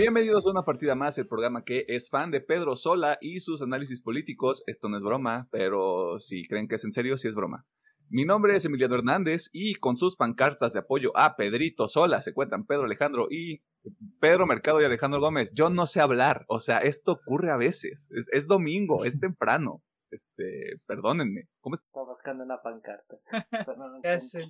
[0.00, 3.60] Bienvenidos a una partida más, el programa que es fan de Pedro Sola y sus
[3.60, 4.62] análisis políticos.
[4.66, 7.66] Esto no es broma, pero si creen que es en serio, sí es broma.
[8.08, 12.32] Mi nombre es Emiliano Hernández y con sus pancartas de apoyo a Pedrito Sola se
[12.32, 13.60] cuentan Pedro Alejandro y
[14.20, 15.52] Pedro Mercado y Alejandro Gómez.
[15.52, 18.08] Yo no sé hablar, o sea, esto ocurre a veces.
[18.32, 19.82] Es, domingo, es temprano.
[20.10, 21.50] Este, perdónenme.
[21.60, 23.18] ¿Cómo Está buscando una pancarta.
[24.02, 24.44] Ese,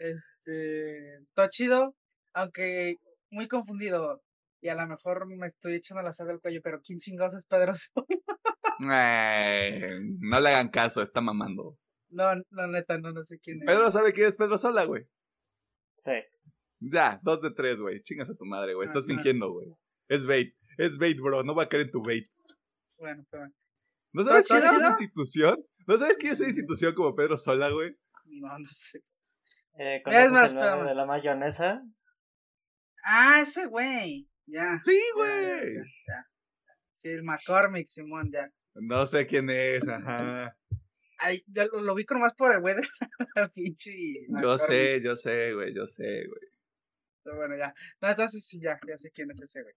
[0.00, 1.94] este, todo chido,
[2.32, 2.94] aunque
[3.30, 4.22] muy confundido.
[4.60, 7.46] Y a lo mejor me estoy echando la sal del cuello, pero ¿quién chingados es
[7.46, 8.06] Pedro Sola?
[10.20, 11.78] no le hagan caso, está mamando.
[12.10, 13.66] No, no, neta, no, no sé quién es.
[13.66, 15.06] Pedro sabe quién es Pedro Sola, güey.
[15.96, 16.14] Sí.
[16.80, 18.02] Ya, dos de tres, güey.
[18.02, 18.88] Chingas a tu madre, güey.
[18.88, 19.68] Estás fingiendo, güey.
[20.08, 20.54] Es bait.
[20.78, 21.42] Es bait, bro.
[21.44, 22.28] No va a caer en tu bait.
[22.98, 23.48] Bueno, pero...
[24.12, 25.64] ¿No sabes quién es una institución?
[25.86, 27.94] ¿No sabes quién es una institución como Pedro Sola, güey?
[28.24, 29.02] No, no sé.
[29.78, 31.82] Eh, es más, el de la mayonesa?
[33.04, 34.29] Ah, ese güey.
[34.50, 34.80] Ya.
[34.84, 35.76] Sí, güey.
[36.92, 38.50] Sí, el McCormick, Simón, ya.
[38.74, 40.56] No sé quién es, ajá.
[41.18, 42.82] Ay, ya lo, lo vi con más por el güey de
[43.34, 43.92] la pinche.
[44.42, 46.50] Yo sé, yo sé, güey, yo sé, güey.
[47.22, 47.74] Pero bueno, ya.
[48.00, 49.74] No, entonces sí, ya, ya sé quién es ese, güey.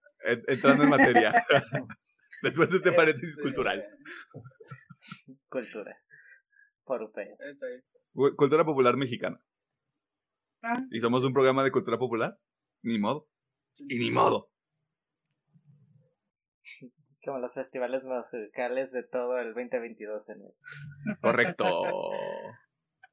[0.48, 1.32] Entrando en materia.
[2.42, 3.86] Después de este paréntesis este, cultural.
[5.48, 5.96] Cultura.
[6.84, 7.12] Por
[8.36, 9.38] Cultura popular mexicana.
[10.62, 10.82] Ah.
[10.90, 12.38] ¿Y somos un programa de cultura popular?
[12.82, 13.28] Ni modo.
[13.88, 14.50] Y ni modo.
[17.24, 20.60] Como los festivales musicales de todo el 2022 en eso.
[21.22, 21.64] Correcto.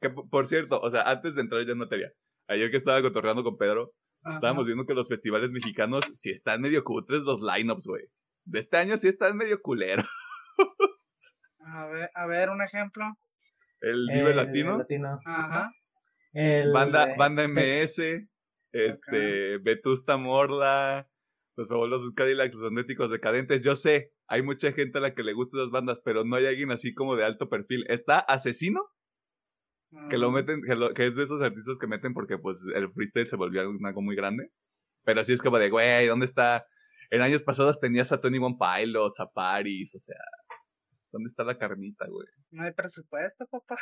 [0.02, 2.12] que por cierto, o sea, antes de entrar ya en materia,
[2.48, 3.94] ayer que estaba cotorreando con Pedro,
[4.34, 8.04] estábamos viendo que los festivales mexicanos sí están medio cutres los lineups, güey.
[8.44, 10.06] De este año sí están medio culeros.
[11.60, 13.06] A ver, a ver, un ejemplo.
[13.80, 14.78] El Vive Latino.
[14.78, 15.20] Latino.
[15.26, 15.72] Ajá.
[16.74, 18.02] banda, banda MS,
[18.72, 21.08] este, Vetusta Morla,
[21.62, 23.62] los fabulosos Cadillacs, los Sonéticos Decadentes.
[23.62, 26.48] Yo sé, hay mucha gente a la que le gustan esas bandas, pero no hay
[26.48, 27.86] alguien así como de alto perfil.
[27.88, 28.82] ¿Está Asesino?
[30.10, 30.34] Que lo mm.
[30.34, 30.62] meten,
[30.96, 34.16] que, es de esos artistas que meten porque pues el freestyle se volvió algo muy
[34.16, 34.52] grande.
[35.04, 36.66] Pero así es como de, güey, ¿dónde está?
[37.10, 40.16] En años pasados tenías a Tony One Pilots, a Paris, o sea,
[41.12, 42.28] ¿dónde está la carnita, güey?
[42.52, 43.76] No hay presupuesto, papá.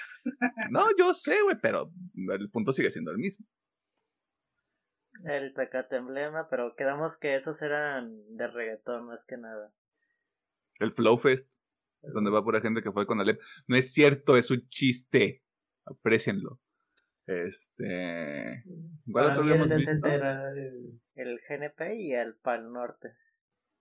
[0.72, 3.46] no, yo sé, güey, pero el punto sigue siendo el mismo
[5.26, 9.74] el Tecate Emblema, pero quedamos que esos eran de reggaetón más que nada.
[10.80, 11.52] El Flow Fest,
[12.02, 13.42] donde va pura gente que fue con Alep.
[13.68, 15.44] No es cierto, es un chiste.
[15.86, 16.60] Aprecienlo.
[17.26, 18.64] Este.
[19.12, 23.14] ¿Cuál otro el, el, GNP y el Pal Norte.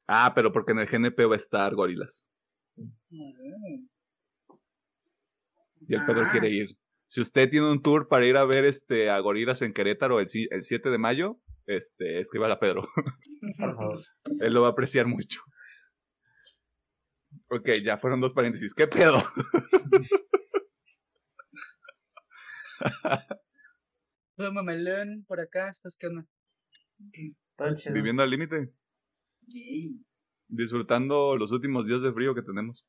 [0.06, 2.31] Ah, pero porque en el GNP va a estar Gorilas.
[2.76, 3.87] Mm.
[5.87, 6.50] Y el Pedro quiere ah.
[6.50, 6.76] ir.
[7.08, 10.28] Si usted tiene un tour para ir a ver este a Gorilas en Querétaro el,
[10.50, 12.86] el 7 de mayo, este, escríbale a Pedro.
[13.58, 13.98] Por favor.
[14.41, 15.41] Él lo va a apreciar mucho.
[17.48, 18.74] Ok, ya fueron dos paréntesis.
[18.74, 19.22] ¿Qué pedo?
[24.52, 26.26] Mamelón, por acá, ¿estás qué onda?
[27.90, 28.70] Viviendo al límite.
[30.46, 32.86] Disfrutando los últimos días de frío que tenemos.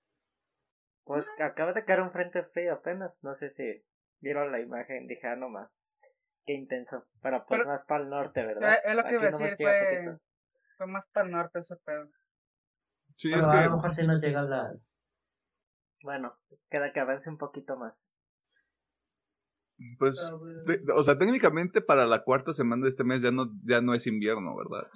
[1.06, 3.24] Pues acaba de caer un frente frío apenas.
[3.24, 3.81] No sé si
[4.22, 5.69] vieron la imagen, dije, ah, no más.
[6.46, 7.06] Qué intenso.
[7.22, 8.74] Pero pues más para el norte, ¿verdad?
[8.74, 10.18] Eh, es lo que iba a decir, fue,
[10.78, 12.09] fue más para el norte ese pedo.
[13.16, 13.52] Sí, es que...
[13.52, 14.96] A lo mejor si nos llegan las.
[16.02, 16.38] Bueno,
[16.69, 18.16] queda que avance un poquito más.
[19.97, 20.18] Pues,
[20.94, 24.07] o sea, técnicamente para la cuarta semana de este mes ya no, ya no es
[24.07, 24.90] invierno, ¿verdad?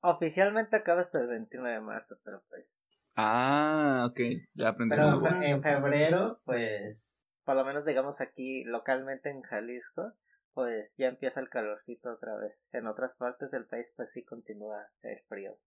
[0.00, 2.90] Oficialmente acaba hasta el 29 de marzo, pero pues.
[3.16, 4.20] Ah, ok,
[4.54, 4.94] ya aprendí.
[4.94, 10.14] Pero en febrero, pues por lo menos digamos aquí localmente en Jalisco,
[10.54, 12.68] pues ya empieza el calorcito otra vez.
[12.72, 15.58] En otras partes del país pues sí continúa el frío.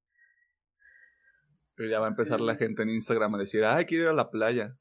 [1.76, 4.14] Pero ya va a empezar la gente en Instagram a decir, ay, quiero ir a
[4.14, 4.78] la playa.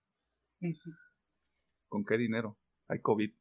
[1.89, 2.57] ¿Con qué dinero?
[2.87, 3.33] Hay COVID.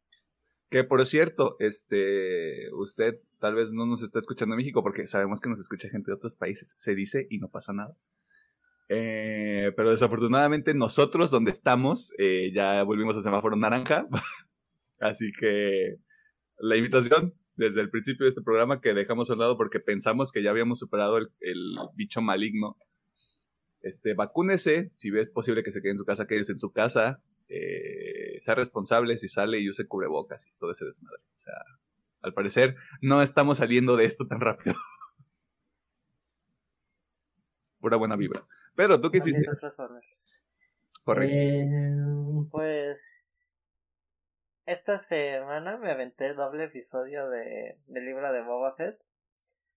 [0.70, 5.40] Que por cierto, este, usted tal vez no nos está escuchando en México porque sabemos
[5.40, 6.74] que nos escucha gente de otros países.
[6.78, 7.94] Se dice y no pasa nada.
[8.96, 14.08] Eh, pero desafortunadamente nosotros donde estamos eh, ya volvimos a semáforo naranja.
[15.00, 15.96] Así que
[16.60, 20.32] la invitación desde el principio de este programa que dejamos a un lado porque pensamos
[20.32, 21.30] que ya habíamos superado el,
[21.96, 22.78] bicho maligno.
[23.82, 27.20] Este, vacúnese, si es posible que se quede en su casa, quédese en su casa,
[27.50, 31.24] eh, sea responsable si sale y use cubrebocas y todo ese desmadre.
[31.34, 31.56] O sea,
[32.22, 34.76] al parecer no estamos saliendo de esto tan rápido.
[37.80, 38.44] Pura buena vibra.
[38.76, 39.46] Pero tú qué hiciste.
[41.04, 41.36] Correcto.
[41.36, 43.28] Eh, pues
[44.66, 48.98] esta semana me aventé el doble episodio de, del libro de Boba Fett.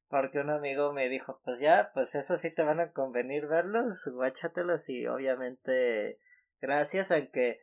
[0.08, 4.08] porque un amigo me dijo, pues ya, pues eso sí te van a convenir verlos,
[4.12, 6.20] guáchatelos y obviamente
[6.60, 7.60] gracias, aunque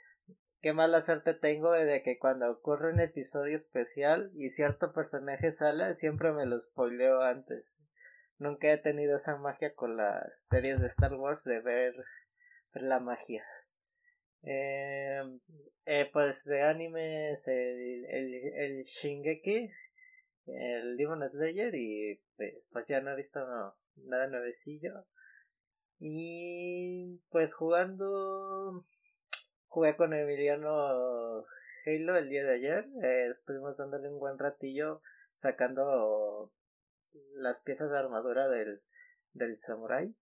[0.62, 5.94] qué mala suerte tengo de que cuando ocurre un episodio especial y cierto personaje sale,
[5.94, 7.80] siempre me lo spoileo antes.
[8.38, 11.94] Nunca he tenido esa magia con las series de Star Wars de ver,
[12.74, 13.46] la magia.
[14.44, 15.22] Eh,
[15.86, 19.72] eh, pues de animes el, el, el Shingeki
[20.48, 23.40] el Demon Slayer y pues, pues ya no he visto
[23.96, 25.06] nada nuevecillo.
[26.00, 28.86] Y pues jugando,
[29.68, 31.46] jugué con Emiliano
[31.86, 35.02] Halo el día de ayer, eh, estuvimos dándole un buen ratillo
[35.32, 36.52] sacando
[37.36, 38.82] las piezas de armadura del,
[39.34, 40.16] del samurai.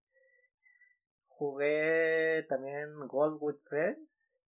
[1.28, 4.42] Jugué también Gold with Friends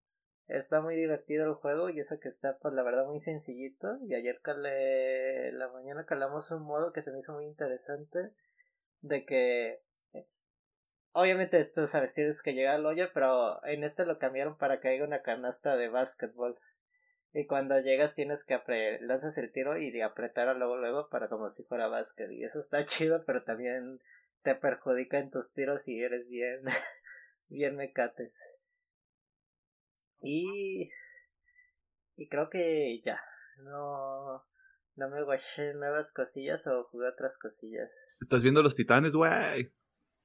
[0.52, 3.96] Está muy divertido el juego y eso que está, pues la verdad, muy sencillito.
[4.02, 8.32] Y ayer calé, la mañana calamos un modo que se me hizo muy interesante.
[9.00, 9.82] De que,
[11.12, 14.88] obviamente tú sabes, tienes que llegar al hoyo, pero en este lo cambiaron para que
[14.88, 16.58] haya una canasta de básquetbol.
[17.34, 18.60] Y cuando llegas tienes que
[19.00, 22.30] lanzas el tiro y apretar luego luego para como si fuera básquet.
[22.30, 24.00] Y eso está chido, pero también
[24.42, 26.62] te perjudica en tus tiros si eres bien,
[27.48, 28.56] bien mecates.
[30.20, 30.90] Y.
[32.16, 33.18] Y creo que ya.
[33.58, 34.44] No.
[34.94, 38.18] No me guaché nuevas cosillas o jugué otras cosillas.
[38.20, 39.72] ¿Estás viendo los titanes, güey?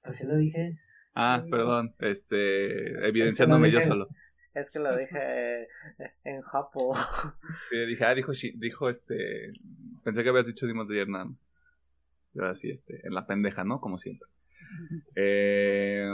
[0.04, 0.74] Pues sí lo dije.
[1.13, 1.95] Ah, perdón.
[2.00, 3.07] Este.
[3.07, 4.09] Evidenciándome yo solo.
[4.57, 5.68] Es que lo dije
[6.24, 6.95] en Japo.
[7.69, 9.51] Sí, dije, ah, dijo, dijo este.
[10.04, 11.54] Pensé que habías dicho Dimos de ayer nada más.
[12.33, 13.06] Pero así, este.
[13.06, 13.80] En la pendeja, ¿no?
[13.80, 14.27] Como siempre.
[15.15, 16.09] Eh.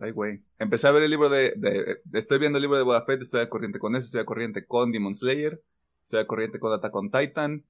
[0.00, 0.42] Ay, güey.
[0.58, 3.48] Empecé a ver el libro de, Estoy viendo el libro de Boba Fett, estoy a
[3.48, 5.60] corriente con eso, estoy a corriente con Demon Slayer,
[6.02, 7.64] estoy a corriente con Attack on Titan.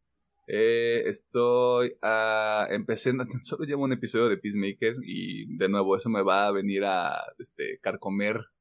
[0.47, 2.67] Eh, estoy a.
[2.71, 3.13] Empecé.
[3.43, 7.19] Solo llevo un episodio de Peacemaker y de nuevo eso me va a venir a
[7.39, 8.52] este, carcomer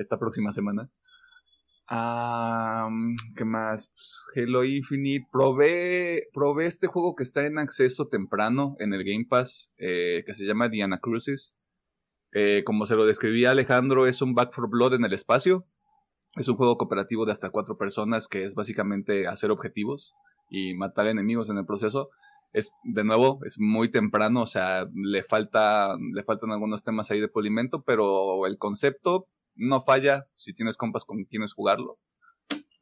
[0.00, 0.90] esta próxima semana.
[3.36, 3.88] ¿Qué más?
[3.88, 5.26] Pues, Halo Infinite.
[5.32, 10.34] Probé, probé este juego que está en acceso temprano en el Game Pass, eh, que
[10.34, 11.56] se llama Diana Cruises.
[12.32, 15.66] Eh, como se lo describía Alejandro, es un Back for Blood en el espacio.
[16.36, 20.14] Es un juego cooperativo de hasta cuatro personas que es básicamente hacer objetivos
[20.48, 22.10] y matar enemigos en el proceso.
[22.52, 27.20] Es, de nuevo, es muy temprano, o sea, le, falta, le faltan algunos temas ahí
[27.20, 29.26] de polimento, pero el concepto
[29.60, 31.98] no falla si tienes compas con quienes jugarlo.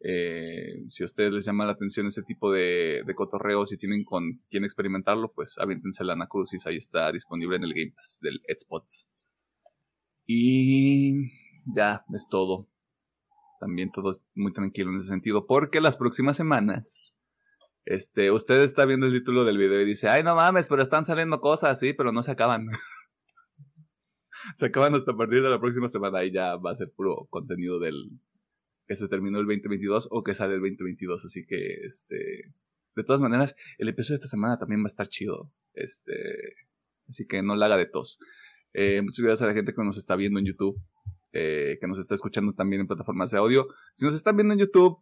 [0.01, 4.05] Eh, si a ustedes les llama la atención ese tipo de, de cotorreos y tienen
[4.05, 8.41] con quien experimentarlo, pues aviéntense la Anacrucis, ahí está disponible en el Game Pass del
[8.49, 9.09] Xbox.
[10.25, 11.31] Y
[11.75, 12.69] ya es todo.
[13.61, 15.47] También todo es muy tranquilo en ese sentido.
[15.47, 17.17] Porque las próximas semanas.
[17.85, 21.07] Este, usted está viendo el título del video y dice, ay no mames, pero están
[21.07, 22.67] saliendo cosas, sí, pero no se acaban.
[24.57, 27.79] se acaban hasta partir de la próxima semana y ya va a ser puro contenido
[27.79, 28.11] del
[28.87, 31.25] que se terminó el 2022 o que sale el 2022.
[31.25, 32.17] Así que, este,
[32.97, 35.53] de todas maneras, el episodio de esta semana también va a estar chido.
[35.75, 36.15] Este,
[37.09, 38.19] así que no la haga de tos.
[38.73, 40.81] Eh, muchas gracias a la gente que nos está viendo en YouTube,
[41.33, 43.69] eh, que nos está escuchando también en plataformas de audio.
[43.95, 44.99] Si nos están viendo en YouTube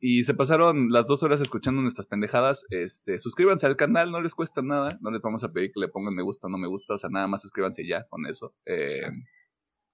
[0.00, 4.34] y se pasaron las dos horas escuchando nuestras pendejadas, este, suscríbanse al canal, no les
[4.34, 6.68] cuesta nada, no les vamos a pedir que le pongan me gusta o no me
[6.68, 8.54] gusta, o sea, nada más suscríbanse ya con eso.
[8.66, 9.02] Eh,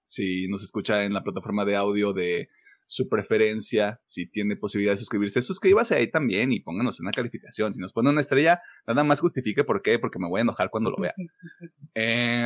[0.03, 2.49] si nos escucha en la plataforma de audio de
[2.91, 7.71] su preferencia, si tiene posibilidad de suscribirse, suscríbase ahí también y pónganos una calificación.
[7.71, 10.69] Si nos pone una estrella, nada más justifique por qué, porque me voy a enojar
[10.69, 11.13] cuando lo vea.
[11.95, 12.43] eh,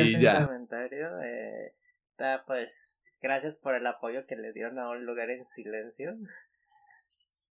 [0.00, 1.72] hace un comentario, eh,
[2.46, 6.16] pues gracias por el apoyo que le dieron a un lugar en silencio.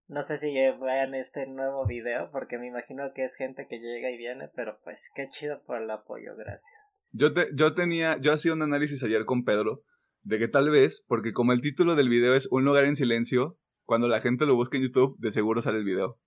[0.07, 4.11] No sé si vean este nuevo video, porque me imagino que es gente que llega
[4.11, 6.99] y viene, pero pues qué chido por el apoyo, gracias.
[7.11, 9.83] Yo, yo tenía, yo hacía un análisis ayer con Pedro
[10.23, 13.57] de que tal vez, porque como el título del video es Un lugar en silencio,
[13.85, 16.17] cuando la gente lo busca en YouTube, de seguro sale el video.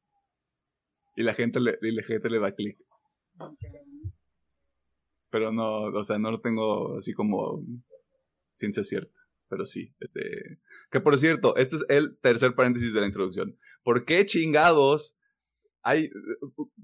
[1.14, 2.76] Y la gente le, y la gente le da clic.
[5.30, 7.62] Pero no, o sea, no lo tengo así como
[8.56, 9.20] ciencia cierta.
[9.48, 10.60] Pero sí, este...
[10.90, 13.56] Que por cierto, este es el tercer paréntesis de la introducción.
[13.82, 15.16] ¿Por qué chingados
[15.82, 16.10] hay...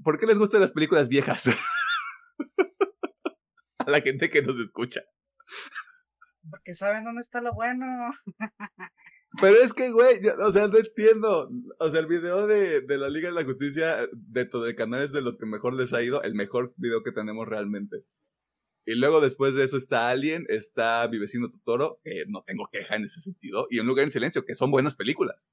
[0.02, 1.48] ¿Por qué les gustan las películas viejas?
[3.78, 5.02] A la gente que nos escucha.
[6.48, 8.10] Porque saben dónde está lo bueno.
[9.40, 11.50] Pero es que, güey, o sea, no entiendo.
[11.78, 15.02] O sea, el video de, de la Liga de la Justicia de todo el canal
[15.02, 18.04] es de los que mejor les ha ido, el mejor video que tenemos realmente.
[18.84, 22.96] Y luego después de eso está Alien, está Mi vecino Totoro, que no tengo queja
[22.96, 25.50] en ese sentido, y Un lugar en silencio, que son buenas películas.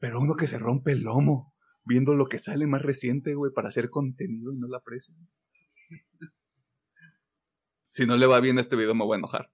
[0.00, 1.54] Pero uno que se rompe el lomo
[1.84, 5.16] viendo lo que sale más reciente, güey, para hacer contenido y no la aprecian.
[7.92, 9.50] Si no le va bien a este video, me voy a enojar.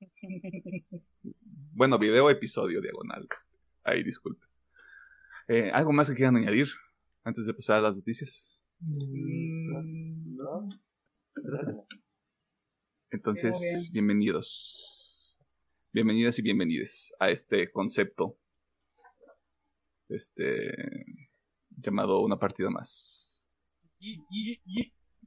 [1.74, 3.26] Bueno, video, episodio, diagonal.
[3.32, 4.44] Este, ahí, disculpe.
[5.48, 6.68] Eh, ¿Algo más que quieran añadir
[7.24, 8.62] antes de pasar a las noticias?
[8.80, 10.68] Mm, ¿No?
[13.10, 15.40] Entonces, bienvenidos.
[15.92, 18.38] Bienvenidas y bienvenides a este concepto.
[20.08, 20.72] Este.
[21.70, 23.50] llamado Una partida más.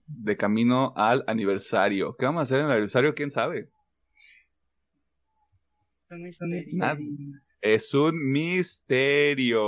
[0.08, 2.16] De camino al aniversario.
[2.16, 3.14] ¿Qué vamos a hacer en el aniversario?
[3.14, 3.70] ¿Quién sabe?
[6.74, 7.08] Nadie.
[7.62, 9.64] Es un misterio.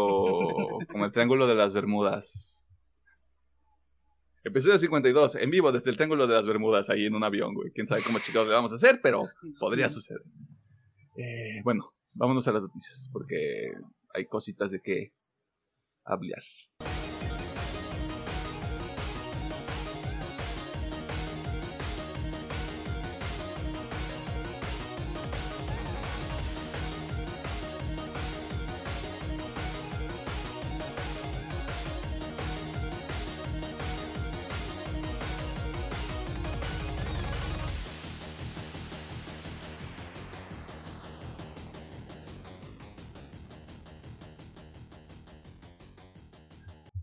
[0.91, 2.66] Como el Triángulo de las Bermudas.
[4.47, 7.69] Episodio 52, en vivo desde el Triángulo de las Bermudas, ahí en un avión, güey.
[7.71, 9.23] Quién sabe cómo chicos le vamos a hacer, pero
[9.59, 10.21] podría suceder.
[11.17, 13.71] Eh, bueno, vámonos a las noticias, porque
[14.13, 15.11] hay cositas de que
[16.05, 16.41] hablar.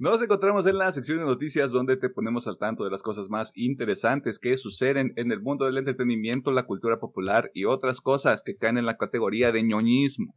[0.04, 3.30] Nos encontramos en la sección de noticias donde te ponemos al tanto de las cosas
[3.30, 8.42] más interesantes que suceden en el mundo del entretenimiento, la cultura popular y otras cosas
[8.42, 10.36] que caen en la categoría de ñoñismo.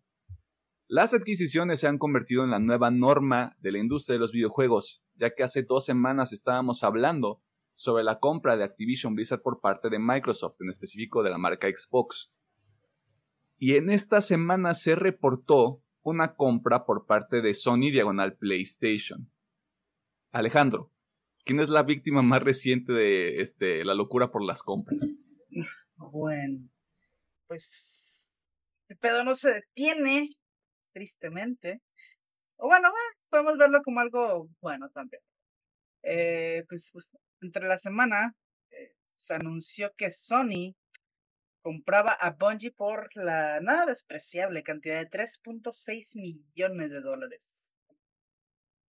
[0.88, 5.04] Las adquisiciones se han convertido en la nueva norma de la industria de los videojuegos,
[5.16, 7.42] ya que hace dos semanas estábamos hablando
[7.76, 11.68] sobre la compra de Activision Blizzard por parte de Microsoft, en específico de la marca
[11.68, 12.32] Xbox.
[13.58, 19.30] Y en esta semana se reportó una compra por parte de Sony Diagonal PlayStation.
[20.38, 20.91] Alejandro,
[21.44, 25.01] ¿quién es la víctima más reciente de este, la locura por las compras?
[25.96, 26.70] Bueno,
[27.48, 27.98] pues
[28.88, 30.29] el pedo no se detiene,
[30.94, 31.82] tristemente.
[32.58, 32.89] O bueno,
[33.29, 35.22] podemos verlo como algo bueno también.
[36.03, 37.10] Eh, pues, pues,
[37.41, 38.36] entre la semana
[38.70, 40.75] eh, se anunció que Sony
[41.62, 47.67] compraba a Bungie por la nada despreciable cantidad de 3.6 millones de dólares.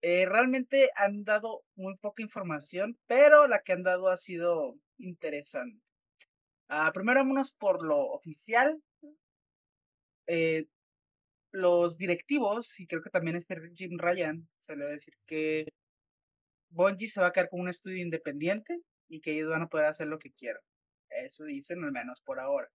[0.01, 5.81] Eh, realmente han dado muy poca información, pero la que han dado ha sido interesante.
[6.69, 8.81] Ah, primero vámonos por lo oficial.
[10.27, 10.67] Eh,
[11.51, 15.67] los directivos, y creo que también este Jim Ryan, se le va a decir que
[16.69, 19.87] Bungie se va a quedar con un estudio independiente y que ellos van a poder
[19.87, 20.61] hacer lo que quieran.
[21.09, 22.69] Eso dicen al menos por ahora.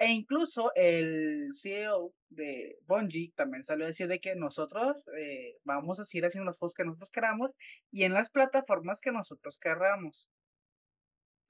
[0.00, 6.00] E incluso el CEO de Bungie también salió a decir de que nosotros eh, vamos
[6.00, 7.50] a seguir haciendo los juegos que nosotros queramos
[7.92, 10.26] y en las plataformas que nosotros querramos.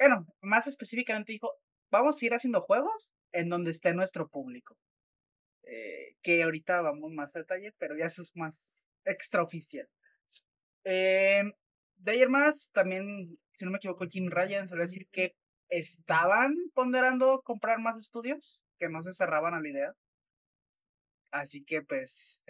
[0.01, 1.53] Bueno, más específicamente dijo,
[1.93, 4.77] vamos a ir haciendo juegos en donde esté nuestro público.
[5.63, 9.89] Eh, que ahorita vamos más a detalle, pero ya eso es más extraoficial.
[10.83, 11.45] Eh,
[11.99, 15.37] de ayer más, también, si no me equivoco, Jim Ryan salió a decir que
[15.71, 19.93] estaban ponderando comprar más estudios, que no se cerraban a la idea.
[21.31, 22.41] Así que pues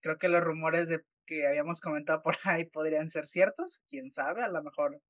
[0.00, 4.42] creo que los rumores de que habíamos comentado por ahí podrían ser ciertos, quién sabe,
[4.42, 5.00] a lo mejor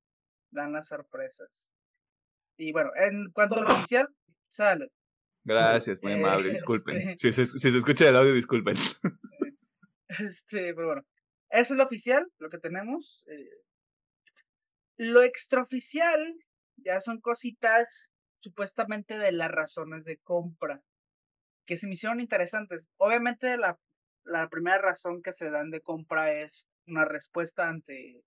[0.51, 1.71] dan las sorpresas.
[2.57, 4.07] Y bueno, en cuanto a lo oficial,
[4.49, 4.87] salud.
[5.43, 7.17] Gracias, muy amable, disculpen.
[7.17, 8.75] Si, se, si se escucha el audio, disculpen.
[10.19, 11.03] Este, pero bueno,
[11.49, 13.25] eso es lo oficial, lo que tenemos.
[13.29, 13.49] Eh,
[15.01, 16.35] lo extraoficial
[16.77, 20.83] ya son cositas supuestamente de las razones de compra
[21.65, 22.87] que se me hicieron interesantes.
[22.97, 23.79] Obviamente la,
[24.23, 28.23] la primera razón que se dan de compra es una respuesta ante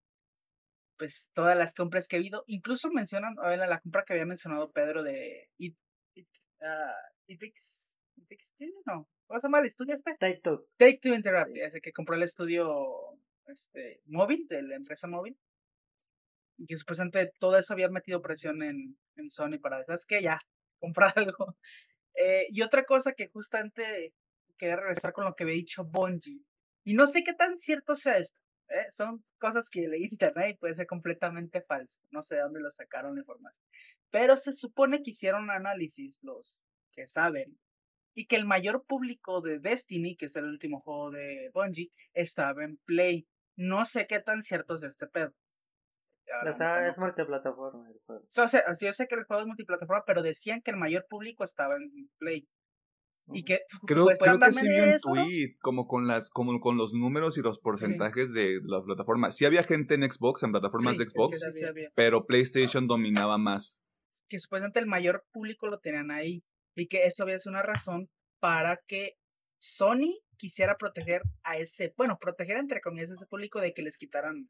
[0.99, 2.43] pues todas las compras que ha habido.
[2.49, 5.76] Incluso mencionan, a ver, la compra que había mencionado Pedro de It,
[6.14, 6.28] it,
[6.61, 7.38] uh,
[8.87, 10.16] no, ¿cómo se llama el estudio este?
[10.19, 10.61] Take Two.
[10.76, 13.16] Take Two Interactive, ese que compró el estudio
[13.47, 15.38] este, móvil, de la empresa móvil
[16.56, 20.23] y que supuestamente todo eso había metido presión en, en Sony para, ¿sabes qué?
[20.23, 20.38] Ya,
[20.80, 21.56] comprar algo.
[22.14, 24.14] Eh, y otra cosa que justamente
[24.56, 26.42] quería regresar con lo que había dicho Bungie.
[26.84, 28.38] Y no sé qué tan cierto sea esto.
[28.68, 28.87] ¿eh?
[28.90, 32.00] Son cosas que leí en internet y puede ser completamente falso.
[32.11, 33.66] No sé de dónde lo sacaron la información.
[34.11, 37.58] Pero se supone que hicieron análisis los que saben.
[38.16, 42.62] Y que el mayor público de Destiny, que es el último juego de Bungie, estaba
[42.62, 43.26] en Play.
[43.56, 45.34] No sé qué tan cierto es este pedo
[46.88, 48.23] es multiplataforma el juego.
[48.23, 51.45] O sea, yo sé que el juego es multiplataforma, pero decían que el mayor público
[51.45, 52.49] estaba en Play.
[53.33, 56.93] Y que creo, creo que sí vi un tweet como con las como con los
[56.93, 59.31] números y los porcentajes de la plataforma.
[59.31, 61.40] Sí había gente en Xbox, en plataformas de Xbox,
[61.95, 63.83] pero PlayStation dominaba más.
[64.28, 68.11] Que supuestamente el mayor público lo tenían ahí y que eso había sido una razón
[68.40, 69.14] para que
[69.59, 73.97] Sony quisiera proteger a ese, bueno, proteger entre comillas a ese público de que les
[73.97, 74.45] quitaran,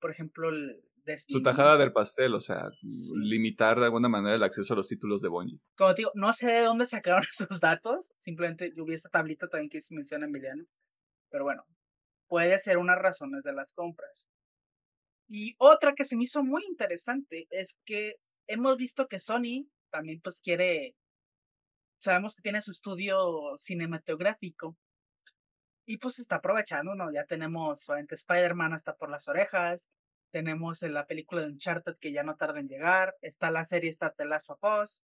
[0.00, 0.80] por ejemplo, el
[1.28, 2.70] Su tajada del pastel, o sea,
[3.14, 5.60] limitar de alguna manera el acceso a los títulos de Bungie.
[5.76, 9.48] Como te digo, no sé de dónde sacaron esos datos, simplemente yo vi esta tablita
[9.48, 10.64] también que se menciona Emiliano,
[11.30, 11.64] pero bueno,
[12.28, 14.28] puede ser unas razones de las compras.
[15.28, 20.20] Y otra que se me hizo muy interesante es que hemos visto que Sony también
[20.22, 20.94] pues quiere
[22.04, 24.76] sabemos que tiene su estudio cinematográfico.
[25.86, 27.12] Y pues está aprovechando, ¿no?
[27.12, 29.88] Ya tenemos solamente Spider-Man hasta por las orejas.
[30.34, 33.14] Tenemos la película de Uncharted que ya no tarda en llegar.
[33.22, 35.04] Está la serie, está The Last of Us.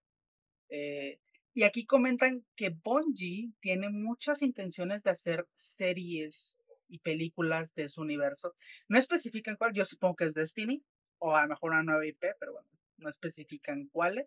[0.69, 1.19] Eh,
[1.53, 6.57] y aquí comentan que Bungie tiene muchas intenciones de hacer series
[6.87, 8.55] y películas de su universo.
[8.87, 10.83] No especifican cuál, yo supongo que es Destiny,
[11.19, 12.67] o a lo mejor una nueva IP, pero bueno,
[12.97, 14.25] no especifican cuáles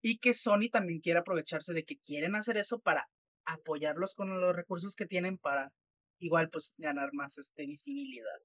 [0.00, 3.10] y que Sony también quiere aprovecharse de que quieren hacer eso para
[3.44, 5.74] apoyarlos con los recursos que tienen para
[6.18, 8.40] igual pues ganar más este, visibilidad.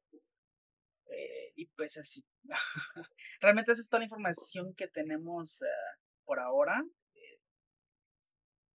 [1.17, 2.24] Eh, y pues así.
[3.41, 5.65] Realmente esa es toda la información que tenemos eh,
[6.25, 6.83] por ahora.
[7.15, 7.39] Eh,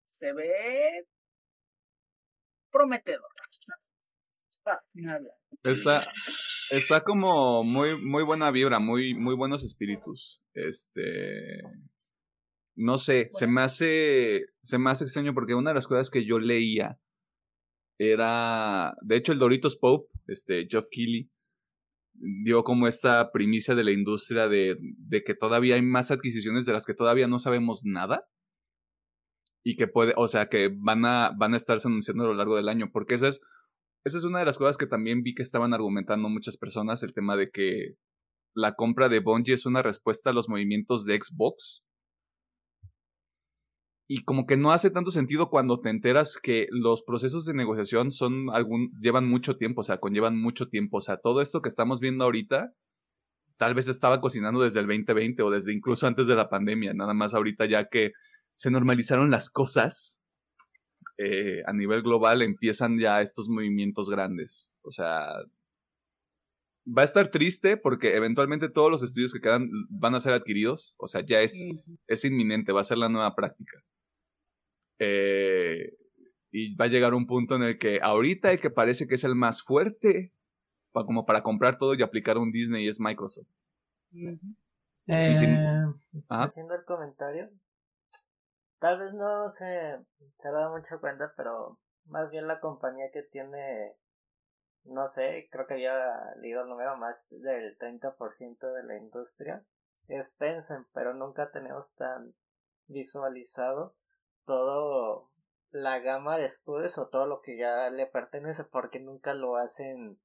[0.04, 1.06] se ve
[2.70, 3.30] prometedor.
[4.64, 4.80] Ah,
[5.64, 6.00] está,
[6.70, 10.42] está como muy, muy buena vibra, muy, muy buenos espíritus.
[10.54, 11.62] Este
[12.74, 16.24] no sé, se me hace, se me hace extraño porque una de las cosas que
[16.24, 16.98] yo leía
[17.98, 21.30] era, de hecho el Doritos Pope, este, Geoff Keighley,
[22.14, 26.72] dio como esta primicia de la industria de, de que todavía hay más adquisiciones de
[26.72, 28.26] las que todavía no sabemos nada.
[29.64, 32.56] Y que puede, o sea, que van a, van a estarse anunciando a lo largo
[32.56, 33.40] del año, porque esa es,
[34.04, 37.14] esa es una de las cosas que también vi que estaban argumentando muchas personas, el
[37.14, 37.94] tema de que
[38.54, 41.84] la compra de Bungie es una respuesta a los movimientos de Xbox
[44.14, 48.12] y como que no hace tanto sentido cuando te enteras que los procesos de negociación
[48.12, 51.70] son algún llevan mucho tiempo, o sea, conllevan mucho tiempo, o sea, todo esto que
[51.70, 52.74] estamos viendo ahorita
[53.56, 57.14] tal vez estaba cocinando desde el 2020 o desde incluso antes de la pandemia, nada
[57.14, 58.12] más ahorita ya que
[58.54, 60.22] se normalizaron las cosas
[61.16, 65.24] eh, a nivel global empiezan ya estos movimientos grandes, o sea,
[66.86, 70.94] va a estar triste porque eventualmente todos los estudios que quedan van a ser adquiridos,
[70.98, 73.82] o sea, ya es, es inminente, va a ser la nueva práctica.
[75.04, 75.98] Eh,
[76.52, 79.24] y va a llegar un punto en el que ahorita el que parece que es
[79.24, 80.32] el más fuerte
[80.92, 83.48] como para comprar todo y aplicar un Disney es Microsoft.
[84.12, 84.38] Eh,
[86.28, 87.50] haciendo el comentario,
[88.78, 89.98] tal vez no se,
[90.38, 93.96] se ha dado mucha cuenta, pero más bien la compañía que tiene,
[94.84, 95.96] no sé, creo que había
[96.36, 99.64] leído el número más del 30% de la industria,
[100.06, 102.34] es Tencent, pero nunca tenemos tan
[102.86, 103.96] visualizado
[104.44, 105.30] todo
[105.70, 110.18] la gama de estudios o todo lo que ya le pertenece porque nunca lo hacen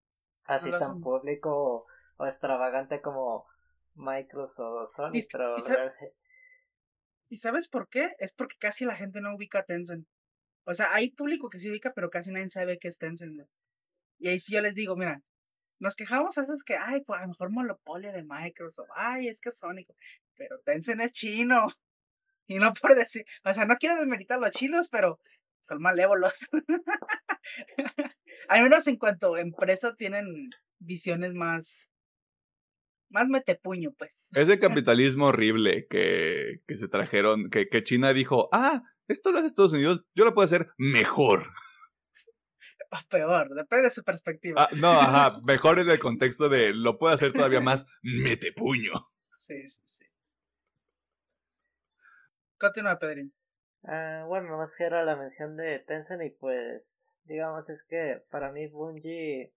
[0.46, 1.86] así tan público
[2.18, 3.46] o, extravagante como
[3.96, 5.56] Microsoft o Sony ¿Y, pero
[7.30, 8.16] ¿Y, sabes por qué?
[8.20, 10.08] Es porque casi la gente no ubica Tencent.
[10.66, 13.48] O sea, hay público que sí ubica, pero casi nadie sabe qué es Tencent.
[14.20, 15.22] Y ahí sí yo les digo, mira,
[15.80, 19.40] nos quejamos a veces que, ay, pues a lo mejor monopolio de Microsoft, ay, es
[19.40, 19.88] que Sonic,
[20.36, 21.68] pero Tencent es chino.
[22.48, 25.20] Y no por decir, o sea, no quiero desmeritar a los chinos, pero
[25.62, 26.50] son malévolos.
[28.50, 31.90] Al menos en cuanto a empresa tienen visiones más
[33.10, 34.28] más metepuño, pues.
[34.34, 39.48] Ese capitalismo horrible que, que se trajeron, que, que, China dijo, ah, esto lo hace
[39.48, 41.48] Estados Unidos, yo lo puedo hacer mejor.
[42.90, 44.64] O peor, depende de su perspectiva.
[44.64, 48.92] Ah, no, ajá, mejor en el contexto de lo puedo hacer todavía más metepuño.
[49.38, 50.06] Sí, sí, sí.
[52.60, 53.34] Continúa, Pedrín.
[53.84, 58.52] Ah, bueno, nomás que era la mención de Tencent y pues, digamos, es que para
[58.52, 59.54] mí Bungie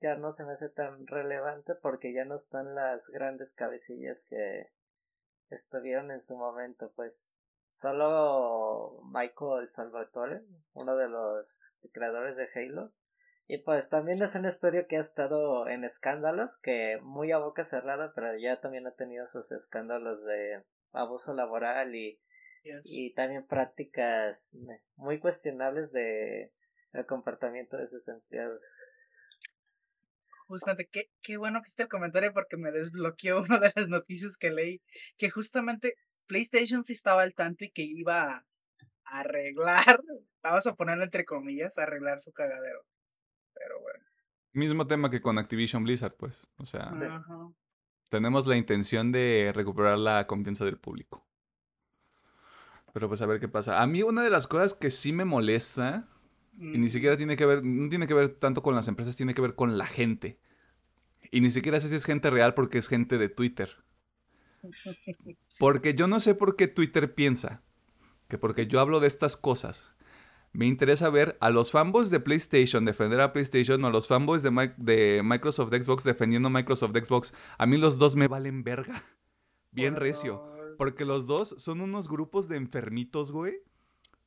[0.00, 4.72] ya no se me hace tan relevante porque ya no están las grandes cabecillas que
[5.50, 7.36] estuvieron en su momento, pues
[7.70, 12.92] solo Michael Salvatore, uno de los creadores de Halo,
[13.46, 17.62] y pues también es un estudio que ha estado en escándalos, que muy a boca
[17.62, 22.18] cerrada, pero ya también ha tenido sus escándalos de abuso laboral y,
[22.84, 24.56] y también prácticas
[24.96, 26.52] muy cuestionables de
[26.92, 28.88] el comportamiento de sus empleados.
[30.46, 34.36] Justamente, qué, qué bueno que esté el comentario porque me desbloqueó una de las noticias
[34.36, 34.80] que leí,
[35.16, 35.94] que justamente
[36.26, 38.44] PlayStation sí estaba al tanto y que iba
[39.04, 40.00] arreglar,
[40.42, 42.84] vamos a ponerlo entre comillas, arreglar su cagadero.
[43.54, 44.04] Pero bueno.
[44.52, 46.48] Mismo tema que con Activision Blizzard, pues.
[46.56, 47.04] O sea, Sí.
[47.04, 47.50] Ajá.
[48.08, 51.24] Tenemos la intención de recuperar la confianza del público.
[52.92, 53.82] Pero pues a ver qué pasa.
[53.82, 56.08] A mí una de las cosas que sí me molesta,
[56.72, 59.16] y ni Mm, siquiera tiene que ver, no tiene que ver tanto con las empresas,
[59.16, 60.40] tiene que ver con la gente.
[61.30, 63.84] Y ni siquiera sé si es gente real porque es gente de Twitter.
[65.58, 67.62] Porque yo no sé por qué Twitter piensa
[68.28, 69.94] que porque yo hablo de estas cosas,
[70.54, 74.42] me interesa ver a los fanboys de PlayStation defender a PlayStation o a los fanboys
[74.42, 77.34] de, Mi- de Microsoft Xbox defendiendo a Microsoft Xbox.
[77.58, 79.02] A mí los dos me valen verga.
[79.72, 80.42] Bien recio.
[80.78, 83.58] Porque los dos son unos grupos de enfermitos, güey.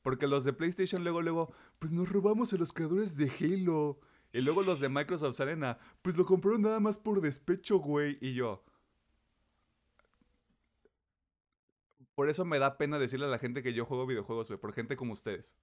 [0.02, 3.98] Porque los de PlayStation luego, luego, pues nos robamos a los creadores de Halo.
[4.32, 8.18] Y luego los de Microsoft salen a, pues lo compraron nada más por despecho, güey.
[8.20, 8.62] Y yo.
[12.14, 14.60] Por eso me da pena decirle a la gente que yo juego videojuegos, güey.
[14.60, 15.56] Por gente como ustedes.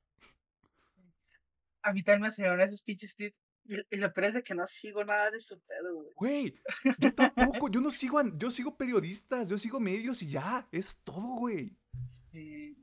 [1.86, 3.40] A mí también me salieron esos pinches tweets.
[3.68, 6.12] Y, y lo peor es de que no sigo nada de su pedo, güey.
[6.16, 6.62] Güey,
[7.00, 7.70] yo tampoco.
[7.70, 10.68] Yo no sigo, yo sigo periodistas, yo sigo medios y ya.
[10.72, 11.78] Es todo, güey.
[12.32, 12.78] Sí.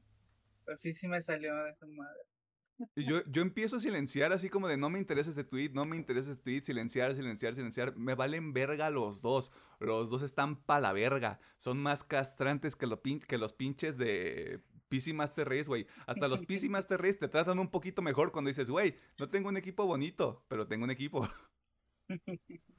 [0.65, 2.21] Pero sí, sí me salió de esa madre.
[2.97, 5.85] Y yo, yo empiezo a silenciar así como de no me interesa este tweet, no
[5.85, 7.97] me interesa este tweet, silenciar, silenciar, silenciar.
[7.97, 9.53] Me valen verga los dos.
[9.79, 11.38] Los dos están pa' la verga.
[11.59, 15.87] Son más castrantes que, lo pin- que los pinches de PC Master Race, güey.
[16.07, 19.48] Hasta los PC Master Race te tratan un poquito mejor cuando dices, güey, no tengo
[19.48, 21.26] un equipo bonito, pero tengo un equipo.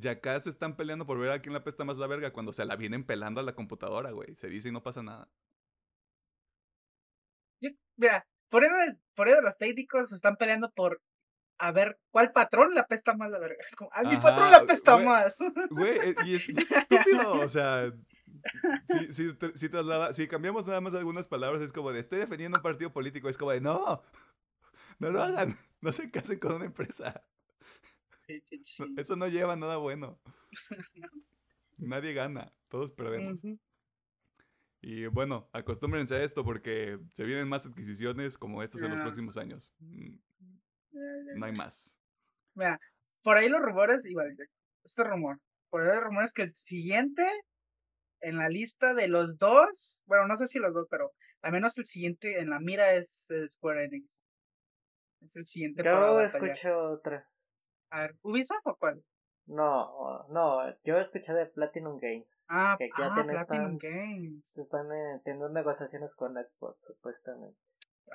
[0.00, 2.52] Y acá se están peleando por ver a quién la pesta más la verga cuando
[2.52, 4.36] se la vienen pelando a la computadora, güey.
[4.36, 5.28] Se dice y no pasa nada.
[7.60, 8.74] Yo- mira, por eso,
[9.16, 11.02] por eso los técnicos se están peleando por
[11.58, 13.64] a ver cuál patrón la pesta más la verga.
[13.76, 15.36] Como, a mi Ajá, patrón la pesta más.
[15.70, 17.92] Güey, eh, y es, y es estúpido, o sea,
[18.86, 22.58] si, si, si traslada- si cambiamos nada más algunas palabras, es como de, estoy defendiendo
[22.58, 24.02] un partido político, es como de, no,
[24.98, 27.20] no lo hagan, no se casen con una empresa,
[28.20, 28.82] Sí, sí, sí.
[28.82, 30.20] no- eso no lleva nada bueno,
[31.78, 33.42] nadie gana, todos perdemos.
[33.44, 33.58] Ujú.
[34.80, 39.36] Y bueno, acostúmbrense a esto porque se vienen más adquisiciones como estas en los próximos
[39.36, 40.16] años, Mm,
[41.36, 41.98] no hay más.
[42.54, 42.80] Mira,
[43.22, 44.36] por ahí los rumores, igual,
[44.84, 45.38] este rumor,
[45.70, 47.24] por ahí los rumores que el siguiente
[48.20, 51.78] en la lista de los dos, bueno, no sé si los dos, pero al menos
[51.78, 54.24] el siguiente en la mira es eh, Square Enix.
[55.20, 55.82] Es el siguiente.
[55.84, 57.28] Yo escucho otra.
[57.90, 59.02] A ver, ¿Ubisoft o cuál?
[59.46, 62.44] No, no, yo escuché de Platinum Games.
[62.48, 64.58] Ah, Que ya ah, tiene Platinum esta- Games.
[64.58, 67.58] Están eh, teniendo negociaciones con Xbox, supuestamente.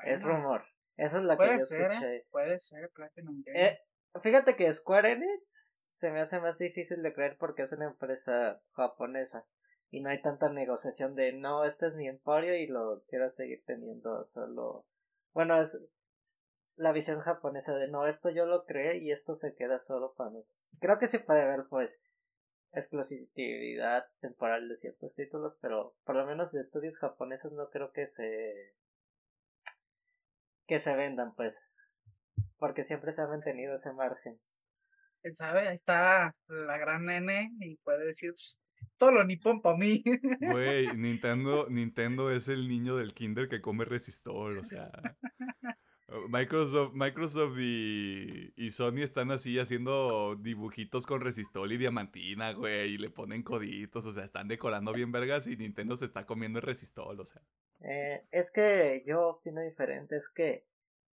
[0.05, 0.63] es rumor.
[0.95, 2.15] Eso es lo que yo ser, escuché.
[2.17, 2.27] ¿eh?
[2.29, 3.59] Puede ser Platinum Games.
[3.61, 3.79] Eh,
[4.21, 8.61] fíjate que Square Enix se me hace más difícil de creer porque es una empresa
[8.73, 9.45] japonesa
[9.93, 13.63] y no hay tanta negociación de no, este es mi emporio y lo quiero seguir
[13.63, 14.87] teniendo solo.
[15.33, 15.85] Bueno, es
[16.77, 20.31] la visión japonesa de no, esto yo lo creé y esto se queda solo para
[20.31, 20.67] nosotros.
[20.79, 22.01] Creo que sí puede haber pues
[22.71, 28.07] exclusividad temporal de ciertos títulos, pero por lo menos de estudios japoneses no creo que
[28.07, 28.73] se
[30.65, 31.67] que se vendan pues
[32.57, 34.41] porque siempre se ha mantenido ese margen.
[35.21, 35.67] ¿Quién sabe?
[35.67, 38.62] Ahí está la gran nene y puede decir "Pss,
[38.97, 40.03] todo lo nipón para mí.
[40.39, 44.91] Güey, Nintendo, Nintendo es el niño del kinder que come resistor, o sea.
[46.29, 52.97] Microsoft, Microsoft y, y Sony están así haciendo dibujitos con resistol y diamantina, güey, y
[52.97, 56.65] le ponen coditos, o sea, están decorando bien vergas y Nintendo se está comiendo el
[56.65, 57.41] resistol, o sea.
[57.81, 60.65] Eh, es que yo opino diferente, es que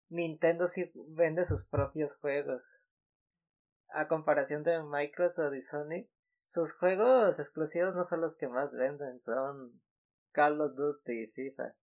[0.08, 2.80] Nintendo sí vende sus propios juegos.
[3.90, 6.06] A comparación de Microsoft y Sony,
[6.46, 9.82] sus juegos exclusivos no son los que más venden, son
[10.32, 11.74] Call of Duty y FIFA.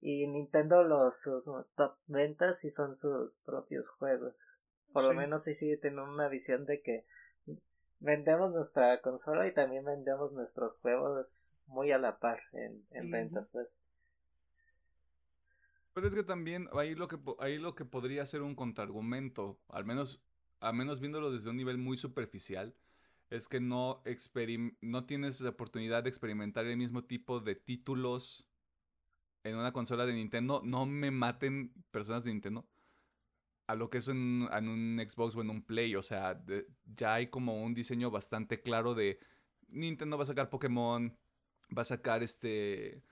[0.00, 1.44] Y Nintendo los sus
[1.74, 4.60] top ventas sí son sus propios juegos.
[4.90, 5.14] Por lo Sí.
[5.14, 7.04] menos sí sigue teniendo una visión de que
[8.00, 13.50] vendemos nuestra consola y también vendemos nuestros juegos muy a la par en, en ventas
[13.50, 13.84] pues
[15.92, 19.84] Pero es que también ahí lo que, ahí lo que podría ser un contraargumento, al
[19.84, 20.20] menos,
[20.60, 22.74] al menos viéndolo desde un nivel muy superficial,
[23.30, 24.02] es que no,
[24.80, 28.46] no tienes la oportunidad de experimentar el mismo tipo de títulos
[29.42, 30.62] en una consola de Nintendo.
[30.64, 32.66] No me maten personas de Nintendo
[33.66, 35.96] a lo que es en, un Xbox o en un Play.
[35.96, 39.18] O sea, de- ya hay como un diseño bastante claro de
[39.68, 41.16] Nintendo va a sacar Pokémon,
[41.76, 43.02] va a sacar este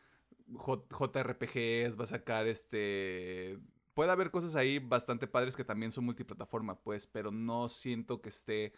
[0.49, 3.59] JRPGs, va a sacar este...
[3.95, 8.29] Puede haber cosas ahí bastante padres que también son multiplataforma, pues, pero no siento que
[8.29, 8.73] esté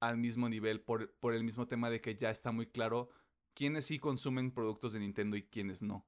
[0.00, 3.08] al mismo nivel por, por el mismo tema de que ya está muy claro
[3.54, 6.06] quiénes sí consumen productos de Nintendo y quiénes no.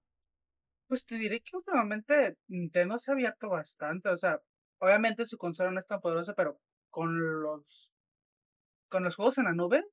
[0.86, 4.40] Pues te diré que últimamente Nintendo se ha abierto bastante, o sea,
[4.80, 6.58] obviamente su consola no es tan poderosa, pero
[6.90, 7.90] con los
[8.90, 9.84] con los juegos en la nube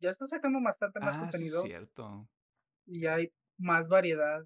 [0.00, 2.28] ya está sacando bastante más Ah, contenido cierto.
[2.86, 4.44] y hay más variedad.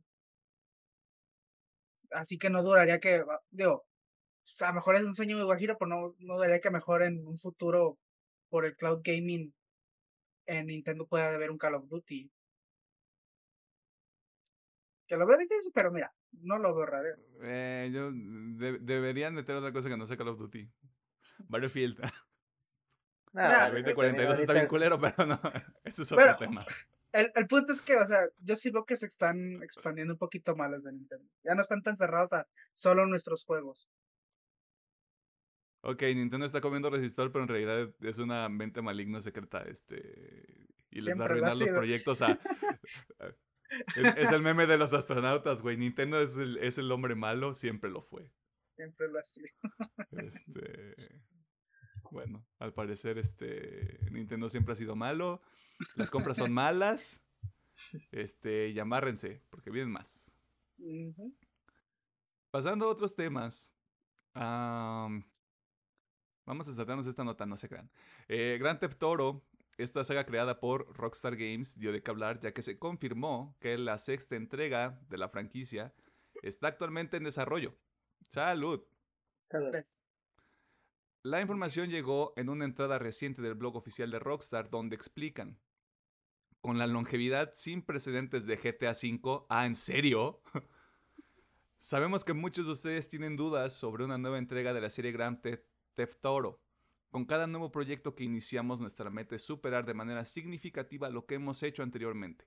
[2.13, 3.85] Así que no duraría que, ah, digo,
[4.61, 7.27] a lo mejor es un sueño muy guajiro, pero no, no duraría que mejor en
[7.27, 7.99] un futuro
[8.51, 9.55] por el cloud gaming
[10.47, 12.31] en Nintendo pueda haber un Call of Duty.
[15.07, 17.09] Que lo veo difícil, pero mira, no lo veo raro.
[17.43, 20.69] Eh, yo de- deberían meter otra cosa que no sea Call of Duty.
[21.49, 22.01] Battlefield.
[23.33, 25.41] No, porque 2042 está bien culero, pero no.
[25.85, 26.63] Eso es otro tema.
[27.13, 30.19] El, el punto es que, o sea, yo sí veo que se están expandiendo un
[30.19, 31.29] poquito más los de Nintendo.
[31.43, 33.89] Ya no están tan cerrados a solo nuestros juegos.
[35.83, 40.69] Ok, Nintendo está comiendo resistor, pero en realidad es una mente maligna secreta, este...
[40.91, 42.39] Y les va a arruinar los proyectos a...
[44.17, 45.77] es, el meme de los astronautas, güey.
[45.77, 48.31] Nintendo es el, es el hombre malo, siempre lo fue.
[48.77, 49.49] Siempre lo ha sido.
[50.11, 50.95] Este...
[52.11, 54.01] Bueno, al parecer, este...
[54.11, 55.41] Nintendo siempre ha sido malo.
[55.95, 57.25] Las compras son malas.
[58.11, 60.31] Este, y amárrense, porque vienen más.
[60.79, 61.35] Ujú.
[62.51, 63.73] Pasando a otros temas.
[64.35, 65.25] am,
[66.51, 67.89] vamos a saltarnos esta nota, no se crean.
[68.27, 69.45] Eh, Grand Theft Auto,
[69.79, 73.79] esta saga creada por Rockstar Games, dio de qué hablar ya que se confirmó que
[73.79, 75.95] la sexta entrega de la franquicia
[76.43, 77.73] está actualmente en desarrollo.
[78.29, 78.83] ¡Salud!
[79.43, 79.77] Salud.
[81.23, 85.57] La información llegó en una entrada reciente del blog oficial de Rockstar donde explican,
[86.61, 90.43] con la longevidad sin precedentes de GTA V, ah, ¿en serio?
[91.79, 95.41] Sabemos que muchos de ustedes tienen dudas sobre una nueva entrega de la serie Grand
[95.41, 96.61] Theft Theft Auto.
[97.11, 101.35] Con cada nuevo proyecto que iniciamos, nuestra meta es superar de manera significativa lo que
[101.35, 102.47] hemos hecho anteriormente.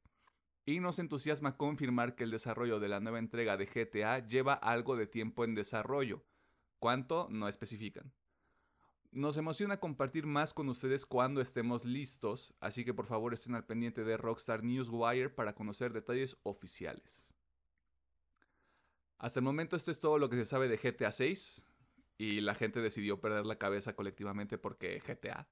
[0.65, 4.95] Y nos entusiasma confirmar que el desarrollo de la nueva entrega de GTA lleva algo
[4.95, 6.23] de tiempo en desarrollo.
[6.79, 7.27] ¿Cuánto?
[7.29, 8.13] No especifican.
[9.11, 13.65] Nos emociona compartir más con ustedes cuando estemos listos, así que por favor estén al
[13.65, 17.33] pendiente de Rockstar Newswire para conocer detalles oficiales.
[19.17, 21.65] Hasta el momento esto es todo lo que se sabe de GTA 6
[22.17, 25.47] y la gente decidió perder la cabeza colectivamente porque GTA.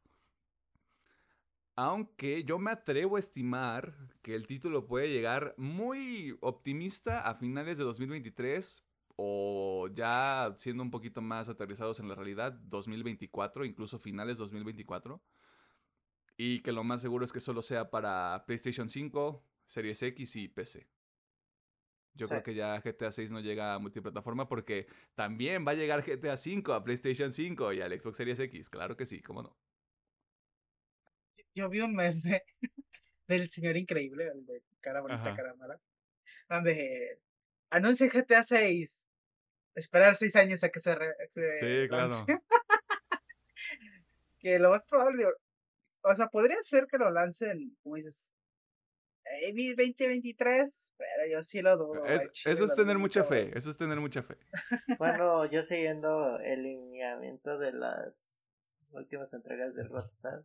[1.76, 7.78] Aunque yo me atrevo a estimar que el título puede llegar muy optimista a finales
[7.78, 14.38] de 2023 o ya siendo un poquito más aterrizados en la realidad, 2024, incluso finales
[14.38, 15.21] 2024.
[16.38, 20.47] Y que lo más seguro es que solo sea para PlayStation 5, Series X y
[20.47, 20.88] PC.
[22.13, 22.32] Yo Sí.
[22.32, 26.36] creo que ya GTA 6 no llega a multiplataforma porque también va a llegar GTA
[26.38, 28.69] 5 a PlayStation 5 y al Xbox Series X.
[28.69, 29.56] Claro que sí, cómo no.
[31.54, 32.43] Yo vi un meme
[33.28, 35.36] del señor increíble, el de cara bonita, Ajá.
[35.36, 35.80] cara mala,
[36.50, 37.19] donde
[37.69, 39.08] anuncia GTA 6.
[39.74, 42.08] Esperar seis años a que se, re- se Sí, claro.
[42.10, 42.26] lance.
[44.39, 45.26] que lo más probable,
[46.04, 48.34] o sea, podría ser que lo lancen, como dices,
[49.54, 52.06] maybe 2023, pero yo sí lo dudo.
[52.06, 54.36] Es- eso es tener dudo mucha fe, eso es tener mucha fe.
[55.00, 58.44] Bueno, yo siguiendo el lineamiento de las
[58.91, 60.44] últimas entregas del Rockstar,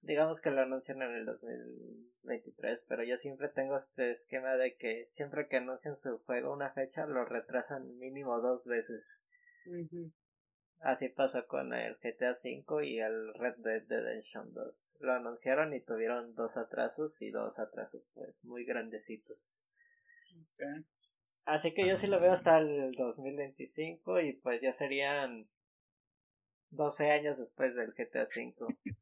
[0.00, 5.06] digamos que lo anuncian en el 2023, pero yo siempre tengo este esquema de que
[5.08, 9.24] siempre que anuncian su juego una fecha lo retrasan mínimo dos veces.
[9.66, 10.10] Ujú.
[10.82, 14.96] Así pasó con el GTA V y el Red Dead Redemption 2.
[15.00, 19.64] Lo anunciaron y tuvieron dos atrasos y dos atrasos pues muy grandecitos.
[20.40, 20.84] Ok.
[21.44, 25.48] Así que yo sí lo veo hasta el 2025 y pues ya serían
[26.72, 28.54] 12 años después del GTA V.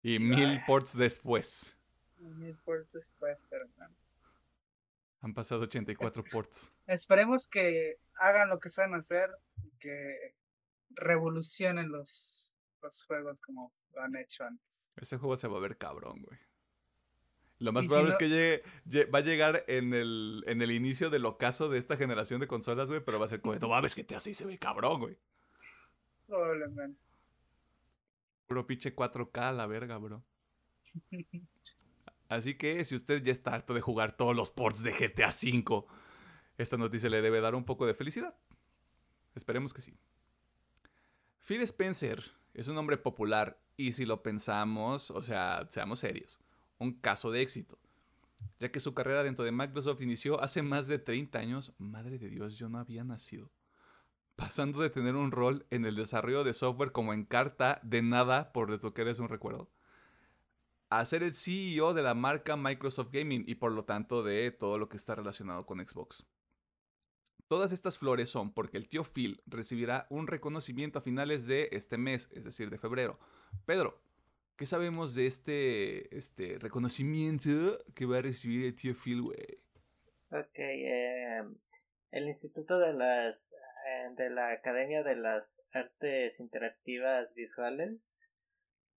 [0.00, 1.74] Y mil ports después.
[2.18, 3.88] Mil ports después, pero no.
[5.20, 6.72] Han pasado 84 ports.
[6.86, 9.28] Esperemos que hagan lo que saben hacer
[9.78, 10.34] que
[10.90, 14.90] revolucionen los, los juegos como lo han hecho antes.
[14.96, 16.38] Ese juego se va a ver cabrón, güey.
[17.60, 20.62] Lo más si probable no- es que llegue, lle- va a llegar en el, en
[20.62, 23.54] el inicio del ocaso de esta generación de consolas, güey, pero va a ser como,
[23.56, 25.18] no mames, que te así se ve cabrón, güey.
[26.26, 27.00] Probablemente.
[28.46, 30.24] Puro pinche 4K a la verga, bro.
[32.28, 35.84] Así que si usted ya está harto de jugar todos los ports de GTA V,
[36.58, 38.36] esta noticia le debe dar un poco de felicidad.
[39.38, 39.96] Esperemos que sí.
[41.40, 42.22] Phil Spencer
[42.54, 46.40] es un hombre popular y si lo pensamos, o sea, seamos serios,
[46.78, 47.78] un caso de éxito.
[48.58, 52.28] Ya que su carrera dentro de Microsoft inició hace más de 30 años, madre de
[52.28, 53.50] Dios, yo no había nacido.
[54.34, 58.52] Pasando de tener un rol en el desarrollo de software como en carta de nada,
[58.52, 59.70] por desbloquear es un recuerdo,
[60.90, 64.78] a ser el CEO de la marca Microsoft Gaming y por lo tanto de todo
[64.78, 66.26] lo que está relacionado con Xbox.
[67.48, 71.96] Todas estas flores son porque el tío Phil recibirá un reconocimiento a finales de este
[71.96, 73.18] mes, es decir, de febrero.
[73.64, 73.98] Pedro,
[74.56, 79.58] ¿qué sabemos de este, este reconocimiento que va a recibir el tío Phil, güey?
[80.30, 81.42] Ok, eh,
[82.10, 83.54] el Instituto de las
[83.86, 88.30] eh, de la Academia de las Artes Interactivas Visuales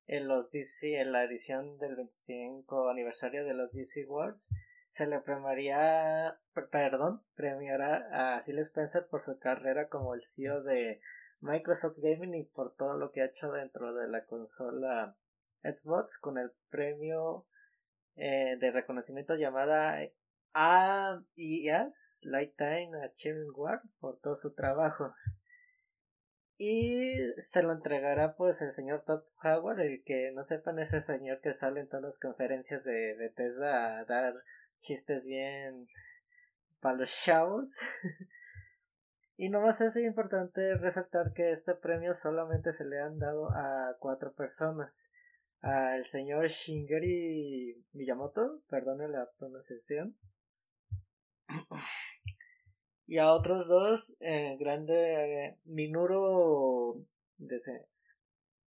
[0.08, 4.50] en los DC en la edición del 25 aniversario de los DC Wars
[4.90, 6.40] se le premiaría,
[6.72, 11.00] perdón, premiará a Phil Spencer por su carrera como el CEO de
[11.42, 15.16] Microsoft Gaming y por todo lo que ha hecho dentro de la consola
[15.64, 17.46] Xbox con el premio
[18.16, 20.00] eh, de reconocimiento llamada
[20.54, 25.14] AES Lifetime Achievement Award por todo su trabajo.
[26.58, 31.40] Y se lo entregará pues el señor Todd Howard, el que no sepan ese señor
[31.40, 34.34] que sale en todas las conferencias de Bethesda a dar
[34.80, 35.88] chistes bien
[36.80, 37.80] para los chavos.
[39.38, 44.34] y nomás es importante resaltar que este premio solamente se le han dado a cuatro
[44.34, 45.12] personas.
[45.62, 50.18] Al señor Shingeri Miyamoto, perdone la pronunciación.
[53.08, 57.04] y a otros dos, eh, grande eh, Minuro
[57.38, 57.60] de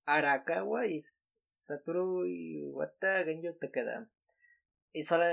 [0.05, 4.11] Arakawa y Satoru Iwata Genyo quedan
[4.93, 5.25] y solo,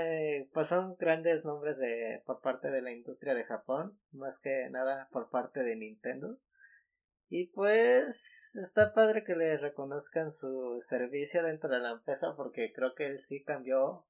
[0.52, 5.08] pues son grandes nombres de, por parte de la industria de Japón, más que nada
[5.12, 6.38] por parte de Nintendo.
[7.28, 12.94] Y pues está padre que le reconozcan su servicio dentro de la empresa porque creo
[12.94, 14.04] que él sí cambió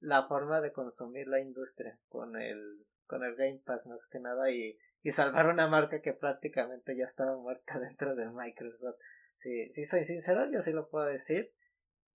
[0.00, 4.50] la forma de consumir la industria con el, con el Game Pass más que nada
[4.50, 8.98] y, y salvar una marca que prácticamente ya estaba muerta dentro de Microsoft.
[9.34, 11.52] Si, si soy sincero, yo sí lo puedo decir.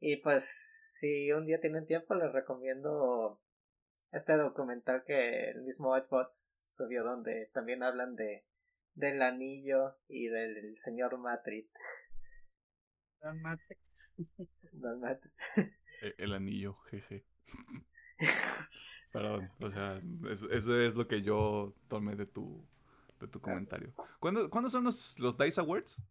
[0.01, 0.43] Y pues
[0.99, 3.39] si un día tienen tiempo les recomiendo
[4.11, 8.43] este documental que el mismo Xbox subió donde también hablan de
[8.95, 11.69] del anillo y del señor Matrix.
[13.21, 13.93] Don Matrix.
[14.73, 15.57] Don Matrix.
[15.57, 17.23] E, el, anillo, jeje.
[19.13, 20.01] Perdón, o sea,
[20.51, 22.67] eso, es lo que yo tomé de tu,
[23.19, 23.93] de tu comentario.
[24.19, 26.01] ¿Cuándo, ¿cuándo son los, los DICE Awards?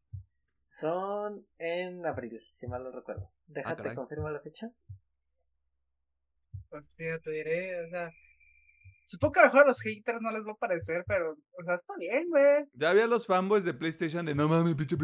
[0.60, 3.30] Son en abril, si mal no recuerdo.
[3.46, 4.70] Déjate, ah, confirma la fecha.
[6.68, 8.10] Pues te diré, o sea.
[9.06, 11.64] Supongo que a lo mejor a los haters no les va a parecer, pero, o
[11.64, 12.64] sea, está bien, güey.
[12.74, 14.96] Ya había los fanboys de PlayStation de no mames, pinche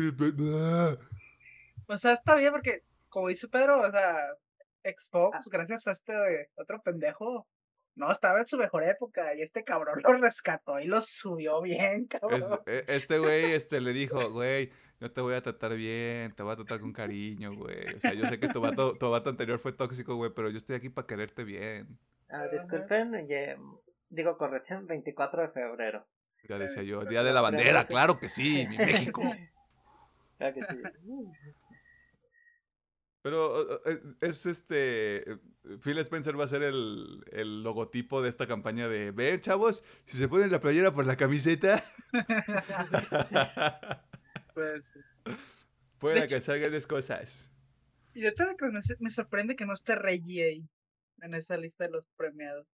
[1.89, 4.17] O sea, está bien porque, como dice Pedro, o sea,
[4.85, 5.43] Xbox, ah.
[5.51, 6.13] gracias a este
[6.55, 7.49] otro pendejo,
[7.97, 12.07] no, estaba en su mejor época y este cabrón lo rescató y lo subió bien,
[12.07, 12.61] cabrón.
[12.67, 16.53] E, este güey este, le dijo, güey, yo te voy a tratar bien, te voy
[16.53, 17.95] a tratar con cariño, güey.
[17.95, 20.57] O sea, yo sé que tu vato, tu vato anterior fue tóxico, güey, pero yo
[20.57, 21.99] estoy aquí para quererte bien.
[22.31, 23.13] Ah, disculpen,
[24.09, 26.07] digo corrección, 24 de febrero.
[26.49, 29.21] Ya decía yo, Día de la Bandera, claro que sí, mi México.
[30.39, 30.81] claro que sí.
[33.23, 33.83] Pero
[34.21, 35.25] es este.
[35.83, 39.11] Phil Spencer va a ser el, el, logotipo de esta campaña de.
[39.11, 41.83] Ver, chavos, si se ponen la playera por la camiseta.
[44.57, 44.95] pues.
[45.99, 47.53] Puede que salgan las cosas.
[48.15, 50.69] Y de todas me, me sorprende que no esté Reggie ahí.
[51.21, 52.67] En esa lista de los premiados.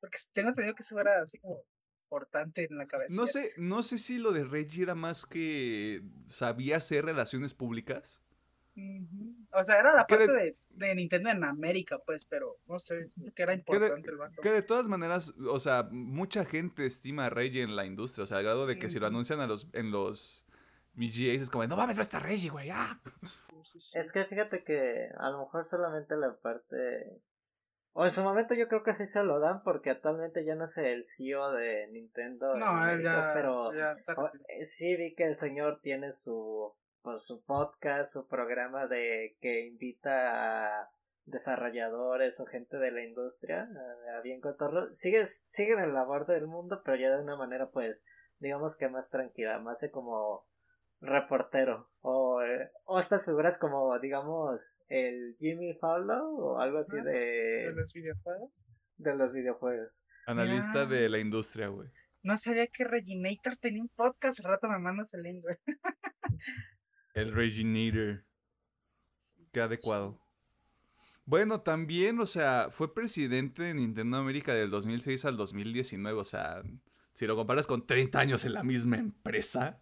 [0.00, 1.64] Porque tengo entendido que eso era así como
[2.02, 3.14] importante en la cabeza.
[3.14, 8.22] No sé, no sé si lo de Reggie era más que sabía hacer relaciones públicas.
[9.52, 13.02] O sea, era la parte de, de, Nintendo en América, pues, pero no sé,
[13.34, 14.42] que era importante el banco.
[14.42, 18.26] Que de todas maneras, o sea, mucha gente estima a Reggie en la industria, o
[18.26, 20.43] sea, al grado de que si lo anuncian a los, en los
[20.94, 23.00] VGAs es como, no mames, va a estar Reggie, güey, ah".
[23.94, 27.20] Es que fíjate que a lo mejor solamente la parte...
[27.92, 30.66] O en su momento yo creo que sí se lo dan porque actualmente ya no
[30.66, 32.56] sé el CEO de Nintendo.
[32.56, 33.70] No, ya, pero
[34.64, 36.74] sí vi que el señor tiene su
[37.04, 40.90] pues, su podcast, su programa de que invita a
[41.26, 43.68] desarrolladores o gente de la industria
[44.16, 44.92] a, bien cotorro.
[44.92, 48.04] Sigue, sigue en el labor del mundo, pero ya de una manera, pues,
[48.38, 50.46] digamos que más tranquila, más de como
[51.04, 57.12] reportero o, eh, o estas figuras como digamos el Jimmy Fallon o algo así de
[57.12, 58.50] de los videojuegos
[58.96, 61.88] de los videojuegos analista de la industria güey
[62.22, 65.56] no sabía que Reginator tenía un podcast al rato me mandas el link güey
[67.14, 68.24] El Reginator.
[69.52, 70.20] Qué adecuado.
[71.24, 76.18] Bueno, también, o sea, fue presidente de Nintendo América del 2006 al 2019.
[76.18, 76.62] O sea,
[77.12, 79.80] si lo comparas con 30 años en la misma empresa.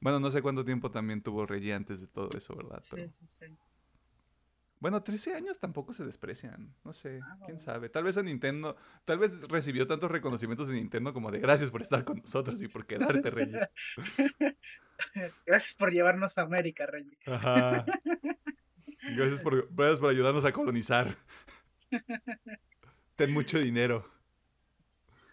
[0.00, 2.80] Bueno, no sé cuánto tiempo también tuvo Reggie antes de todo eso, ¿verdad?
[2.82, 3.46] Sí, sí, sí.
[4.80, 6.72] Bueno, 13 años tampoco se desprecian.
[6.84, 7.88] No sé, Ah, quién sabe.
[7.88, 11.82] Tal vez a Nintendo, tal vez recibió tantos reconocimientos de Nintendo como de gracias por
[11.82, 13.58] estar con nosotros y por quedarte, Reggie.
[15.46, 17.10] Gracias por llevarnos a América, Rey.
[17.26, 17.84] Ajá.
[19.16, 21.16] Gracias por, gracias por ayudarnos a colonizar.
[23.16, 24.08] Ten mucho dinero.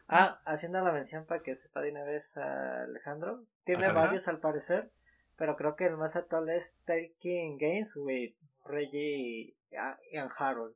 [0.08, 3.45] Ah, haciendo la mención para que sepa de una vez a Alejandro.
[3.64, 3.93] Tiene Ajá.
[3.93, 4.91] varios al parecer,
[5.36, 8.36] pero creo que el más actual es Taking Games with
[8.66, 10.76] Reggie ah, and Harold.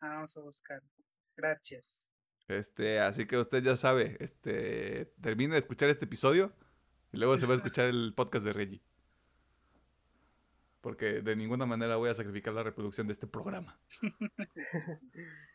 [0.00, 0.82] Ah, vamos a buscar.
[1.36, 2.12] Gracias.
[2.48, 6.52] Este, así que usted ya sabe, este, termine de escuchar este episodio
[7.12, 8.82] y luego se va a escuchar el podcast de Reggie.
[10.80, 13.80] Porque de ninguna manera voy a sacrificar la reproducción de este programa.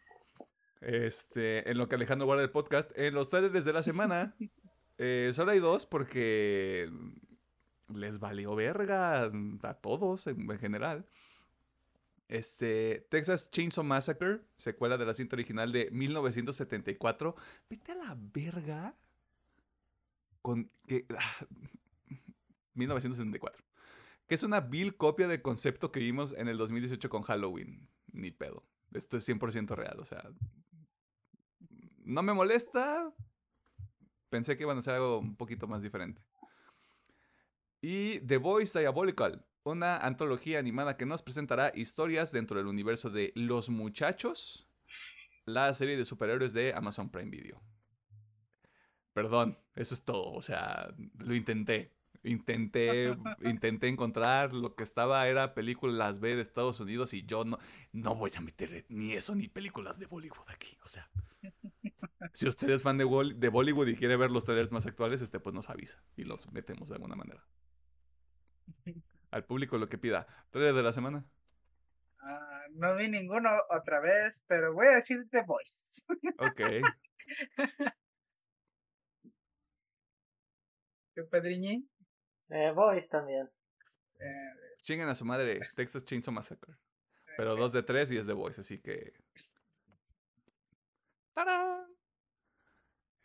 [0.82, 4.36] Este, en lo que Alejandro guarda el podcast, en los trailers de la semana,
[4.98, 6.90] eh, solo hay dos porque
[7.94, 9.24] les valió verga
[9.64, 11.06] a todos en, en general.
[12.30, 17.36] Este, Texas Chainsaw Massacre, secuela de la cinta original de 1974.
[17.70, 18.96] Vete a la verga.
[20.44, 21.06] Con que.
[21.18, 21.46] ah,
[22.76, 23.66] 1974.
[24.28, 27.90] Que es una vil copia del concepto que vimos en el 2018 con Halloween.
[28.12, 28.64] Ni pedo.
[28.94, 30.30] Esto es 100% real, o sea.
[32.10, 33.14] No me molesta.
[34.30, 36.24] Pensé que iban a hacer algo un poquito más diferente.
[37.82, 43.32] Y The Voice Diabolical, una antología animada que nos presentará historias dentro del universo de
[43.36, 44.68] Los Muchachos,
[45.46, 47.62] la serie de superhéroes de Amazon Prime Video.
[49.14, 51.94] Perdón, eso es todo, o sea, lo intenté.
[52.24, 57.60] Intenté, intenté encontrar lo que estaba, era películas B de Estados Unidos y yo no,
[57.92, 61.08] no voy a meter ni eso ni películas de Bollywood aquí, o sea.
[62.34, 65.54] Si usted es fan de, Bollywood y quiere ver los trailers más actuales, este pues
[65.54, 67.44] nos avisa y los metemos de alguna manera.
[69.32, 70.28] Al público lo que pida.
[70.52, 71.26] Trailer de la semana.
[72.20, 76.02] Ah, no vi ninguno otra vez, pero voy a decir The Voice.
[76.38, 76.62] Ok.
[81.16, 81.88] ¿Qué Pedriñi?
[82.50, 83.50] Eh, Boys también.
[84.20, 86.76] Eh, Chingan a su madre Texas Chainsaw Massacre.
[87.38, 89.14] Pero dos de tres y es The Voice, así que.
[91.34, 91.79] ¡Tarán!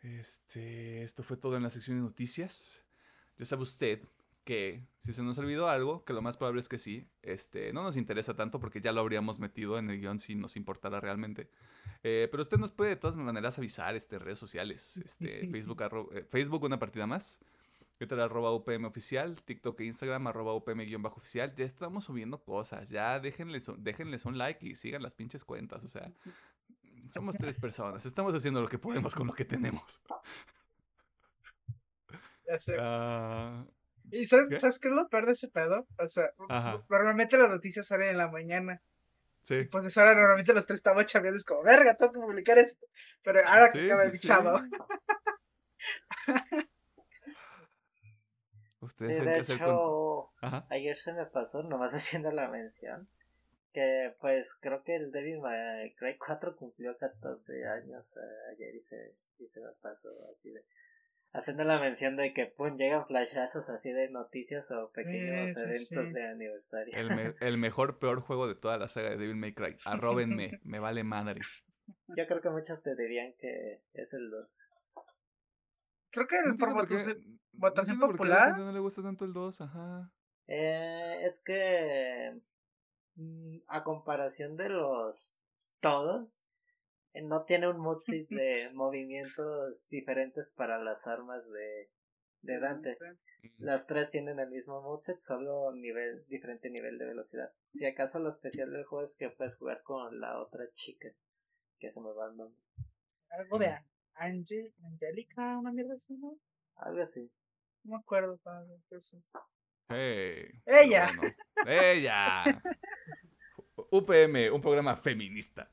[0.05, 1.03] Este.
[1.03, 2.83] Esto fue todo en la sección de noticias.
[3.37, 4.01] Ya sabe usted
[4.43, 7.81] que si se nos olvidó algo, que lo más probable es que sí, este, no
[7.81, 11.49] nos interesa tanto porque ya lo habríamos metido en el guion si nos importara realmente.
[12.03, 16.09] Eh, pero usted nos puede de todas maneras avisar, este, redes sociales, este, Facebook, arro-
[16.15, 17.41] eh, Facebook una partida más,
[17.97, 21.55] Twitter arroba UPM oficial, TikTok e Instagram arroba UPM guion bajo oficial.
[21.55, 25.87] Ya estamos subiendo cosas, ya déjenles, déjenles un like y sigan las pinches cuentas, o
[25.87, 26.11] sea,
[27.07, 30.01] somos tres personas, estamos haciendo lo que podemos con lo que tenemos.
[32.47, 32.75] ya sé.
[32.79, 33.65] Ah,
[34.11, 34.59] ¿Y sabes, ¿qué?
[34.59, 35.87] ¿sabes qué es lo peor de ese pedo?
[35.97, 36.83] O sea, Ajá.
[36.89, 38.81] normalmente las noticias salen en la mañana.
[39.41, 39.63] sí.
[39.65, 41.37] Pues eso ahora normalmente los tres estamos chambeando.
[41.39, 42.85] Es como, verga, tengo que publicar esto.
[43.23, 44.27] Pero ahora que Sí, acaba sí, sí.
[44.27, 44.61] chavo.
[48.79, 50.33] Ustedes Sí, de con- hecho,
[50.69, 53.09] ayer se me pasó, nomás haciendo la mención,
[53.75, 58.21] que pues creo que el Devil May Cry 4 cumplió 14 años eh,
[58.53, 60.63] ayer y se, y se me pasó así de...
[61.33, 66.07] Haciendo la mención de que pum, llegan flashazos así de noticias o pequeños Eso eventos
[66.07, 66.13] sí.
[66.13, 66.97] de aniversario.
[66.97, 69.75] El, me- el mejor, peor juego de toda la saga de Devil May Cry.
[69.83, 71.41] Arróbenme, me vale madre.
[72.07, 74.69] Yo creo que muchos te dirían que es el 2.
[76.11, 78.47] Creo que No por votación, no votación entiendo por qué a la popular.
[78.55, 80.11] gente no le gusta tanto el 2, ajá.
[80.47, 82.39] Eh, es que
[83.67, 85.37] a comparación de los
[85.79, 86.43] todos,
[87.13, 91.91] eh, no tiene un moodset de movimientos diferentes para las armas de,
[92.41, 92.97] de Dante.
[93.57, 97.53] Las tres tienen el mismo moveset, solo nivel, diferente nivel de velocidad.
[97.69, 101.09] Si acaso lo especial del juego es que puedes jugar con la otra chica,
[101.79, 102.59] que se me va el nombre.
[103.29, 103.67] Algo de
[104.15, 106.39] Ange- Angélica, una mierda así, ¿no?
[106.75, 107.31] Algo así.
[107.83, 108.37] No me acuerdo.
[108.37, 109.17] padre, pero sí.
[109.87, 111.07] Hey, Ella.
[111.15, 111.35] bueno.
[111.67, 112.61] Ella.
[113.91, 115.69] UPM, un programa feminista.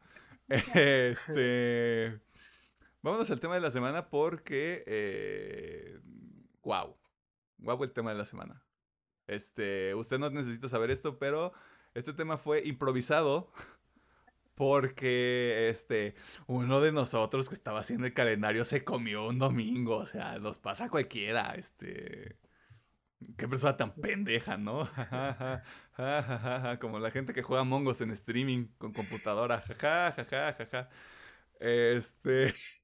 [0.75, 2.21] Este.
[3.01, 4.85] Vámonos al tema de la semana porque.
[4.87, 5.99] Eh,
[6.63, 6.95] wow.
[7.59, 8.63] Wow, el tema de la semana.
[9.27, 9.95] Este.
[9.95, 11.53] Usted no necesita saber esto, pero
[11.95, 13.51] este tema fue improvisado.
[14.55, 16.15] Porque este,
[16.47, 19.97] uno de nosotros que estaba haciendo el calendario se comió un domingo.
[19.97, 21.55] O sea, nos pasa a cualquiera.
[21.57, 22.37] Este.
[23.37, 24.89] Qué persona tan pendeja, ¿no?
[26.81, 29.61] Como la gente que juega mongos en streaming con computadora.
[29.61, 30.89] Jaja, jaja, jaja.
[31.61, 32.55] Este.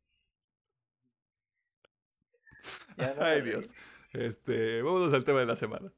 [3.21, 3.67] Ay, Dios.
[4.13, 4.83] Este.
[4.83, 5.93] Vámonos al tema de la semana.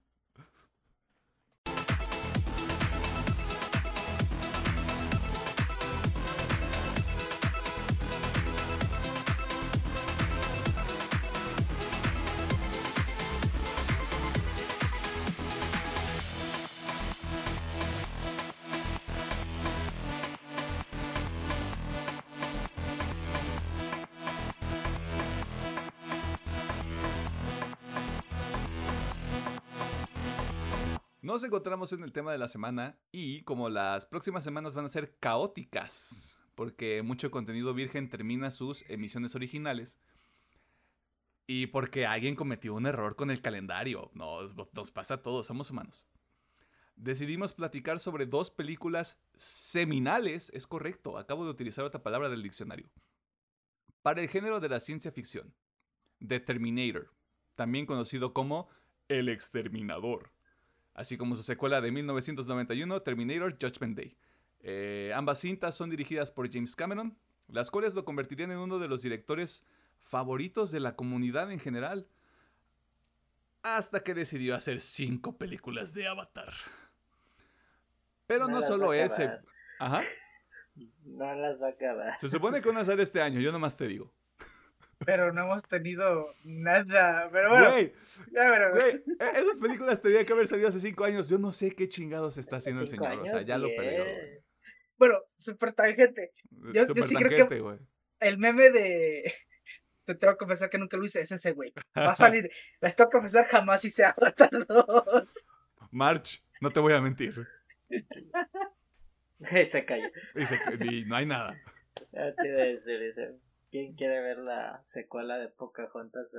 [31.30, 34.88] Nos encontramos en el tema de la semana y como las próximas semanas van a
[34.88, 40.00] ser caóticas, porque mucho contenido virgen termina sus emisiones originales
[41.46, 45.70] y porque alguien cometió un error con el calendario, nos, nos pasa a todos, somos
[45.70, 46.08] humanos.
[46.96, 52.90] Decidimos platicar sobre dos películas seminales, es correcto, acabo de utilizar otra palabra del diccionario,
[54.02, 55.54] para el género de la ciencia ficción.
[56.26, 57.14] The Terminator,
[57.54, 58.68] también conocido como
[59.06, 60.32] El Exterminador
[61.00, 64.16] así como su secuela de 1991, Terminator Judgment Day.
[64.60, 67.16] Eh, ambas cintas son dirigidas por James Cameron,
[67.48, 69.64] las cuales lo convertirían en uno de los directores
[69.98, 72.06] favoritos de la comunidad en general,
[73.62, 76.52] hasta que decidió hacer cinco películas de Avatar.
[78.26, 79.30] Pero no, solo él se...
[79.78, 80.00] Ajá.
[81.04, 82.18] No las va a acabar.
[82.20, 84.14] Se supone que van a salir este año, yo nomás te digo
[85.04, 87.28] pero no hemos tenido nada.
[87.32, 87.92] Pero bueno, güey,
[88.32, 88.70] ya, pero...
[88.72, 91.28] güey, e-, esas películas tendrían que haber salido hace cinco años.
[91.28, 93.18] Yo no sé qué chingados está haciendo el señor.
[93.18, 94.04] O sea, ya lo perdió.
[94.98, 96.32] Bueno, súper tangente.
[96.74, 97.78] Yo, yo sí creo que
[98.20, 99.32] el meme de.
[100.04, 101.72] Te tengo que confesar que nunca lo hice, es ese güey.
[101.96, 102.50] Va a salir.
[102.80, 105.46] Les tengo que confesar jamás hice Avatar 2.
[105.92, 107.46] March, no te voy a mentir.
[109.64, 110.08] se cayó.
[110.80, 111.60] Y, no hay nada.
[112.12, 113.22] Ya te iba a decir eso.
[113.70, 116.36] ¿Quién quiere ver la secuela de Pocahontas?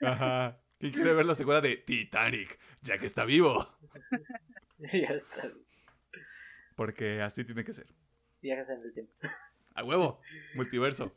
[0.00, 0.60] Ajá.
[0.78, 2.60] ¿Quién quiere ver la secuela de Titanic?
[2.80, 3.66] Ya que está vivo.
[4.78, 5.50] ya está.
[6.76, 7.88] Porque así tiene que ser.
[8.40, 9.12] Viajes en el tiempo.
[9.74, 10.20] A huevo.
[10.54, 11.12] Multiverso.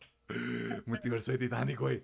[0.88, 2.04] Multiverso de Titanic, güey.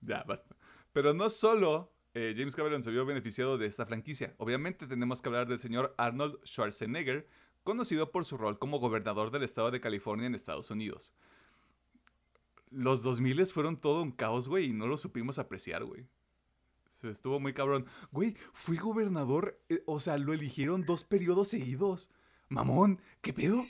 [0.00, 0.56] Ya, basta.
[0.94, 4.34] Pero no solo eh, James Cameron se vio beneficiado de esta franquicia.
[4.38, 7.28] Obviamente tenemos que hablar del señor Arnold Schwarzenegger,
[7.64, 11.12] conocido por su rol como gobernador del estado de California en Estados Unidos
[12.70, 16.06] los 2000 fueron todo un caos, güey, y no lo supimos apreciar, güey.
[16.94, 17.86] Se estuvo muy cabrón.
[18.10, 22.10] Güey, fui gobernador, eh, o sea, lo eligieron dos periodos seguidos.
[22.48, 23.62] Mamón, ¿qué pedo?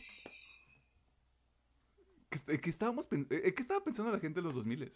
[2.28, 4.92] ¿Qué, estábamos eh, ¿Qué estaba pensando la gente en los 2000?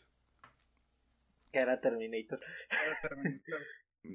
[1.52, 2.40] Que era Terminator.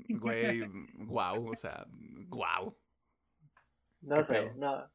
[0.09, 0.63] Güey,
[0.95, 1.85] wow, o sea,
[2.27, 2.75] wow.
[4.01, 4.91] No sé, no.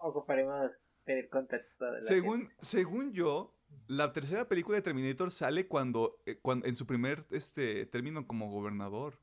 [0.00, 1.84] ocuparemos pedir contexto.
[1.84, 3.54] De la según, según yo,
[3.86, 8.50] la tercera película de Terminator sale cuando, eh, cuando en su primer este, término como
[8.50, 9.18] gobernador.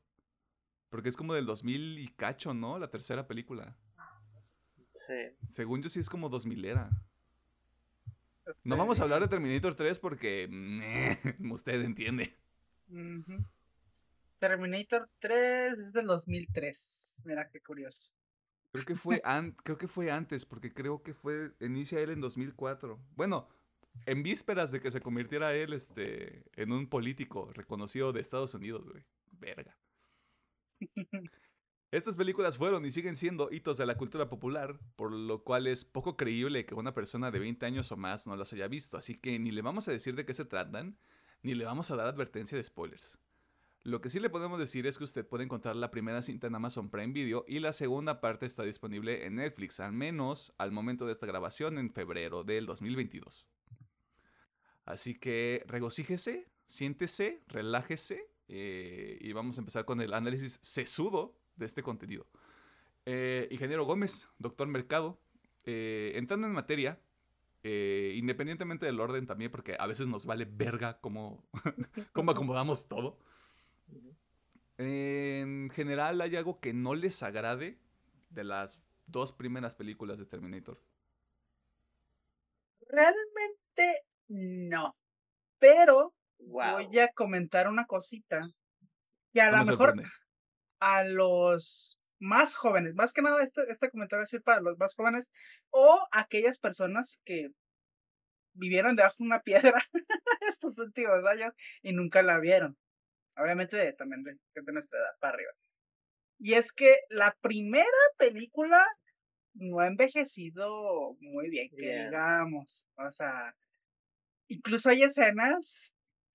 [0.90, 2.78] Porque es como del 2000 y cacho, ¿no?
[2.78, 3.76] La tercera película.
[4.92, 5.14] Sí.
[5.48, 6.90] Según yo sí es como 2000 era.
[8.64, 10.48] No vamos a hablar de Terminator 3 porque
[11.50, 12.36] usted entiende.
[14.38, 17.22] Terminator 3 es del 2003.
[17.24, 18.12] Mira qué curioso.
[18.72, 19.22] Creo que fue,
[19.64, 23.00] creo que fue antes, porque creo que fue inicia él en 2004.
[23.16, 23.48] Bueno,
[24.06, 28.88] en vísperas de que se convirtiera él este, en un político reconocido de Estados Unidos,
[28.88, 29.04] güey.
[29.32, 29.76] Verga.
[31.92, 35.84] Estas películas fueron y siguen siendo hitos de la cultura popular, por lo cual es
[35.84, 39.16] poco creíble que una persona de 20 años o más no las haya visto, así
[39.16, 40.96] que ni le vamos a decir de qué se tratan,
[41.42, 43.18] ni le vamos a dar advertencia de spoilers.
[43.82, 46.54] Lo que sí le podemos decir es que usted puede encontrar la primera cinta en
[46.54, 51.06] Amazon Prime Video y la segunda parte está disponible en Netflix, al menos al momento
[51.06, 53.48] de esta grabación en febrero del 2022.
[54.90, 61.66] Así que regocíjese, siéntese, relájese eh, y vamos a empezar con el análisis sesudo de
[61.66, 62.26] este contenido.
[63.06, 65.18] Eh, ingeniero Gómez, doctor Mercado,
[65.64, 67.00] eh, entrando en materia,
[67.62, 71.44] independientemente del orden también, porque a veces nos vale verga cómo,
[72.12, 73.18] cómo acomodamos todo.
[74.78, 77.78] En general, ¿hay algo que no les agrade
[78.30, 80.80] de las dos primeras películas de Terminator?
[82.88, 84.94] Realmente no.
[85.58, 88.40] Pero voy a comentar una cosita.
[89.32, 90.02] Que a lo mejor
[90.80, 95.30] a los más jóvenes, más que nada este, este comentario es para los más jóvenes
[95.70, 97.50] o aquellas personas que
[98.54, 99.80] vivieron debajo de una piedra
[100.48, 101.52] estos últimos años
[101.82, 102.76] y nunca la vieron.
[103.36, 105.52] Obviamente también de, de nuestra edad para arriba.
[106.38, 108.84] Y es que la primera película
[109.54, 112.86] no ha envejecido muy bien, que digamos.
[112.96, 113.54] O sea,
[114.50, 115.92] Incluso hay escenas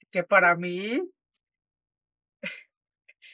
[0.09, 1.01] que para mí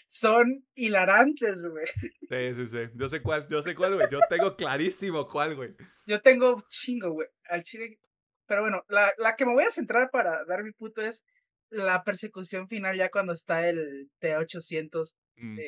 [0.08, 1.86] son hilarantes, güey.
[2.30, 2.90] Sí, sí, sí.
[2.96, 4.08] Yo sé cuál, yo sé cuál, güey.
[4.12, 5.76] Yo tengo clarísimo cuál, güey.
[6.08, 7.28] Yo tengo chingo, güey.
[7.46, 8.00] Al chile.
[8.48, 11.24] Pero bueno, la, la que me voy a centrar para dar mi puto es
[11.70, 15.60] la persecución final ya cuando está el T-800 mm.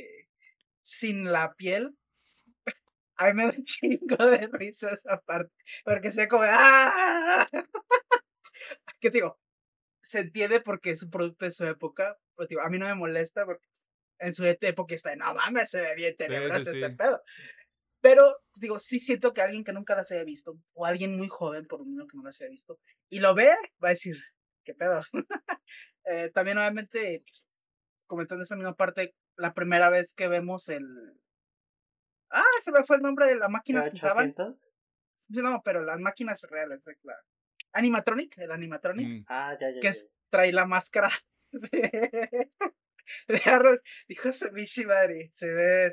[0.81, 1.95] sin la piel.
[3.17, 5.53] A mí me da un chingo de risa esa parte.
[5.85, 7.47] Porque sé como, ¡ah!
[9.03, 9.37] ¿Qué digo?
[10.01, 12.17] Se entiende porque es un producto de su época.
[12.37, 13.67] Pero, digo, a mí no me molesta porque
[14.19, 16.95] en su época está, no mames, se ve bien tenebroso sí, ese sí.
[16.95, 17.21] pedo.
[17.99, 18.23] Pero,
[18.55, 21.79] digo, sí siento que alguien que nunca las haya visto, o alguien muy joven, por
[21.79, 22.79] lo menos que no las haya visto,
[23.09, 23.49] y lo ve,
[23.83, 24.15] va a decir,
[24.63, 25.09] ¿qué pedos?
[26.05, 27.23] Eh, también, obviamente,
[28.07, 30.85] comentando esa misma parte, la primera vez que vemos el.
[32.29, 34.33] Ah, se me fue el nombre de la máquina que usaban.
[34.33, 34.71] ¿800?
[35.15, 37.15] Sí, No, pero las máquinas reales, la
[37.73, 39.25] Animatronic, el animatronic, Mm.
[39.27, 39.75] Ah, ya, ya.
[39.75, 39.89] que ya.
[39.89, 41.09] es- trae la máscara
[41.51, 42.51] de,
[43.27, 43.81] de Harold.
[44.07, 45.89] Dijo Mishimari, se ve.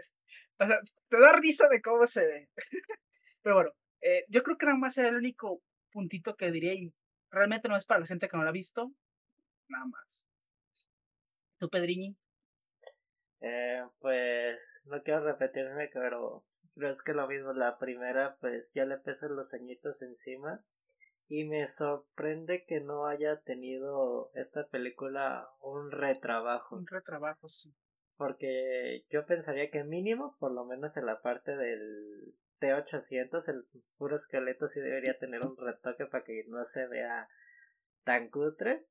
[0.59, 2.51] O sea, te da risa de cómo se ve.
[3.43, 3.71] Pero bueno,
[4.03, 6.95] eh, yo creo que nada más era el único puntito que diría y
[7.31, 8.93] realmente no es para la gente que no la ha visto.
[9.69, 10.27] Nada más.
[11.59, 12.17] ¿Tú, Pedriñi?
[13.41, 17.53] Eh, pues no quiero repetirme, pero creo es que lo mismo.
[17.55, 20.63] La primera, pues ya le pesan los añitos encima.
[21.33, 26.75] Y me sorprende que no haya tenido esta película un retrabajo.
[26.75, 27.73] Un retrabajo, sí.
[28.17, 33.65] Porque yo pensaría que mínimo, por lo menos en la parte del T800, el
[33.97, 37.29] puro esqueleto sí debería tener un retoque para que no se vea
[38.03, 38.89] tan cutre.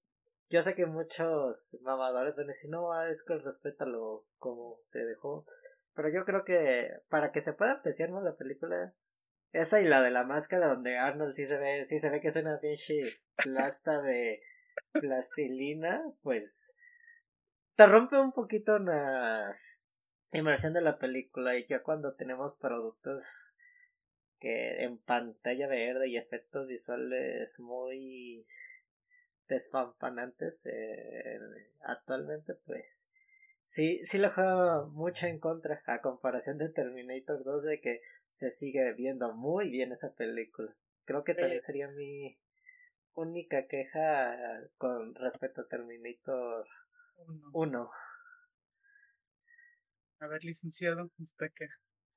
[0.50, 5.04] Yo sé que muchos mamadores van a decir, no, ah, es que respétalo como se
[5.04, 5.44] dejó.
[5.94, 8.94] Pero yo creo que para que se pueda apreciar más la película,
[9.52, 12.28] esa y la de la máscara donde Arnold sí se ve, sí se ve que
[12.28, 14.42] es una pinche plasta de
[14.92, 16.76] plastilina, pues
[17.76, 19.56] te rompe un poquito la
[20.34, 23.58] inmersión de la película y ya cuando tenemos productos
[24.40, 28.46] que en pantalla verde y efectos visuales muy
[29.48, 31.40] desfampanantes eh,
[31.82, 33.10] actualmente pues
[33.64, 38.50] sí sí le juega mucho en contra a comparación de Terminator 2 de que se
[38.50, 40.76] sigue viendo muy bien esa película
[41.06, 41.62] creo que también Eh.
[41.62, 42.38] sería mi
[43.14, 44.38] única queja
[44.78, 46.66] con respecto a Terminator
[47.18, 47.50] Uno.
[47.54, 47.90] 1
[50.22, 51.66] A ver, licenciado, usted qué.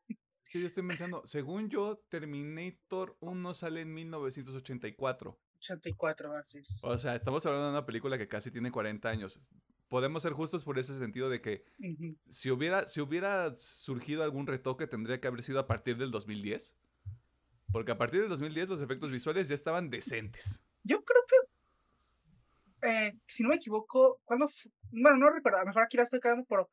[0.09, 5.39] Es que yo estoy pensando, según yo, Terminator 1 sale en 1984.
[5.57, 6.81] 84, así es.
[6.83, 9.41] O sea, estamos hablando de una película que casi tiene 40 años.
[9.93, 12.17] Podemos ser justos por ese sentido de que Ujú.
[12.31, 16.79] si hubiera, si hubiera surgido algún retoque, tendría que haber sido a partir del 2010.
[17.71, 20.65] Porque a partir del 2010 los efectos visuales ya estaban decentes.
[20.83, 24.49] Yo creo que, eh, si no me equivoco, cuando,
[24.93, 26.71] bueno, no recuerdo, a lo mejor aquí la estoy cagando, pero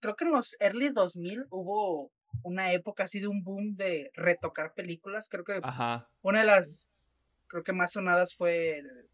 [0.00, 2.10] creo que en los early 2000 hubo
[2.42, 5.28] una época así de un boom de retocar películas.
[5.28, 6.08] Creo que Ajá.
[6.22, 6.88] una de las,
[7.48, 9.10] creo que más sonadas fue el-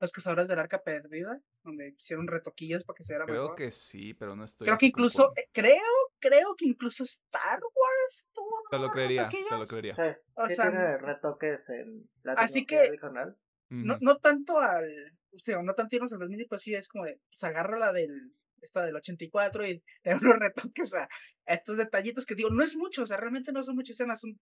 [0.00, 3.56] Los Cazadores del Arca Perdida, donde hicieron retoquillos para que se viera Creo mejor.
[3.56, 4.66] que sí, pero no estoy.
[4.66, 5.76] Creo que incluso, eh, creo,
[6.18, 9.68] creo que incluso Star Wars tuvo Te lo creería, te lo retoquillos.
[9.68, 9.94] creería.
[9.94, 10.02] sí,
[10.34, 13.36] O sí sea, tiene retoques en la así que- original
[13.70, 14.86] No, no tanto al.
[15.34, 17.18] O sea, no tanto irnos al 2000, pues sí es como de.
[17.30, 18.34] Pues agarra la del.
[18.60, 21.04] Esta del 84 y le da unos retoques a,
[21.46, 24.20] a estos detallitos que digo, no es mucho, o sea, realmente no son muchas escenas,
[24.20, 24.38] son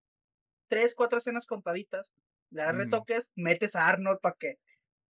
[0.68, 2.12] tres, cuatro escenas contaditas.
[2.50, 2.78] Le das Mm.
[2.78, 4.56] retoques, metes a Arnold para que,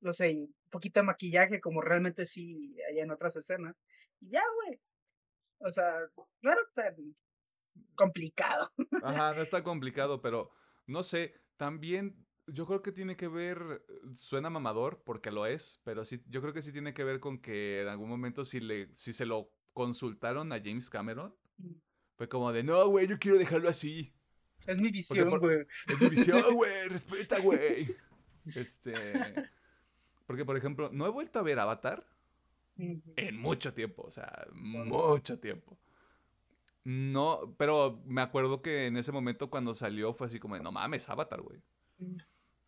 [0.02, 3.76] no sé, poquito de maquillaje, como realmente sí hay en otras escenas.
[4.20, 4.80] Y ya, güey.
[5.60, 5.94] O sea,
[6.42, 6.96] no era tan
[7.96, 8.72] complicado.
[9.04, 10.52] Ajá, no está complicado, pero
[10.88, 16.06] no sé, también yo creo que tiene que ver, suena mamador porque lo es, pero
[16.06, 18.90] sí, yo creo que sí tiene que ver con que en algún momento si, le,
[18.96, 21.36] si se lo consultaron a James Cameron,
[22.16, 24.14] fue como de, no, güey, yo quiero dejarlo así.
[24.66, 25.66] Es mi visión, güey.
[25.88, 27.96] Es mi visión, güey, respeta, güey.
[28.56, 28.94] Este,
[30.30, 32.06] porque por ejemplo, no he vuelto a ver Avatar
[32.78, 35.76] en mucho tiempo, o sea, mucho tiempo.
[36.84, 40.72] No, pero me acuerdo que en ese momento cuando salió fue así como de, no
[40.72, 41.60] mames, Avatar, güey.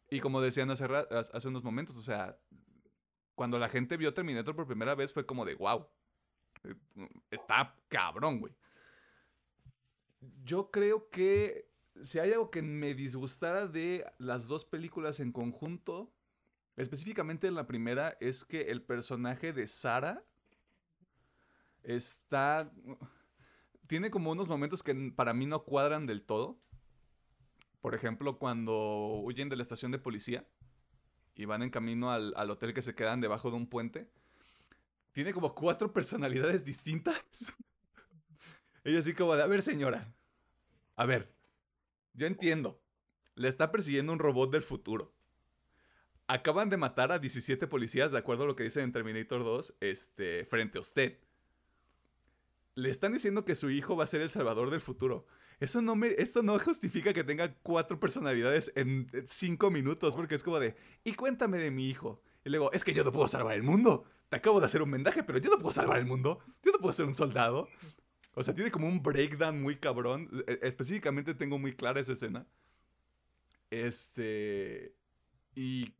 [0.09, 2.35] Y como decían hace unos momentos, o sea,
[3.35, 5.85] cuando la gente vio Terminator por primera vez fue como de, wow,
[7.29, 8.55] está cabrón, güey.
[10.43, 11.69] Yo creo que
[12.01, 16.11] si hay algo que me disgustara de las dos películas en conjunto,
[16.77, 20.23] específicamente en la primera, es que el personaje de Sara
[21.83, 22.71] está...
[23.87, 26.59] Tiene como unos momentos que para mí no cuadran del todo.
[27.81, 30.47] Por ejemplo, cuando huyen de la estación de policía
[31.35, 34.09] y van en camino al, al hotel que se quedan debajo de un puente.
[35.11, 37.53] Tiene como cuatro personalidades distintas.
[38.83, 40.13] Ella así como de, a ver señora,
[40.95, 41.33] a ver,
[42.13, 42.81] yo entiendo,
[43.35, 45.13] le está persiguiendo un robot del futuro.
[46.33, 49.73] Acaban de matar a 17 policías, de acuerdo a lo que dice en Terminator 2,
[49.81, 51.17] este, frente a usted.
[52.75, 55.25] Le están diciendo que su hijo va a ser el salvador del futuro.
[55.59, 60.59] Eso no esto no justifica que tenga cuatro personalidades en cinco minutos, porque es como
[60.59, 63.63] de, y cuéntame de mi hijo, Y luego, es que yo no puedo salvar el
[63.63, 64.05] mundo.
[64.29, 66.39] Te acabo de hacer un vendaje, pero yo no puedo salvar el mundo.
[66.63, 67.67] Yo no puedo ser un soldado.
[68.35, 70.29] O sea, tiene como un breakdown muy cabrón.
[70.47, 72.47] E- Específicamente tengo muy clara esa escena.
[73.69, 74.93] Este.
[75.55, 75.93] Y.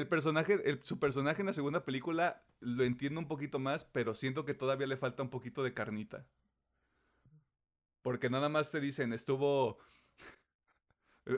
[0.00, 4.46] El personaje, su personaje en la segunda película lo entiendo un poquito más, pero siento
[4.46, 6.26] que todavía le falta un poquito de carnita.
[8.00, 9.78] Porque nada más te dicen, estuvo.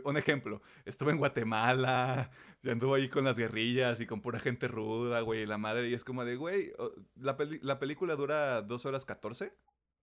[0.05, 2.31] Un ejemplo, estuvo en Guatemala,
[2.63, 5.95] y anduvo ahí con las guerrillas y con pura gente ruda, güey, la madre, y
[5.95, 6.73] es como de, güey,
[7.17, 9.53] la, peli- la película dura 2 horas 14,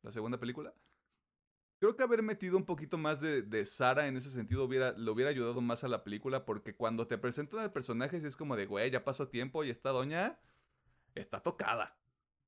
[0.03, 0.73] la segunda película.
[1.79, 5.09] Creo que haber metido un poquito más de, de Sara en ese sentido hubiera, le
[5.11, 8.57] hubiera ayudado más a la película, porque cuando te presentan al personaje, sí es como
[8.57, 10.39] de, güey, ya pasó tiempo y esta doña
[11.15, 11.97] está tocada.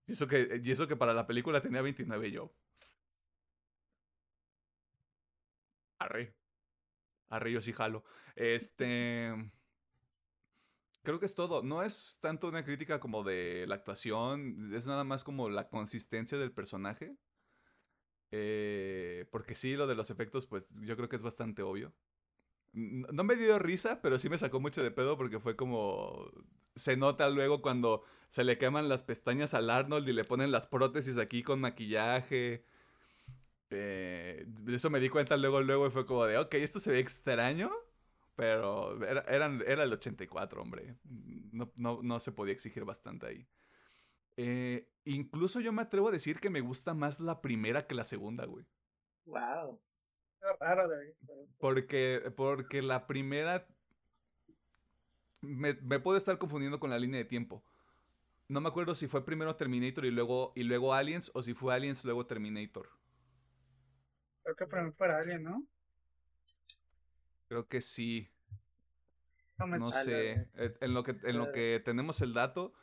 [0.06, 2.52] Y eso que, y eso que para la película tenía 29 yo.
[6.00, 6.36] Arre.
[7.30, 8.04] Arre, yo sí jalo.
[8.36, 9.34] Este.
[11.04, 11.64] Creo que es todo.
[11.64, 16.38] No es tanto una crítica como de la actuación, es nada más como la consistencia
[16.38, 17.16] del personaje.
[18.32, 21.94] Eh, porque sí, lo de los efectos, pues yo creo que es bastante obvio.
[22.74, 26.32] No me dio risa, pero sí me sacó mucho de pedo porque fue como...
[26.76, 30.68] Se nota luego cuando se le queman las pestañas al Arnold y le ponen las
[30.68, 32.64] prótesis aquí con maquillaje.
[33.72, 37.00] Eh, eso me di cuenta luego, luego y fue como de, ok, esto se ve
[37.00, 37.72] extraño,
[38.36, 40.96] pero era, eran, era el 84, hombre.
[41.52, 43.48] No, no, no se podía exigir bastante ahí.
[44.44, 48.06] Eh, incluso yo me atrevo a decir que me gusta más la primera que la
[48.06, 48.66] segunda, güey.
[49.26, 49.80] Wow.
[50.42, 51.16] Es raro de
[51.60, 53.68] Porque, porque la primera
[55.42, 57.64] me, me puedo estar confundiendo con la línea de tiempo.
[58.48, 61.74] No me acuerdo si fue primero Terminator y luego, y luego Aliens o si fue
[61.76, 62.90] Aliens luego Terminator.
[64.44, 65.68] Creo que primero para alguien, ¿no?
[67.48, 68.28] Creo que sí.
[69.60, 70.44] No me No sé.
[70.82, 72.74] En lo que, en lo que tenemos el dato.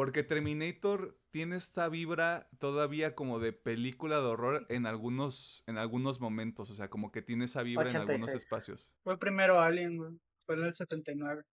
[0.00, 6.20] Porque Terminator tiene esta vibra todavía como de película de horror en algunos, en algunos
[6.20, 6.70] momentos.
[6.70, 8.42] O sea, como que tiene esa vibra en algunos 86.
[8.42, 8.96] espacios.
[9.04, 10.18] Fue primero Alien, güey.
[10.46, 11.44] Fue en el 79.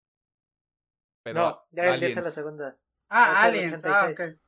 [1.24, 2.24] Pero no, ya él dice Aliens.
[2.24, 2.78] la segunda.
[3.10, 3.84] Ah, Es el Aliens.
[3.84, 4.40] Ah, 86.
[4.40, 4.42] ok.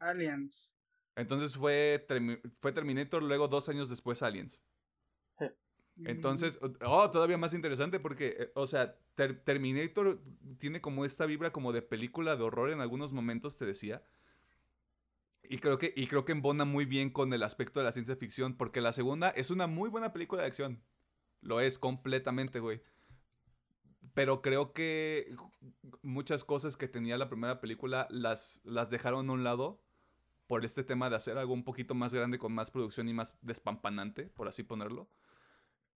[0.00, 0.72] Aliens.
[1.16, 2.06] Entonces fue,
[2.60, 4.62] fue Terminator, luego dos años después Aliens.
[5.30, 5.46] Sí.
[6.04, 10.20] Entonces, oh, todavía más interesante porque, eh, o sea, Ter- Terminator
[10.58, 14.02] tiene como esta vibra como de película de horror en algunos momentos, te decía.
[15.42, 18.16] Y creo que, y creo que embona muy bien con el aspecto de la ciencia
[18.16, 20.82] ficción, porque la segunda es una muy buena película de acción.
[21.40, 22.82] Lo es completamente, güey.
[24.14, 25.34] Pero creo que
[26.02, 29.80] muchas cosas que tenía la primera película las, las dejaron a un lado
[30.48, 33.36] por este tema de hacer algo un poquito más grande con más producción y más
[33.42, 35.08] despampanante, por así ponerlo.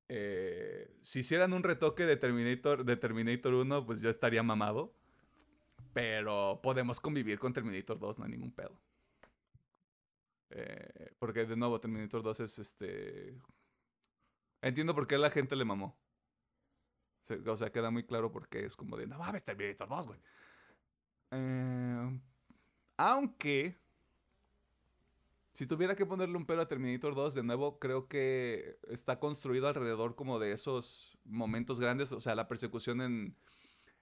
[0.08, 4.94] Eh, si hicieran un retoque de Terminator, de Terminator 1, pues yo estaría mamado.
[5.92, 8.80] Pero podemos convivir con Terminator 2, no hay ningún pedo.
[10.50, 13.38] Eh, porque de nuevo, Terminator 2 es este.
[14.60, 15.98] Entiendo por qué la gente le mamó.
[17.46, 20.20] O sea, queda muy claro porque es como de, no mames, Terminator 2, güey.
[21.30, 22.20] Eh,
[22.96, 23.81] aunque,
[25.52, 29.68] si tuviera que ponerle un pelo a Terminator 2, de nuevo, creo que está construido
[29.68, 32.12] alrededor como de esos momentos grandes.
[32.12, 33.36] O sea, la persecución en,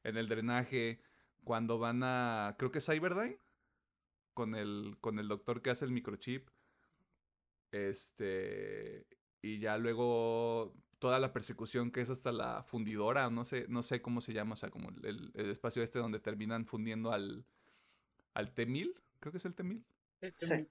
[0.04, 1.00] en el drenaje,
[1.42, 3.40] cuando van a, creo que es Cyberdyne,
[4.32, 6.48] con el, con el doctor que hace el microchip.
[7.72, 9.06] Este,
[9.42, 14.02] y ya luego toda la persecución que es hasta la fundidora, no sé, no sé
[14.02, 17.44] cómo se llama, o sea, como el, espacio este donde terminan fundiendo al,
[18.34, 19.84] al T-1000, creo que es el T-1000.
[20.36, 20.68] Sí.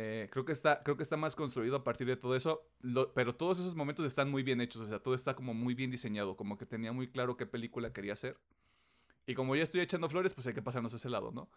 [0.00, 2.70] Eh, creo, que está, creo que está más construido a partir de todo eso,
[3.16, 5.90] pero todos esos momentos están muy bien hechos, o sea, todo está como muy bien
[5.90, 8.38] diseñado, como que tenía muy claro qué película quería hacer.
[9.26, 11.50] Y como ya estoy echando flores, pues hay que pasarnos a ese lado, ¿no?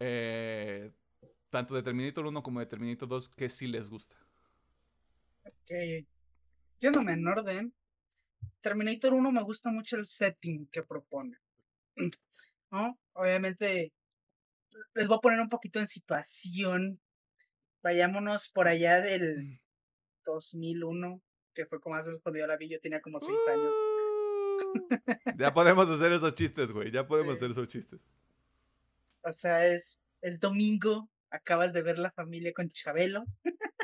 [0.00, 0.90] Eh,
[1.50, 4.16] tanto de Terminator 1 como de Terminator 2, que sí les gusta.
[5.44, 6.06] Ok.
[6.78, 7.74] Yéndome en orden.
[8.62, 11.36] Terminator 1 me gusta mucho el setting que propone.
[12.70, 12.98] ¿No?
[13.12, 13.92] Obviamente,
[14.94, 16.98] les voy a poner un poquito en situación.
[17.82, 19.60] Vayámonos por allá del
[20.24, 21.20] 2001,
[21.54, 23.74] que fue como cuando yo la vi, yo tenía como 6 años.
[23.74, 24.12] Uh,
[25.38, 27.38] ya podemos hacer esos chistes, güey, ya podemos Sí.
[27.38, 28.00] hacer esos chistes.
[29.22, 33.24] O sea, es, es domingo, acabas de ver la familia con Chabelo.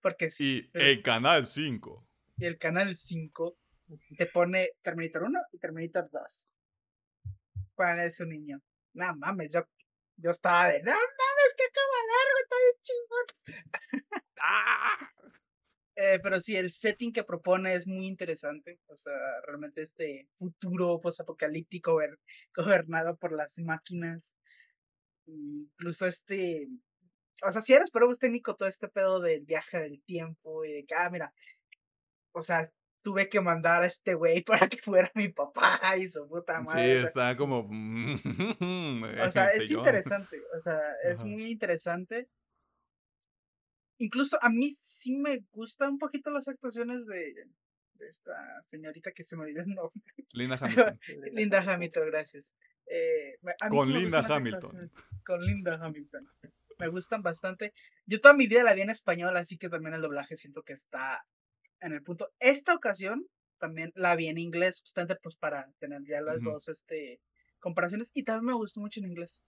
[0.00, 0.70] Porque sí.
[0.74, 2.06] Y en Canal 5.
[2.36, 3.56] y el canal 5
[4.16, 6.48] te pone Terminator 1 y Terminator 2.
[7.74, 8.60] Para ese niño.
[8.94, 9.66] No mames, yo,
[10.16, 11.02] yo estaba de, no mames,
[11.58, 13.26] que acaba de dar, güey, está bien chingón.
[14.40, 15.12] ¡Ah!
[16.00, 18.78] Eh, pero sí, el setting que propone es muy interesante.
[18.86, 19.12] O sea,
[19.44, 21.98] realmente este futuro post-apocalíptico
[22.54, 24.36] gobernado por las máquinas.
[25.26, 26.68] Incluso este.
[27.42, 30.86] O sea, si eres pruebas técnico, todo este pedo del viaje del tiempo y de
[30.86, 31.32] que, ah, mira.
[32.32, 32.70] O sea,
[33.02, 37.00] tuve que mandar a este güey para que fuera mi papá y su puta madre.
[37.00, 37.60] Sí, está como.
[39.26, 40.40] o sea, es interesante.
[40.54, 42.28] O sea, es muy interesante.
[43.98, 47.34] Incluso a mí sí me gustan un poquito las actuaciones de,
[48.00, 50.00] esta señorita que se me olvidó el nombre.
[50.32, 51.00] Linda Hamilton.
[51.32, 52.54] Linda Hamilton, gracias.
[52.86, 53.38] Eh,
[53.68, 54.92] con Linda Hamilton.
[55.24, 56.28] Con Linda Hamilton.
[56.78, 57.74] Me gustan bastante.
[58.06, 60.74] Yo toda mi vida la vi en español, así que también el doblaje siento que
[60.74, 61.26] está
[61.80, 62.30] en el punto.
[62.40, 63.26] Esta ocasión
[63.58, 67.20] también la vi en inglés, bastante pues para tener ya las dos este,
[67.60, 68.10] comparaciones.
[68.14, 69.42] Y también me gustó mucho en inglés.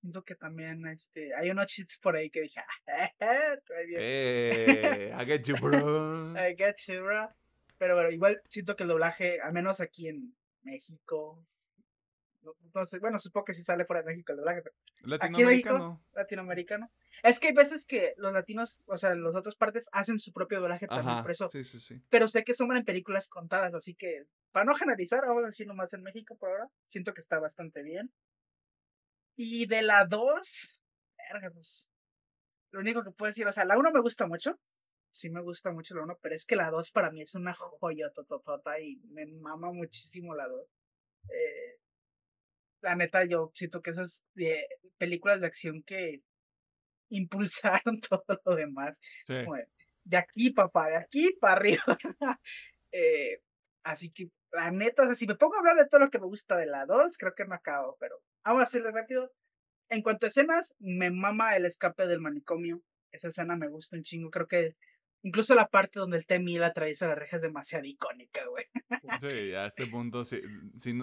[0.00, 3.10] Siento que también este, hay unos cheats por ahí que dije, ah,
[3.78, 6.34] eh, I get you, bro.
[6.38, 7.30] I get you, bro.
[7.78, 11.46] Pero bueno, igual siento que el doblaje, al menos aquí en México,
[12.74, 15.48] no, sé, bueno, supongo que sí sale fuera de México el doblaje, pero aquí en
[15.48, 16.90] México, latinoamericano.
[17.22, 20.60] Es que hay veces que los latinos, o sea, las otras partes hacen su propio
[20.60, 21.48] doblaje también, por eso.
[21.48, 22.02] Sí, sí, sí.
[22.10, 25.66] Pero sé que son en películas contadas, así que, para no generalizar, vamos a decir
[25.66, 28.12] nomás en México por ahora, siento que está bastante bien.
[29.36, 30.80] Y de la 2,
[31.52, 31.88] pues,
[32.70, 34.58] lo único que puedo decir, o sea, la 1 me gusta mucho.
[35.12, 37.54] Sí me gusta mucho la 1, pero es que la 2 para mí es una
[37.54, 40.66] joya tototota y me mama muchísimo la 2.
[41.30, 41.78] Eh,
[42.84, 44.66] la neta, yo siento que esas de
[44.98, 46.22] películas de acción que
[47.10, 49.00] impulsaron todo lo demás.
[49.26, 51.82] de, aquí, papá, de aquí para arriba.
[52.92, 53.40] eh,
[53.84, 56.20] así que, la neta, o sea, si me pongo a hablar de todo lo que
[56.20, 59.32] me gusta de la 2, creo que me acabo, pero Vamos a hacerlo rápido.
[59.88, 62.82] En cuanto a escenas, me mama el escape del manicomio.
[63.10, 64.30] Esa escena me gusta un chingo.
[64.30, 64.76] Creo que
[65.24, 68.64] incluso la parte donde el T-1000 atraviesa la reja es demasiado icónica, güey.
[69.20, 70.40] Sí, a este punto, sí,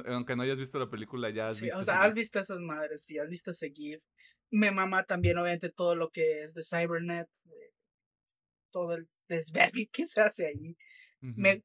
[0.05, 1.77] aunque no hayas visto la película, ya has visto.
[1.77, 4.03] O sea, has visto esas madres, sí, has visto ese GIF.
[4.51, 7.27] Me mama también, obviamente, todo lo que es de Cybernet,
[8.69, 10.77] todo el desvergue que se hace ahí.
[11.19, 11.63] Me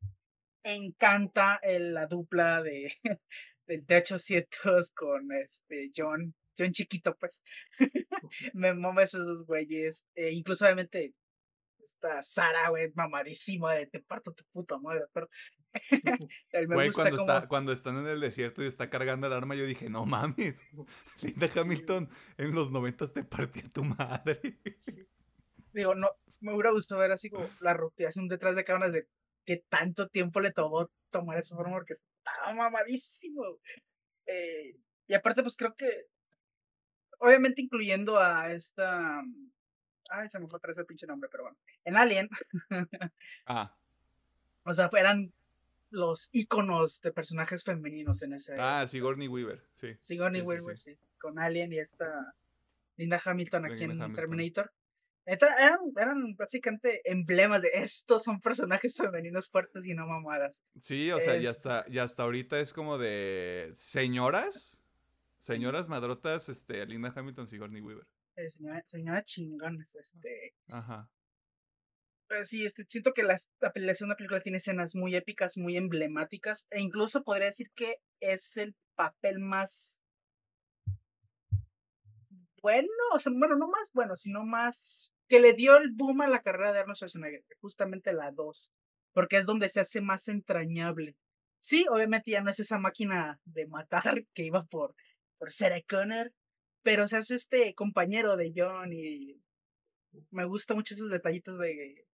[0.65, 2.93] encanta la dupla de
[3.67, 7.43] del T-800 con este John, John chiquito, pues.
[8.55, 10.05] me mama esos dos güeyes.
[10.15, 11.15] E incluso, obviamente,
[11.87, 15.29] esta Sara, güey, mamadísima de te parto tu puta madre, pero.
[16.69, 19.89] güey, cuando, está, cuando están en el desierto y está cargando el arma, yo dije,
[19.89, 20.65] no mames,
[21.23, 24.41] Linda Hamilton, en los noventas te partía tu madre.
[25.73, 26.09] Digo, no,
[26.41, 29.09] me hubiera gustado ver así como la rotación detrás de cámaras de
[29.45, 33.43] qué tanto tiempo le tomó tomar esa forma porque estaba mamadísimo.
[34.27, 34.77] Eh,
[35.07, 35.89] y aparte, pues creo que,
[37.19, 39.23] obviamente incluyendo a esta...
[40.11, 41.59] Ay, se me fue ese pinche nombre, pero bueno.
[41.85, 42.29] En Alien.
[43.47, 43.75] ah.
[44.65, 45.33] O sea, eran
[45.91, 48.57] los íconos de personajes femeninos en ese.
[48.59, 49.95] Ah, Sigourney Weaver, sí.
[49.99, 52.35] Sigourney Weaver, sí, Con Alien y esta
[52.97, 54.73] Linda Hamilton aquí en Terminator.
[55.27, 60.63] Eran, eran básicamente emblemas de estos son personajes femeninos fuertes y no mamadas.
[60.81, 64.85] Sí, o sea, ya hasta, ya hasta ahorita es como de señoras,
[65.39, 68.07] señoras madrotas, este, Linda Hamilton, Sigourney Weaver.
[68.37, 70.55] Eh, señora, señora chingones, este.
[70.69, 71.11] Ajá.
[72.29, 76.67] Pero sí, este, siento que la, la, una película tiene escenas muy épicas, muy emblemáticas,
[76.71, 80.03] e incluso podría decir que es el papel más
[82.67, 86.29] bueno, o sea, bueno, no más bueno, sino más que le dio el boom a
[86.29, 88.73] la carrera de Arnold Schwarzenegger, justamente la 2,
[89.13, 91.17] porque es donde se hace más entrañable.
[91.61, 94.03] Sí, obviamente ya no es esa máquina de matar
[94.35, 94.97] que iba por,
[95.39, 96.33] por Sarah Connor,
[96.87, 99.43] pero se hace este compañero de John y
[100.31, 102.07] me gusta mucho esos detallitos de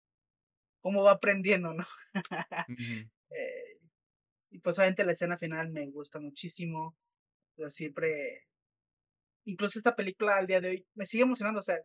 [0.80, 1.84] cómo va aprendiendo, ¿no?
[3.34, 3.78] Eh,
[4.50, 6.94] y pues obviamente la escena final me gusta muchísimo,
[7.54, 8.46] pero siempre,
[9.44, 11.78] incluso esta película al día de hoy me sigue emocionando, o sea,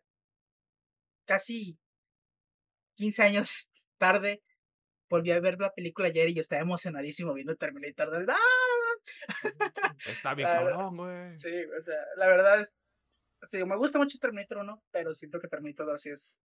[1.25, 1.77] casi
[2.95, 4.43] 15 años tarde,
[5.09, 8.25] volví a ver la película ayer y yo estaba emocionadísimo viendo Terminator.
[8.25, 8.56] De, ¡Ah!
[10.07, 11.37] Está bien cabrón, güey.
[11.37, 12.77] Sí, o sea, la verdad es.
[13.43, 16.39] Sí, me gusta mucho Terminator 1, pero siento que Terminator 2 sí es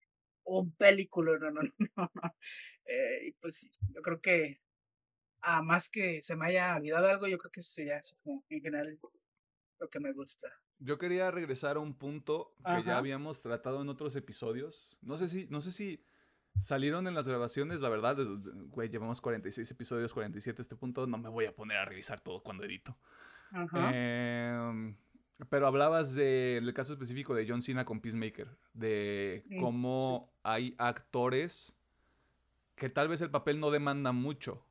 [0.45, 1.63] un película, no, no,
[1.97, 2.37] no, no.
[2.85, 4.61] Eh, y pues yo creo que,
[5.41, 8.61] a más que se me haya olvidado algo, yo creo que sería así como en
[8.61, 8.99] general
[9.79, 10.49] lo que me gusta.
[10.79, 14.99] Yo quería regresar a un punto que ya habíamos tratado en otros episodios.
[15.01, 16.05] No sé si, no sé si
[16.61, 18.17] salieron en las grabaciones, la verdad,
[18.71, 22.21] güey, llevamos 46 episodios, 47 a este punto, no me voy a poner a revisar
[22.21, 22.97] todo cuando edito.
[23.93, 24.97] Em,
[25.49, 31.77] pero hablabas del caso específico de John Cena con Peacemaker, de cómo hay actores
[32.77, 34.65] que tal vez el papel no demanda mucho,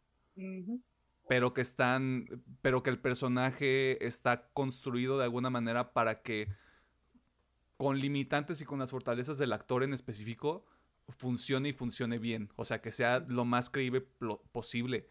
[1.27, 6.47] pero que están, pero que el personaje está construido de alguna manera para que
[7.77, 10.65] con limitantes y con las fortalezas del actor en específico
[11.11, 14.01] funcione y funcione bien, o sea, que sea lo más creíble
[14.51, 15.07] posible.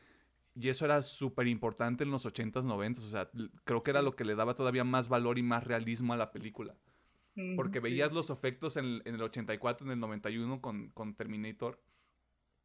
[0.54, 3.30] Y eso era súper importante en los 80s, 90s, o sea,
[3.64, 6.32] creo que era lo que le daba todavía más valor y más realismo a la
[6.32, 6.74] película.
[7.56, 11.80] Porque veías los efectos en el, en el 84, en el 91 con, con Terminator.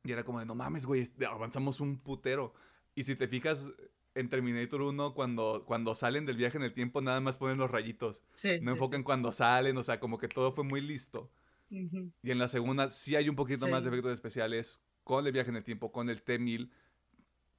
[0.03, 2.53] Y era como de, no mames, güey, avanzamos un putero.
[2.93, 3.71] Y si te fijas
[4.15, 7.71] en Terminator 1, cuando, cuando salen del viaje en el tiempo, nada más ponen los
[7.71, 8.21] rayitos.
[8.33, 9.03] Sí, No enfocan sí.
[9.05, 11.31] cuando salen, o sea, como que todo fue muy listo.
[11.69, 15.49] Y en la segunda sí hay un poquito más de efectos especiales con el viaje
[15.49, 16.69] en el tiempo, con el T-1000.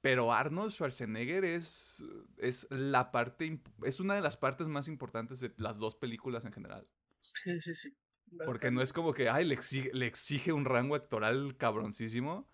[0.01, 2.03] Pero Arnold Schwarzenegger es,
[2.37, 6.53] es la parte, es una de las partes más importantes de las dos películas en
[6.53, 6.87] general.
[7.19, 7.97] Sí, sí, sí.
[8.45, 12.47] Porque no es como que, ay, le exige, le exige un rango actoral cabroncísimo,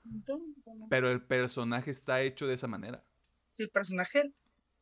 [0.90, 3.04] pero el personaje está hecho de esa manera.
[3.50, 4.34] Sí, el personaje,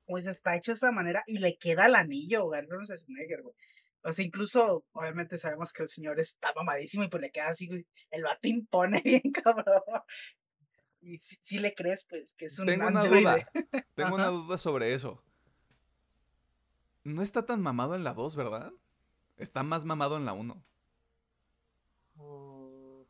[0.06, 3.56] pues está hecho de esa manera y le queda el anillo, Arnold Schwarzenegger, güey.
[4.04, 7.68] O sea, incluso, obviamente sabemos que el señor está mamadísimo y pues le queda así,
[7.68, 7.86] güey.
[8.10, 9.82] El vato impone bien, cabrón.
[11.02, 13.38] Y si, si le crees, pues, que es un Tengo una duda,
[13.96, 15.24] tengo una duda sobre eso.
[17.04, 18.72] No está tan mamado en la 2, ¿verdad?
[19.38, 20.64] Está más mamado en la 1.
[22.16, 23.02] Mm.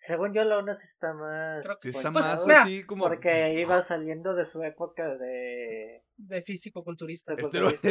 [0.00, 1.64] Según yo, la una sí está más.
[1.80, 3.04] Sí está Pues, más así como...
[3.04, 6.04] Porque iba saliendo de su época de.
[6.16, 7.36] De físico-culturista.
[7.36, 7.88] culturista.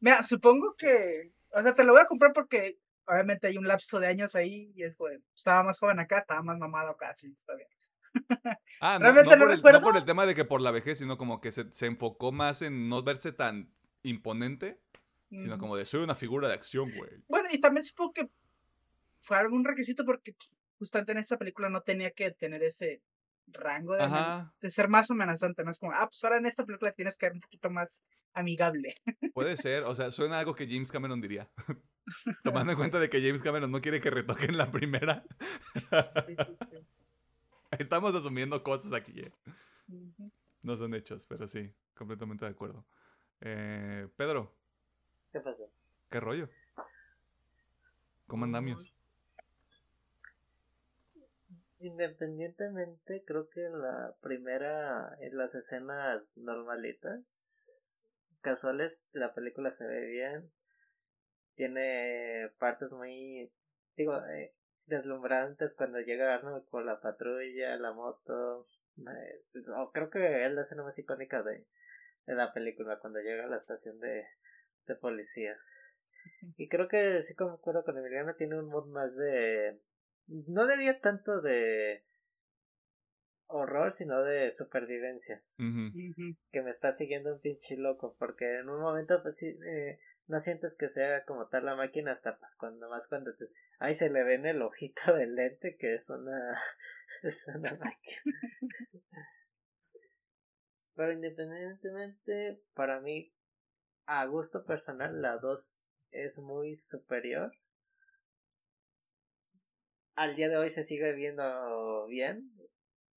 [0.00, 3.98] Mira, supongo que, o sea, te lo voy a comprar porque obviamente hay un lapso
[4.00, 7.32] de años ahí y es, güey, estaba más joven acá, estaba más mamado acá, sí,
[7.36, 7.68] está bien.
[8.80, 9.80] Ah, no, no no por el, recuerdo.
[9.80, 12.32] no por el tema de que por la vejez, sino como que se, se enfocó
[12.32, 13.72] más en no verse tan
[14.02, 14.80] imponente,
[15.30, 17.10] sino como de soy una figura de acción, güey.
[17.28, 18.30] Bueno, y también supongo que
[19.18, 20.34] fue algún requisito porque
[20.78, 23.02] justamente en esta película no tenía que tener ese
[23.52, 27.16] rango de, ser más amenazante, no es como, ah, pues ahora en esta película tienes
[27.16, 28.94] que ser un poquito más amigable.
[29.34, 31.48] Puede ser, o sea, suena algo que James Cameron diría.
[32.44, 35.24] Tomando en cuenta de que James Cameron no quiere que retoquen la primera.
[36.26, 36.86] Sí, sí, sí.
[37.78, 39.32] Estamos asumiendo cosas aquí, ¿eh?
[40.62, 42.84] No son hechos, pero sí, completamente de acuerdo.
[43.40, 44.54] Eh, Pedro,
[45.32, 45.70] ¿Qué pasó?
[46.10, 46.48] ¿qué rollo?
[48.26, 48.94] ¿Cómo andamos?
[51.80, 57.80] Independientemente, creo que la primera, en las escenas normalitas,
[58.40, 60.50] casuales, la película se ve bien.
[61.54, 63.52] Tiene partes muy,
[63.96, 64.54] digo, eh,
[64.86, 68.64] deslumbrantes cuando llega Arnold con la patrulla, la moto.
[68.96, 71.64] eh, pues, oh, creo que es la escena más icónica de,
[72.26, 74.26] de la película, cuando llega a la estación de,
[74.86, 75.56] de policía.
[76.56, 79.80] Y creo que sí concuerdo con Emiliano, tiene un mood más de...
[80.28, 82.04] No diría tanto de
[83.48, 85.42] horror, sino de supervivencia.
[85.56, 90.38] Que me está siguiendo un pinche loco, porque en un momento pues sí, eh, no
[90.38, 93.46] sientes que sea como tal la máquina hasta pues cuando más cuando te...
[93.78, 96.58] Ahí se le ve en el ojito del lente que es una...
[97.22, 98.38] es una máquina.
[100.94, 103.32] Pero independientemente, para mí,
[104.06, 107.52] a gusto personal, la 2 es muy superior.
[110.18, 112.52] Al día de hoy se sigue viendo bien.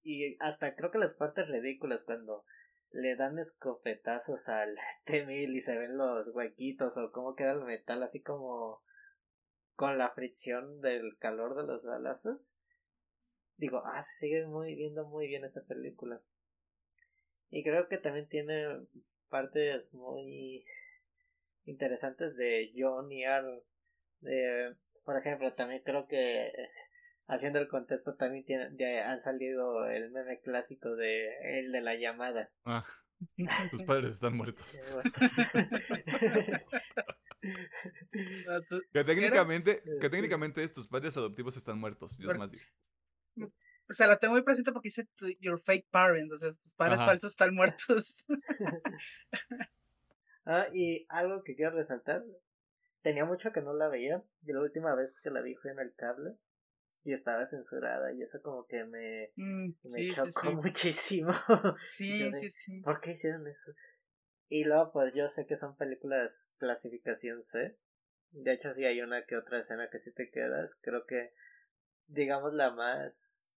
[0.04, 2.46] Y hasta creo que las partes ridículas cuando
[2.92, 4.76] le dan escopetazos al
[5.06, 8.84] T-1000 y se ven los huequitos o cómo queda el metal así como
[9.74, 12.54] con la fricción del calor de los balazos.
[13.58, 16.22] Digo, ah, se sigue muy viendo muy bien esa película.
[17.50, 18.86] Y creo que también tiene
[19.28, 20.66] partes muy
[21.66, 23.64] interesantes de John y Arnold.
[24.20, 26.52] De, por ejemplo, también creo que
[27.32, 31.96] haciendo el contexto también tiene, ya han salido el meme clásico de el de la
[31.96, 32.52] llamada.
[32.66, 32.84] Ah,
[33.72, 34.80] tus padres están muertos.
[38.94, 42.16] Que técnicamente, que Es- técnicamente es tus padres adoptivos están muertos.
[42.20, 42.64] Yo nomás digo.
[43.90, 45.08] O sea, la tengo muy presente porque dice
[45.40, 47.08] your fake parents, o sea, tus padres Ajá.
[47.08, 48.26] falsos están muertos.
[50.46, 52.24] ah, y algo que quiero resaltar.
[53.02, 54.22] Tenía mucho que no la veía.
[54.46, 56.36] Y la última vez que la vi fue en el cable.
[57.04, 58.14] Y estaba censurada.
[58.14, 60.48] Y eso como que me, Mm, me sí, chocó sí.
[60.56, 61.32] muchísimo.
[61.78, 62.82] Sí, de- sí, sí.
[62.82, 63.74] ¿Por qué hicieron eso?
[64.50, 67.78] Y luego, pues yo sé que son películas clasificación C.
[68.32, 70.76] De hecho, sí hay una que otra escena que sí te quedas.
[70.82, 71.34] Creo que,
[72.08, 73.52] digamos, la más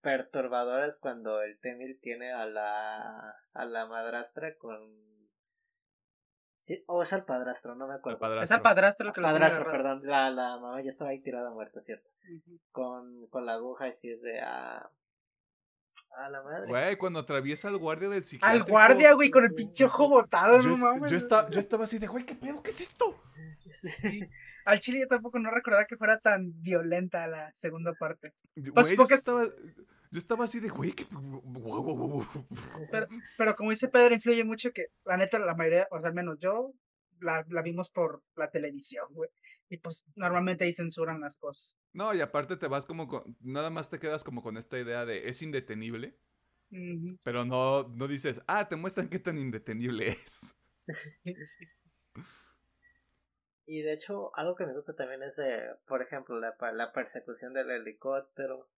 [0.00, 5.11] perturbadora es cuando el Temil tiene a la, a la madrastra con
[6.64, 8.40] Sí, o es al padrastro, no me acuerdo.
[8.40, 10.00] Es al padrastro el que lo Padrastro, perdón.
[10.04, 12.08] La, la mamá ya estaba ahí tirada muerta, ¿cierto?
[12.70, 14.38] Con, con la aguja y si es de...
[14.40, 14.88] Ah,
[16.16, 16.68] a la madre.
[16.68, 18.64] Güey, cuando atraviesa al guardia del psiquiátrico.
[18.66, 19.56] Al guardia, güey, con el Sí.
[19.56, 21.10] pinche ojo botado, Yo, no mames.
[21.10, 22.62] yo, estaba, yo estaba así de, güey, ¿qué pedo?
[22.62, 23.20] ¿Qué es esto?
[23.72, 24.20] Sí.
[24.64, 28.34] Al chile yo tampoco no recordaba que fuera tan violenta la segunda parte.
[28.54, 29.42] Güey, Pues yo, porque- estaba,
[30.12, 32.26] yo estaba así de, güey, guau.
[32.90, 33.08] Pero,
[33.38, 36.38] pero como dice Pedro, influye mucho que, la neta, la mayoría, o sea, al menos
[36.38, 36.74] yo,
[37.20, 39.30] la, la vimos por la televisión, güey.
[39.70, 41.78] Y pues normalmente ahí censuran las cosas.
[41.94, 45.06] No, y aparte te vas como con, nada más te quedas como con esta idea
[45.06, 46.14] de, es indetenible,
[47.22, 50.54] pero no, no dices, ah, te muestran qué tan indetenible es.
[53.64, 57.54] Y de hecho, algo que me gusta también es, eh, por ejemplo, la, la persecución
[57.54, 58.68] del helicóptero.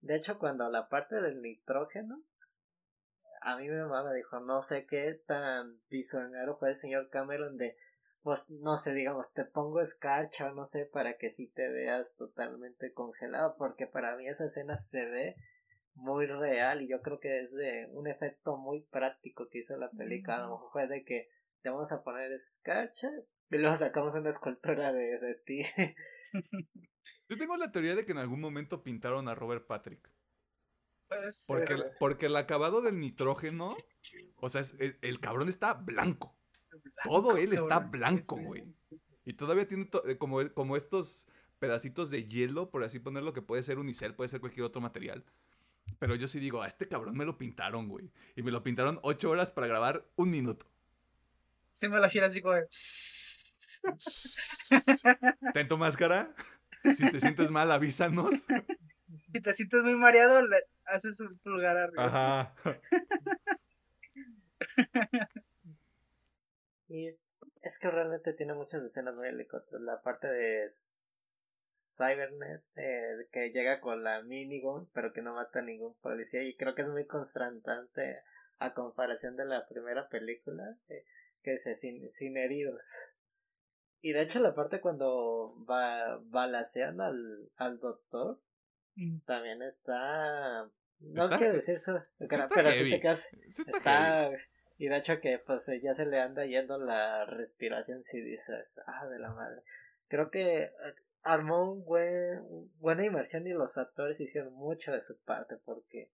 [0.00, 2.22] De hecho, cuando la parte del nitrógeno,
[3.42, 7.56] a mí mi mamá me dijo, no sé qué tan visionario fue el señor Cameron
[7.56, 7.76] de,
[8.22, 12.16] pues, no sé, digamos, te pongo escarcha o no sé, para que sí te veas
[12.16, 15.36] totalmente congelado, porque para mí esa escena se ve
[15.94, 19.90] muy real y yo creo que es de un efecto muy práctico que hizo la
[19.90, 20.36] película.
[20.36, 21.28] A lo mejor fue de que
[21.62, 23.10] te vamos a poner escarcha
[23.50, 25.62] y luego sacamos una escultura de, de ti.
[27.30, 30.10] Yo tengo la teoría de que en algún momento pintaron a Robert Patrick.
[31.08, 31.44] Puede ser.
[31.46, 33.76] Porque, porque el acabado del nitrógeno,
[34.36, 36.36] o sea, es- el, el cabrón está blanco.
[36.72, 37.90] Blanco, todo él está cabrón.
[37.92, 38.62] Blanco, güey.
[38.74, 39.00] sí, sí.
[39.24, 41.26] Y todavía tiene to- eh, como, como estos
[41.60, 45.24] pedacitos de hielo, por así ponerlo, que puede ser unicel, puede ser cualquier otro material.
[45.98, 48.10] Pero yo sí digo, a este cabrón me lo pintaron, güey.
[48.34, 50.66] Y me lo pintaron ocho horas para grabar un minuto.
[51.72, 52.54] Sí me la gira así como.
[55.54, 56.34] Ten tu máscara.
[56.96, 58.46] Si te sientes mal, avísanos.
[59.32, 62.04] Si te sientes muy mareado, le haces un pulgar arriba.
[62.04, 62.54] Ajá.
[66.90, 67.16] Y
[67.62, 69.80] es que realmente tiene muchas escenas muy helicópteras.
[69.82, 75.62] La parte de Cybernet, eh, que llega con la minigun, pero que no mata a
[75.62, 76.42] ningún policía.
[76.42, 78.16] Y creo que es muy constantante
[78.58, 81.04] a comparación de la primera película, eh,
[81.42, 82.92] que dice sin, sin heridos.
[84.02, 88.40] Y de hecho la parte cuando va, balacean al, al doctor,
[88.96, 89.20] Mm.
[89.24, 90.68] también está...
[90.98, 92.90] No Está- quiero decir eso, pero si heavy.
[92.90, 93.28] te quedas...
[93.52, 94.30] Sí está.
[94.78, 98.80] Y de hecho que pues eh, ya se le anda yendo la respiración si dices,
[98.86, 99.62] ah, de la madre.
[100.08, 100.72] Creo que eh,
[101.22, 102.42] armó un buen,
[102.80, 106.10] buena inversión y los actores hicieron mucho de su parte porque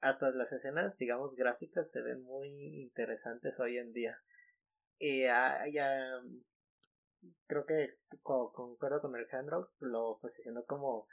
[0.00, 2.48] hasta las escenas, digamos, gráficas se ven muy
[2.82, 4.20] interesantes hoy en día.
[4.98, 6.20] Y ah, ya
[7.46, 7.90] creo que
[8.22, 11.06] co- concuerdo con Alejandro, lo posicionó como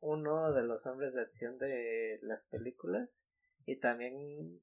[0.00, 3.26] uno de los hombres de acción de las películas.
[3.66, 4.60] Y también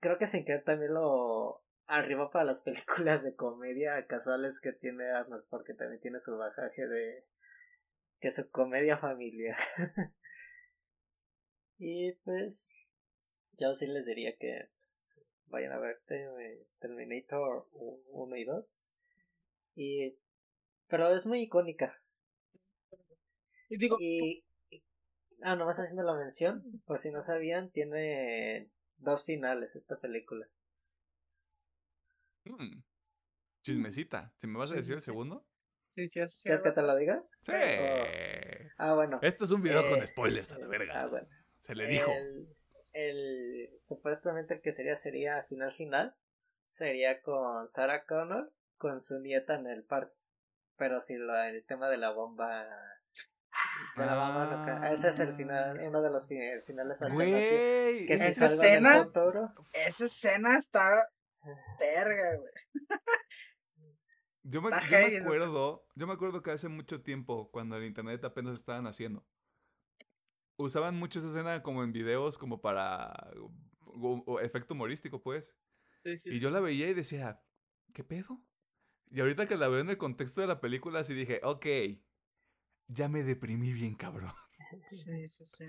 [0.00, 5.10] creo que sin querer también lo arriba para las películas de comedia casuales que tiene
[5.10, 7.24] Arnold porque también tiene su bajaje de
[8.20, 9.56] que su comedia familiar.
[11.78, 12.72] Y pues
[13.58, 18.94] yo sí les diría que pues, vayan a verte eh, Terminator 1 y 2
[19.74, 20.16] y
[20.88, 22.02] pero es muy icónica
[23.68, 24.84] Y digo, y, y-
[25.42, 30.46] ah, nomás haciendo la mención, por si no sabían, tiene dos finales esta película.
[32.44, 32.82] Mm.
[33.62, 34.32] Chismecita.
[34.38, 35.46] ¿Si me vas a decir el segundo?
[35.88, 36.42] sí, sí, así.
[36.42, 37.22] ¿Quieres que te lo diga?
[37.42, 37.52] Sí.
[38.78, 39.18] Ah, bueno.
[39.22, 41.02] Esto es un video con Eh, spoilers a la verga.
[41.02, 41.28] Ah, bueno.
[41.60, 42.10] Se le dijo.
[42.12, 42.48] El,
[42.92, 46.14] el- supuestamente el que sería sería final final
[46.66, 50.12] sería con Sarah Connor con su nieta en el parque.
[50.76, 52.64] Pero si lo, el tema de la bomba
[53.96, 54.92] de la bomba nuclear.
[54.92, 57.40] Ese es el final, uno de los fi- finales alternativos.
[57.40, 58.06] Güey.
[58.06, 59.54] Que si Esa escena- futuro.
[59.72, 61.08] Esa escena está
[61.78, 62.52] verga, güey.
[64.44, 68.24] Yo me, yo me acuerdo, yo me acuerdo que hace mucho tiempo, cuando el internet
[68.24, 69.24] apenas estaban haciendo,
[70.56, 73.12] usaban mucho esa escena como en videos, como para
[73.84, 75.54] o- o efecto humorístico, pues.
[76.02, 77.40] Sí, sí, Y yo la veía y decía,
[77.94, 78.42] ¿qué pedo?
[79.12, 81.66] Y ahorita que la veo en el contexto de la película, así dije, ok,
[82.88, 84.32] ya me deprimí bien, cabrón.
[84.88, 85.64] Sí, sí, sí.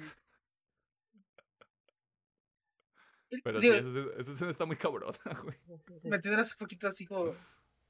[3.44, 5.58] Pero Digo, sí, esa, esa escena está muy cabrona, güey.
[5.96, 6.10] Sí.
[6.10, 7.36] metiéndonos un poquito así como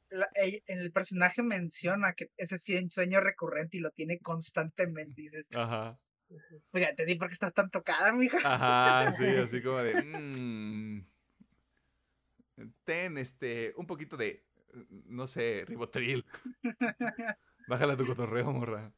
[0.10, 0.30] la-
[0.68, 5.22] el personaje menciona que ese sí sueño recurrente y lo tiene constantemente.
[5.22, 5.98] Dices, Ajá.
[6.72, 8.38] oiga, te di por qué estás tan tocada, mija.
[8.44, 10.02] Ajá, sí, así como de.
[10.02, 10.98] mm,
[12.86, 13.74] ten este.
[13.76, 14.44] Un poquito de.
[14.90, 16.26] No sé, ribotril.
[17.68, 18.92] Bájala tu cotorreo, morra.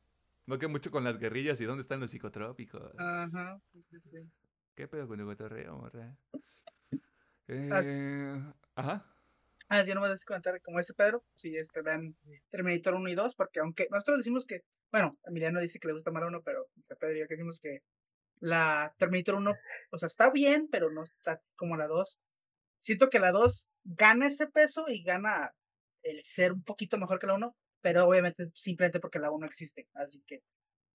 [0.46, 2.94] No que mucho con las guerrillas y dónde están los psicotrópicos.
[2.98, 4.18] Ajá, sí, sí, sí.
[4.76, 6.16] ¿Qué pedo con tu cotorreo, morra?
[7.72, 8.44] Así- Eh,
[8.76, 9.06] ajá.
[9.68, 12.16] Ah, sí, no me vas a comentar como ese Pedro, si este, vean
[12.52, 14.62] Terminator 1 y 2, porque aunque nosotros decimos que,
[14.92, 16.68] bueno, Emiliano dice que le gusta más la 1, pero
[17.00, 17.80] Pedro y yo que decimos que
[18.40, 19.56] la Terminator 1,
[19.92, 22.20] o sea, está bien, pero no está como la 2.
[22.80, 25.52] Siento que la 2 gana ese peso y gana
[26.06, 29.90] el ser un poquito mejor que la 1, pero obviamente simplemente porque la 1 existe.
[29.94, 30.44] Así que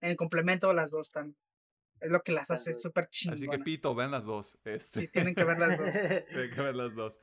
[0.00, 1.36] en complemento las dos están.
[2.00, 3.42] Es lo que las hace súper chingonas.
[3.42, 4.56] Así que pito, vean las dos.
[4.64, 5.02] Este.
[5.02, 5.92] Sí, tienen que ver las dos.
[6.28, 7.20] tienen que ver las dos.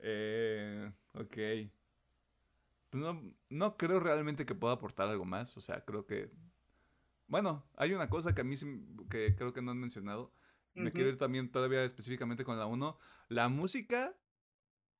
[0.00, 1.36] Eh, ok.
[2.90, 5.56] Pues no, no creo realmente que pueda aportar algo más.
[5.56, 6.30] O sea, creo que.
[7.28, 8.56] Bueno, hay una cosa que a mí
[9.10, 10.32] que creo que no han mencionado.
[10.74, 12.98] Me quiero ir también todavía específicamente con la 1.
[13.28, 14.14] La música,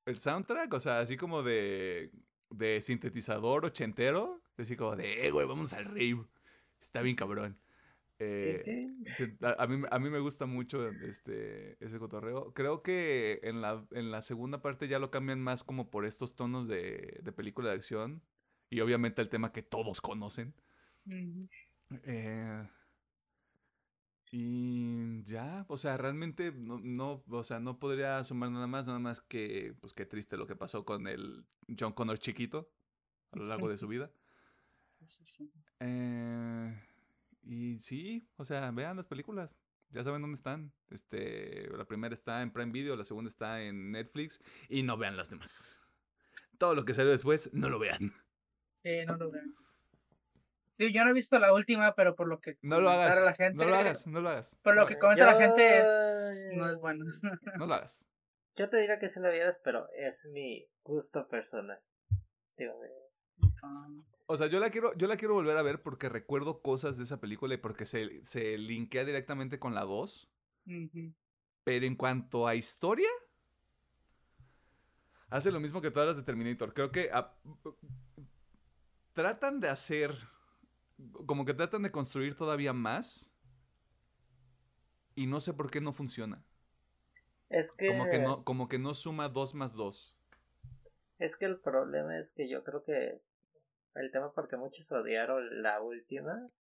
[0.06, 2.10] el soundtrack, o sea, así como de,
[2.50, 4.40] de sintetizador ochentero.
[4.56, 6.24] Así como de, eh, güey, vamos al rave.
[6.80, 7.56] Está bien cabrón.
[8.18, 8.88] Eh,
[9.42, 12.54] a, mí, a mí me gusta mucho este, ese cotorreo.
[12.54, 16.34] Creo que en la, en la segunda parte ya lo cambian más como por estos
[16.34, 18.22] tonos de, de película de acción.
[18.70, 20.54] Y obviamente el tema que todos conocen.
[22.04, 22.68] eh,
[24.32, 28.98] y ya, o sea, realmente no, no, o sea, no podría sumar nada más, nada
[28.98, 31.46] más que, pues qué triste lo que pasó con el
[31.78, 32.70] John Connor chiquito
[33.32, 34.10] a lo largo de su vida.
[34.88, 35.52] Sí, sí, sí.
[35.80, 36.82] Eh,
[37.42, 39.56] y sí, o sea, vean las películas.
[39.90, 40.72] Ya saben dónde están.
[40.90, 45.16] Este, la primera está en Prime Video, la segunda está en Netflix y no vean
[45.16, 45.80] las demás.
[46.58, 48.12] Todo lo que salió después, no lo vean.
[48.74, 49.54] Sí, no lo vean.
[50.78, 53.64] Yo no he visto la última, pero por lo que no lo hagas, la gente,
[53.64, 54.56] no lo hagas, no lo hagas.
[54.62, 57.04] Por lo que comenta la gente es no es bueno.
[57.58, 58.06] no lo hagas.
[58.56, 61.78] Yo te diría que si lo vieras, pero es mi gusto personal.
[62.56, 62.74] Digo.
[64.26, 67.04] O sea, yo la quiero, yo la quiero volver a ver porque recuerdo cosas de
[67.04, 70.30] esa película y porque se, se linkea directamente con la 2.
[71.64, 73.08] Pero en cuanto a historia,
[75.28, 76.74] hace lo mismo que todas las de Terminator.
[76.74, 77.10] Creo que
[79.12, 80.14] tratan de hacer,
[81.26, 83.32] como que tratan de construir todavía más.
[85.14, 86.44] Y no sé por qué no funciona.
[87.48, 87.88] Es que...
[87.88, 90.14] Como que no, como que no suma 2 más 2.
[91.18, 93.22] Es que el problema es que yo creo que
[93.94, 96.50] el tema porque muchos odiaron la última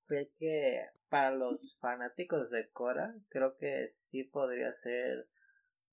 [0.00, 5.28] fue que para los fanáticos de Cora creo que sí podría ser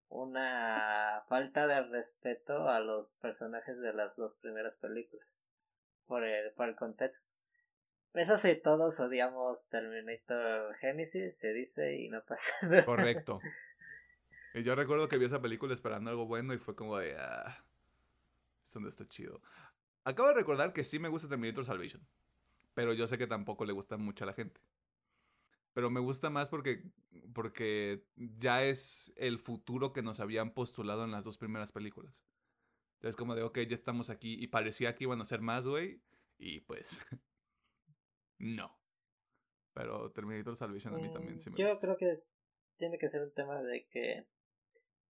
[0.07, 5.45] una falta de respeto a los personajes de las dos primeras películas
[6.05, 7.44] por el, por el contexto.
[8.15, 12.85] Eso sí, todos odiamos Terminator Genesis, se dice y no pasa nada.
[12.85, 13.41] Correcto.
[14.53, 17.13] Y yo recuerdo que vi esa película esperando algo bueno y fue como de...
[17.17, 17.61] Ah,
[18.63, 19.41] esto no está chido.
[20.05, 22.07] Acabo de recordar que sí me gusta Terminator Salvation.
[22.73, 24.61] Pero yo sé que tampoco le gusta mucho a la gente.
[25.73, 26.83] Pero me gusta más porque,
[27.33, 32.25] porque ya es el futuro que nos habían postulado en las dos primeras películas.
[32.93, 34.41] Entonces como de, ok, ya estamos aquí.
[34.41, 35.99] Y parecía que iban a ser más, güey.
[36.37, 37.05] Y pues...
[38.37, 38.71] no.
[39.73, 42.23] Pero Terminator Salvation a mí también sí me Yo creo que
[42.77, 44.25] tiene que ser un tema de que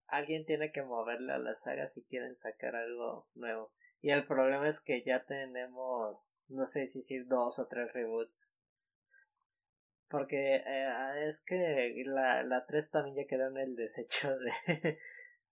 [0.07, 3.71] alguien tiene que moverle a la saga si quieren sacar algo nuevo.
[4.01, 8.55] Y el problema es que ya tenemos, no sé si decir dos o tres reboots.
[10.07, 14.37] Porque eh, es que la, la 3 también ya quedó en el desecho
[14.67, 14.99] de,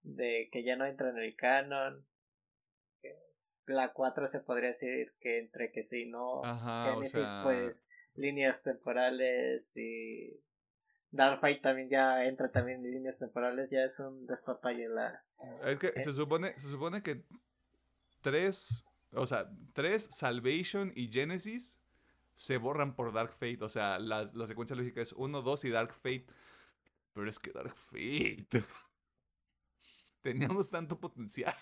[0.03, 2.05] de que ya no entra en el canon.
[3.65, 6.43] La 4 se podría decir que entre que sí no.
[6.43, 10.41] Ajá, Genesis, pues, líneas temporales y
[11.39, 15.23] Fight también ya entra también en líneas temporales, ya es un despapalle la...
[15.63, 17.15] Es que se supone, se supone que
[18.21, 21.79] 3, o sea, 3, Salvation y Genesis
[22.35, 23.59] se borran por Dark Fate.
[23.61, 26.25] O sea, la, la secuencia lógica es 1, 2 y Dark Fate.
[27.13, 28.47] Pero es que Dark Fate.
[30.21, 31.55] Teníamos tanto potencial.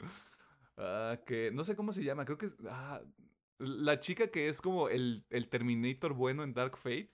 [0.82, 2.24] Ah, que no sé cómo se llama.
[2.24, 2.56] Creo que es.
[2.66, 3.02] Ah,
[3.58, 7.12] la chica que es como el, el Terminator bueno en Dark Fate.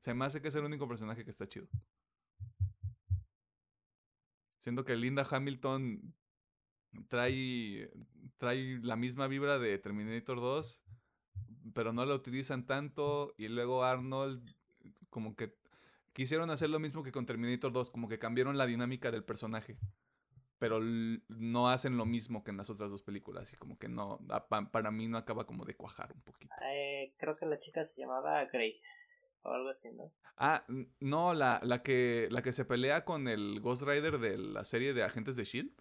[0.00, 1.68] Se me hace que es el único personaje que está chido.
[4.58, 6.12] Siendo que Linda Hamilton
[7.08, 7.90] trae,
[8.38, 10.82] trae la misma vibra de Terminator 2,
[11.72, 13.34] pero no la utilizan tanto.
[13.38, 14.42] Y luego Arnold,
[15.10, 15.54] como que
[16.12, 19.78] quisieron hacer lo mismo que con Terminator 2, como que cambiaron la dinámica del personaje.
[20.58, 23.52] Pero no hacen lo mismo que en las otras dos películas.
[23.52, 24.20] Y como que no,
[24.72, 26.54] para mí no acaba como de cuajar un poquito.
[26.62, 29.26] Eh, creo que la chica se llamaba Grace.
[29.42, 30.10] O algo así, ¿no?
[30.38, 30.64] Ah,
[31.00, 34.92] no, la, la, que, la que se pelea con el Ghost Rider de la serie
[34.92, 35.72] de Agentes de Shield.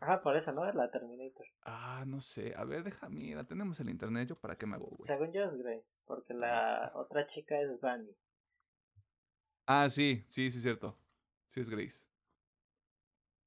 [0.00, 0.70] Ah, por eso, ¿no?
[0.72, 1.46] La Terminator.
[1.62, 2.54] Ah, no sé.
[2.56, 3.34] A ver, déjame.
[3.34, 4.28] La tenemos en internet.
[4.28, 4.98] ¿Yo para qué me hago, güey?
[5.00, 8.14] Según yo es Grace, porque la otra chica es Dani.
[9.66, 10.96] Ah, sí, sí, sí, es cierto.
[11.48, 12.06] Sí es Grace.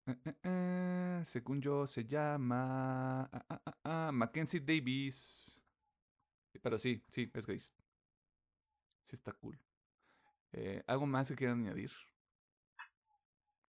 [0.09, 3.23] Eh, eh, eh, según yo, se llama.
[3.31, 5.61] ah, ah, ah, ah, Mackenzie Davis.
[6.61, 7.71] Pero sí, sí, es Grace.
[9.05, 9.59] Sí, está cool.
[10.53, 11.91] Eh, ¿Algo más que quieran añadir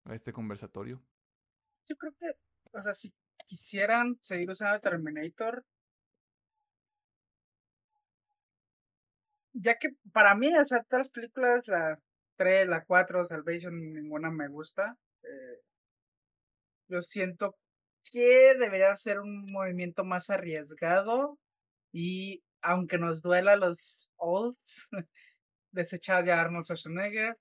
[0.06, 1.02] a este conversatorio?
[1.88, 2.32] Yo creo que,
[2.74, 3.14] o sea, si
[3.46, 5.64] quisieran seguir usando Terminator,
[9.54, 11.96] ya que para mí, o sea, todas las películas, la
[12.36, 14.98] 3, la 4, Salvation, ninguna me gusta.
[15.24, 15.62] eh,
[16.88, 17.56] yo siento
[18.12, 21.38] que debería ser un movimiento más arriesgado
[21.92, 24.90] y aunque nos duela los olds,
[25.72, 27.38] desechar ya a Arnold Schwarzenegger,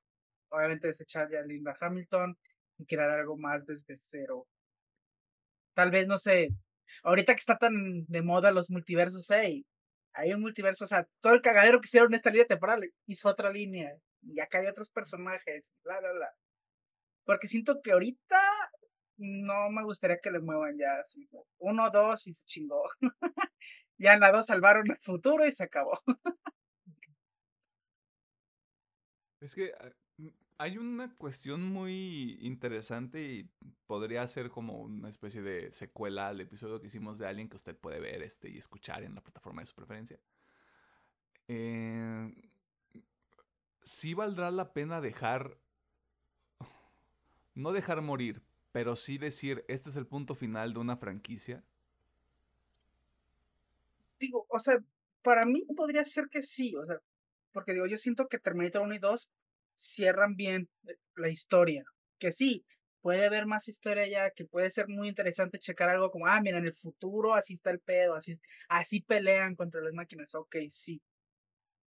[0.50, 2.36] obviamente desechar ya a Linda Hamilton
[2.78, 4.46] y crear algo más desde cero.
[5.74, 6.50] Tal vez, no sé,
[7.02, 9.66] ahorita que está tan de moda los multiversos, hey,
[10.12, 13.28] hay un multiverso, o sea, todo el cagadero que hicieron en esta línea temporal hizo
[13.28, 16.30] otra línea, y acá hay otros personajes, bla, bla, bla.
[17.24, 18.40] Porque siento que ahorita
[19.16, 21.28] no me gustaría que le muevan ya así.
[21.58, 22.82] Uno, dos y se chingó.
[23.98, 26.00] ya en la dos salvaron el futuro y se acabó.
[29.40, 30.28] Es que ah, mm,
[30.58, 33.50] hay una cuestión muy interesante y
[33.86, 37.76] podría ser como una especie de secuela al episodio que hicimos de Alien que usted
[37.76, 40.18] puede ver este y escuchar en la plataforma de su preferencia.
[41.48, 42.34] Eh,
[43.82, 45.58] sí valdrá la pena dejar,
[47.54, 48.42] no dejar morir,
[48.74, 51.62] pero sí decir, este es el punto final de una franquicia.
[54.18, 54.78] Digo, o sea,
[55.22, 56.96] para mí podría ser que sí, o sea,
[57.52, 59.28] porque digo, yo siento que Terminator 1 y 2
[59.76, 61.84] cierran bien eh, la historia.
[62.18, 62.64] Que sí,
[63.00, 66.58] puede haber más historia ya, que puede ser muy interesante checar algo como, ah, mira,
[66.58, 71.00] en el futuro así está el pedo, así, así pelean contra las máquinas, ok, sí.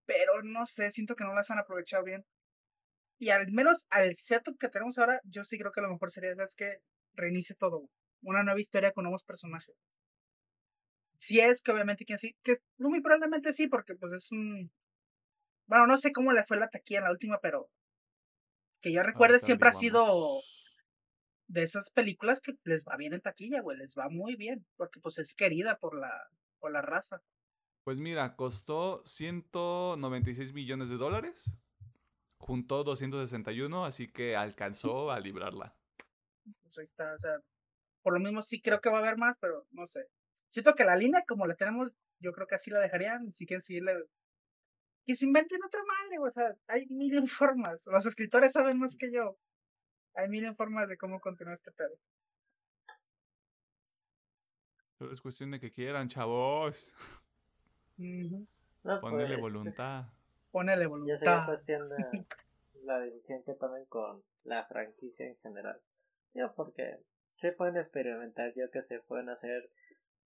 [0.05, 2.25] Pero no sé, siento que no las han aprovechado bien.
[3.19, 6.35] Y al menos al setup que tenemos ahora, yo sí creo que lo mejor sería,
[6.35, 6.81] ¿sabes que
[7.17, 7.89] Reinicie todo.
[8.21, 9.75] Una nueva historia con nuevos personajes.
[11.17, 14.71] Si es que obviamente que sí, que muy probablemente sí, porque pues es un...
[15.65, 17.69] Bueno, no sé cómo le fue la taquilla en la última, pero
[18.81, 20.39] que yo recuerde siempre ha sido
[21.47, 24.99] de esas películas que les va bien en taquilla, güey, les va muy bien, porque
[24.99, 26.29] pues es querida por la,
[26.59, 27.21] por la raza.
[27.83, 31.51] Pues mira, costó 196 millones de dólares.
[32.39, 35.75] Juntó 261, así que alcanzó a librarla.
[36.61, 37.39] Pues ahí está, o sea,
[38.01, 40.07] por lo mismo sí creo que va a haber más, pero no sé.
[40.49, 43.61] Siento que la línea como la tenemos, yo creo que así la dejarían, si quieren
[43.61, 44.05] seguirle.
[45.05, 47.85] Que se inventen otra madre, güey, o sea, hay mil formas.
[47.87, 49.37] Los escritores saben más que yo.
[50.15, 51.97] Hay mil formas de cómo continuar este pedo.
[54.97, 56.93] Solo es cuestión de que quieran, chavos.
[57.97, 58.47] Ujú.
[58.83, 60.05] No, Ponerle pues, voluntad.
[60.57, 61.45] Ponele Ya sería voluntad.
[61.45, 61.97] cuestión de
[62.81, 65.79] la decisión que tomen con la franquicia en general.
[66.33, 66.97] Yo porque
[67.35, 69.69] se pueden experimentar, yo que se pueden hacer.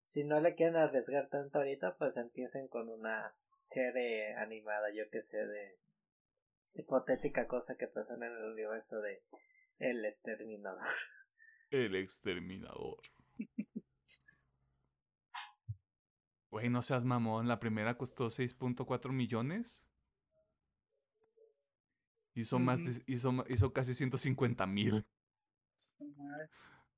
[0.05, 5.20] Si no le quieren arriesgar tanto ahorita, pues empiecen con una serie animada, yo que
[5.20, 5.81] sé, de
[6.74, 9.24] hipotética cosa que pasó en el universo de
[9.81, 10.86] El Exterminador.
[11.70, 13.01] El exterminador.
[16.52, 17.47] Güey, no seas mamón.
[17.47, 19.89] La primera costó 6.4 millones.
[22.35, 25.05] Hizo más de- hizo, hizo casi 150 mil.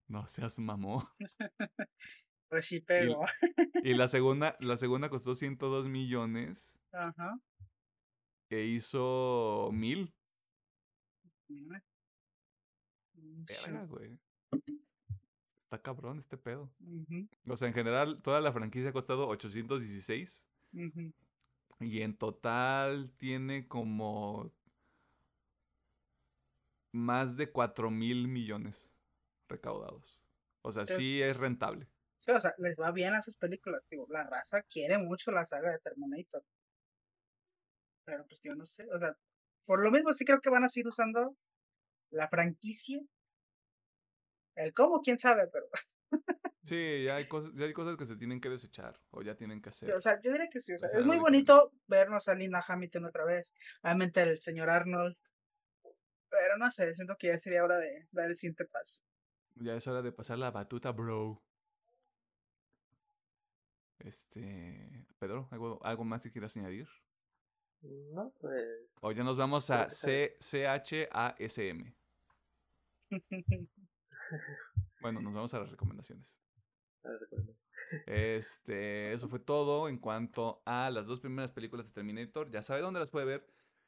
[0.08, 1.06] No seas mamón.
[2.48, 3.22] Pues sí, pero.
[3.82, 6.78] Y la segunda, la segunda costó 102 millones.
[6.92, 7.40] Ajá.
[8.50, 10.12] E hizo mil.
[13.14, 14.18] Verga, güey.
[15.62, 16.70] Está cabrón este pedo.
[17.48, 20.46] O sea, en general, toda la franquicia ha costado 816.
[20.74, 21.12] ujú.
[21.80, 24.52] Y en total tiene como
[26.92, 28.94] más de 4 mil millones
[29.48, 30.22] recaudados.
[30.62, 31.88] O sea, sí es rentable.
[32.18, 33.82] Sí, o sea, les va bien a esas películas.
[33.90, 36.44] Digo, la raza quiere mucho la saga de Terminator.
[38.04, 39.16] Pero pues yo no sé, o sea,
[39.64, 41.36] por lo mismo sí creo que van a seguir usando
[42.10, 43.00] la franquicia.
[44.54, 45.66] El cómo, quién sabe, pero
[46.64, 49.60] Sí, ya hay, cosas, ya hay cosas que se tienen que desechar o ya tienen
[49.60, 49.96] que sí, hacer.
[49.96, 50.72] o sea, yo diría que sí.
[50.72, 53.52] O sea, es muy bonito vernos a Linda Hamilton otra vez.
[53.82, 55.16] Obviamente el señor Arnold.
[56.52, 59.02] Pero no sé, siento que ya sería hora de dar el siguiente paso.
[59.54, 61.42] Ya es hora de pasar la batuta, bro.
[64.00, 65.06] Este.
[65.18, 66.86] Pedro, ¿algo, algo más que quieras añadir?
[67.80, 68.98] No, pues.
[69.00, 71.94] O ya nos vamos a CHASM.
[75.00, 76.38] Bueno, nos vamos a las recomendaciones.
[78.06, 82.50] Este, eso fue todo en cuanto a las dos primeras películas de Terminator.
[82.50, 83.46] Ya sabe dónde las puede ver.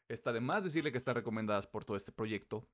[0.09, 2.69] Está de más decirle que están recomendadas por todo este proyecto.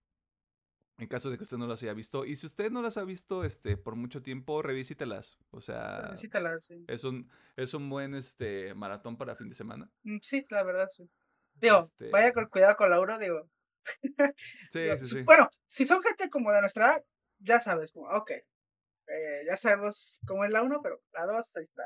[0.99, 2.27] En caso de que usted no las haya visto.
[2.27, 5.39] Y si usted no las ha visto este, por mucho tiempo, revísitelas.
[5.51, 6.85] O sea, Revísitalas, sí.
[6.89, 9.91] es un, es un buen este, maratón para fin de semana.
[10.03, 11.09] Mm, Sí, la verdad, sí.
[11.55, 13.49] Digo, Este- vaya con cuidado con Lauro, digo.
[14.71, 15.23] Sí, digo, sí, sí.
[15.23, 17.05] Bueno, si son gente como de nuestra edad,
[17.39, 18.31] ya sabes, como, ok.
[18.33, 21.83] eh, ya sabemos cómo es la uno, pero la dos, ahí está.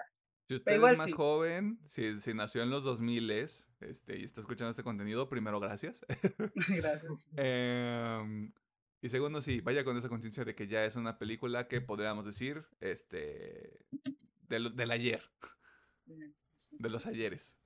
[0.46, 1.12] Si usted igual es más sí.
[1.14, 6.04] joven, si, si nació en los 2000 este, y está escuchando este contenido, primero, gracias.
[6.68, 7.28] Gracias.
[7.36, 8.52] Em,
[9.00, 12.24] y segundo, sí, vaya con esa conciencia de que ya es una película que podríamos
[12.26, 13.86] decir este,
[14.48, 15.22] del, del ayer,
[16.56, 17.58] Sí, de los ayeres.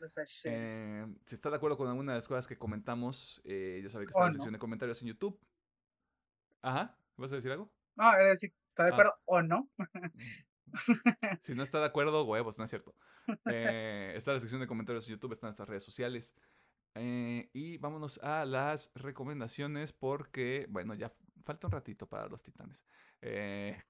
[0.00, 0.46] Los Ashes.
[0.46, 4.06] Eh, si está de acuerdo con alguna de las cosas que comentamos, eh, ya sabe
[4.06, 4.32] que está en la no.
[4.32, 5.38] sección de comentarios en YouTube.
[6.60, 7.70] Ajá, ¿vas a decir algo?
[7.94, 8.92] No, es decir, ¿está de Ah.
[8.94, 9.70] acuerdo o no?
[11.42, 12.94] Si no está de acuerdo, huevos, no es cierto.
[13.46, 16.36] Eh, está la sección de comentarios en YouTube, están nuestras redes sociales.
[16.94, 21.12] Eh, y vámonos a las recomendaciones porque, bueno, ya
[21.42, 22.84] falta un ratito para los titanes.
[23.20, 23.80] Eh,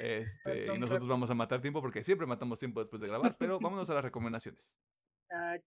[0.00, 3.60] este, y nosotros vamos a matar tiempo porque siempre matamos tiempo después de grabar, pero
[3.60, 4.76] vámonos a las recomendaciones.
[5.30, 5.58] Ah,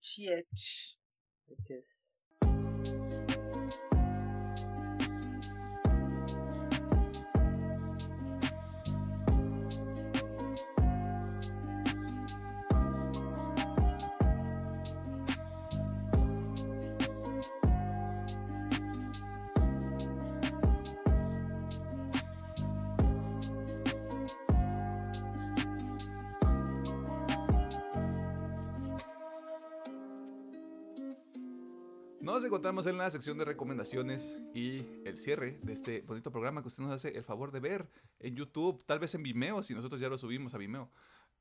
[32.46, 36.84] encontramos en la sección de recomendaciones y el cierre de este bonito programa que usted
[36.84, 37.88] nos hace el favor de ver
[38.20, 40.90] en YouTube, tal vez en Vimeo, si nosotros ya lo subimos a Vimeo.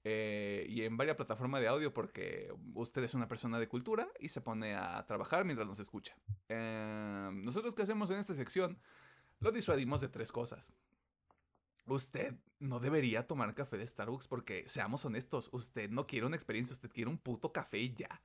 [0.07, 4.29] eh, y en varias plataformas de audio porque usted es una persona de cultura y
[4.29, 6.15] se pone a trabajar mientras nos escucha.
[6.49, 8.79] Eh, nosotros qué hacemos en esta sección
[9.41, 10.73] lo disuadimos de tres cosas.
[11.87, 16.73] Usted no debería tomar café de Starbucks porque, seamos honestos, usted no quiere una experiencia,
[16.75, 18.23] usted quiere un puto café y ya.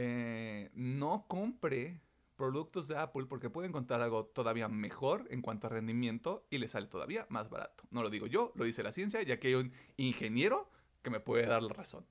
[0.00, 2.00] Eh, no compre
[2.36, 6.68] productos de Apple porque puede encontrar algo todavía mejor en cuanto a rendimiento y le
[6.68, 7.82] sale todavía más barato.
[7.90, 10.70] No lo digo yo, lo dice la ciencia, ya que hay un ingeniero
[11.02, 12.06] que me puede dar la razón.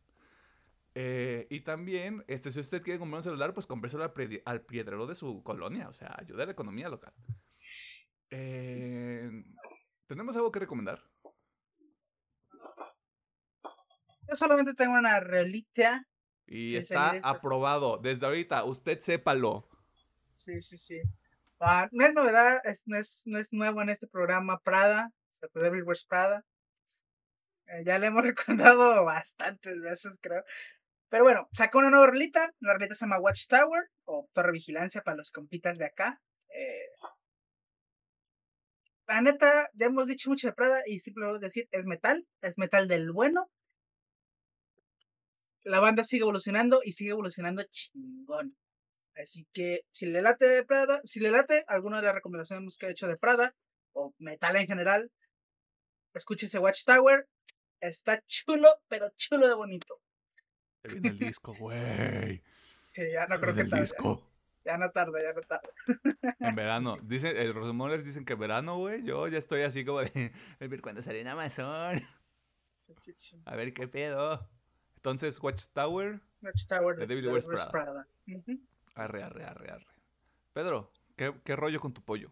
[0.96, 5.08] Eh, y también, este, si usted quiere comprar un celular, pues cómpreselo al, al piedrero
[5.08, 7.14] de su colonia, o sea, ayude a la economía local.
[8.32, 9.32] Eh,
[10.08, 11.02] ¿Tenemos algo que recomendar?
[14.28, 16.06] Yo solamente tengo una reliquia.
[16.48, 17.98] Y Sí, está aprobado.
[17.98, 19.68] Desde ahorita, usted sépalo.
[20.34, 21.02] Sí, sí, sí.
[21.60, 25.34] Ah, no es novedad, es, no, es, no es nuevo en este programa Prada, o
[25.34, 26.46] sea, The Devil Wears Prada.
[27.66, 30.44] Eh, ya le hemos recordado bastantes veces, creo.
[31.10, 32.52] Pero bueno, sacó una nueva rolita.
[32.60, 36.22] La rolita se llama Watchtower o Torre Vigilancia para los compitas de acá.
[36.50, 36.90] Eh,
[39.08, 42.88] la neta, ya hemos dicho mucho de Prada y simplemente decir, es metal, es metal
[42.88, 43.50] del bueno.
[45.68, 48.56] La banda sigue evolucionando y sigue evolucionando chingón.
[49.16, 52.92] Así que si le late Prada, si le late alguna de las recomendaciones que he
[52.92, 53.56] hecho de Prada
[53.94, 55.12] o metal en general,
[56.14, 57.28] escúchese Watchtower.
[57.80, 59.94] Está chulo, pero chulo de bonito.
[60.84, 62.44] Viene el disco, güey.
[63.14, 63.82] Ya no creo que tarde.
[63.82, 64.28] disco.
[64.66, 65.70] Ya no tarda, ya no tarda.
[66.40, 66.98] En verano.
[67.04, 69.04] Dicen, eh, los rumores dicen que verano, güey.
[69.04, 70.32] Yo ya estoy así como de.
[70.60, 72.04] A ver cuándo sale en Amazon.
[73.46, 74.50] A ver qué pedo.
[75.08, 76.20] Entonces, Watchtower.
[76.42, 78.06] Watchtower The de Devil Wears Prada.
[78.94, 79.86] Arre, arre, arre, arre.
[80.52, 82.30] Pedro, ¿qué, qué rollo con tu pollo?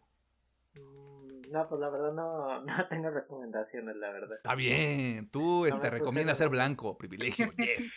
[0.73, 4.35] Mm, No, pues la verdad no, no tengo recomendaciones, la verdad.
[4.35, 5.30] Está bien.
[5.30, 6.97] Tú No este, recomiendas ser blanco.
[6.97, 7.49] Privilegio.
[7.57, 7.93] Yes.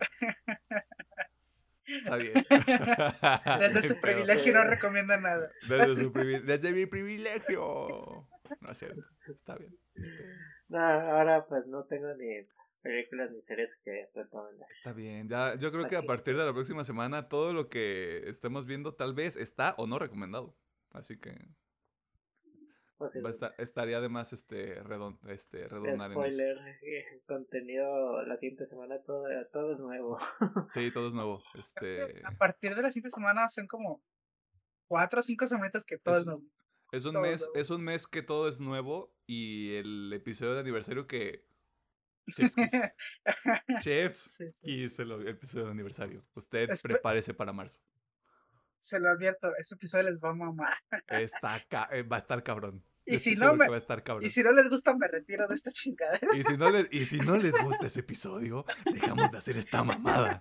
[1.86, 2.32] Está bien.
[3.60, 5.50] Desde su privilegio no recomienda nada.
[5.68, 8.26] Desde, su privi- desde mi privilegio.
[8.60, 9.02] No es cierto.
[9.28, 9.76] Está bien.
[9.94, 10.24] Este,
[10.68, 14.68] No, ahora pues no tengo ni pues, películas ni series que recomendar.
[14.72, 15.28] Está bien.
[15.28, 18.94] Ya, yo creo que a partir de la próxima semana todo lo que estemos viendo
[18.94, 20.56] tal vez está o no recomendado.
[20.90, 21.36] Así que
[22.98, 23.46] Posiblemente.
[23.46, 26.10] estar- estaría de más este, redon- este, en eso.
[26.10, 30.18] Spoiler, eh, contenido la siguiente semana, todo, todo es nuevo.
[30.72, 31.42] Sí, todo es nuevo.
[31.54, 34.02] Este, A partir de la siguiente semana son como
[34.88, 36.42] cuatro o cinco semanitas que todo Es- es nuevo.
[36.92, 40.60] Es un todo mes, es un mes que todo es nuevo y el episodio de
[40.60, 41.44] aniversario que
[42.28, 42.72] Chef's Kiss.
[43.84, 44.60] Chef's Sí, sí.
[44.62, 46.24] Kiss el episodio de aniversario.
[46.34, 47.80] Usted Espe- prepárese para marzo.
[48.78, 50.74] Se lo advierto, este episodio les va a mamar.
[51.08, 51.56] Está
[51.92, 52.84] eh, va a estar cabrón.
[53.04, 53.66] Y si no me-.
[54.22, 56.36] Y si les gusta, me retiro de esta chingadera.
[56.36, 59.84] Y si, no les, y si no les gusta ese episodio, dejamos de hacer esta
[59.84, 60.40] mamada.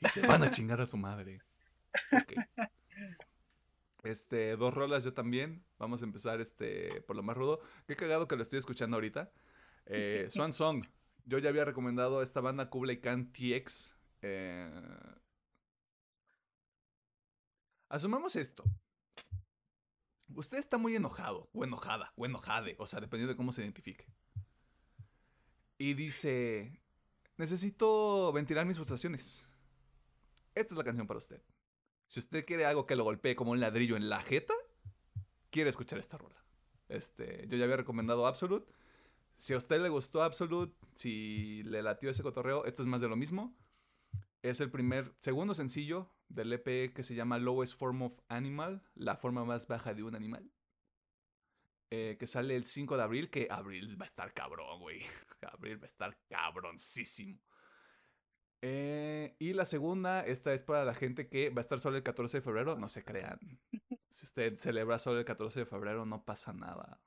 [0.00, 1.42] Y se van a chingar a su madre.
[4.02, 5.64] Este, dos rolas yo también.
[5.78, 7.60] Vamos a empezar este, por lo más rudo.
[7.86, 9.30] Qué cagado que lo estoy escuchando ahorita.
[9.86, 10.84] Eh, Swan Song.
[11.24, 13.96] Yo ya había recomendado esta banda Kublai Khan TX.
[14.22, 14.70] Eh...
[17.88, 18.64] Asumamos esto.
[20.34, 24.06] Usted está muy enojado, o enojada, o enojade, o sea, dependiendo de cómo se identifique.
[25.78, 26.80] Y dice,
[27.36, 29.48] necesito ventilar mis frustraciones.
[30.54, 31.42] Esta es la canción para usted.
[32.08, 34.54] Si usted quiere algo que lo golpee como un ladrillo en la jeta,
[35.50, 36.42] quiere escuchar esta rola.
[36.88, 38.66] Este, yo ya había recomendado Absolute.
[39.36, 43.08] Si a usted le gustó Absolute, si le latió ese cotorreo, esto es más de
[43.08, 43.54] lo mismo.
[44.42, 49.16] Es el primer, segundo sencillo del EP que se llama Lowest Form of Animal, la
[49.16, 50.50] forma más baja de un animal.
[51.90, 55.00] Eh, que sale el 5 de abril, que abril va a estar cabrón, güey.
[55.52, 57.40] Abril va a estar cabroncísimo.
[58.60, 62.02] Eh, y la segunda, esta es para la gente que va a estar solo el
[62.02, 63.38] 14 de febrero, no se crean.
[64.10, 67.00] Si usted celebra solo el 14 de febrero, no pasa nada.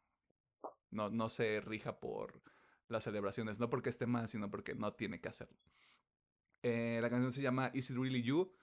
[0.91, 2.41] No, no se rija por
[2.87, 5.57] las celebraciones, no porque esté mal, sino porque no tiene que hacerlo.
[6.63, 8.53] Eh, la canción se llama Is It Really You?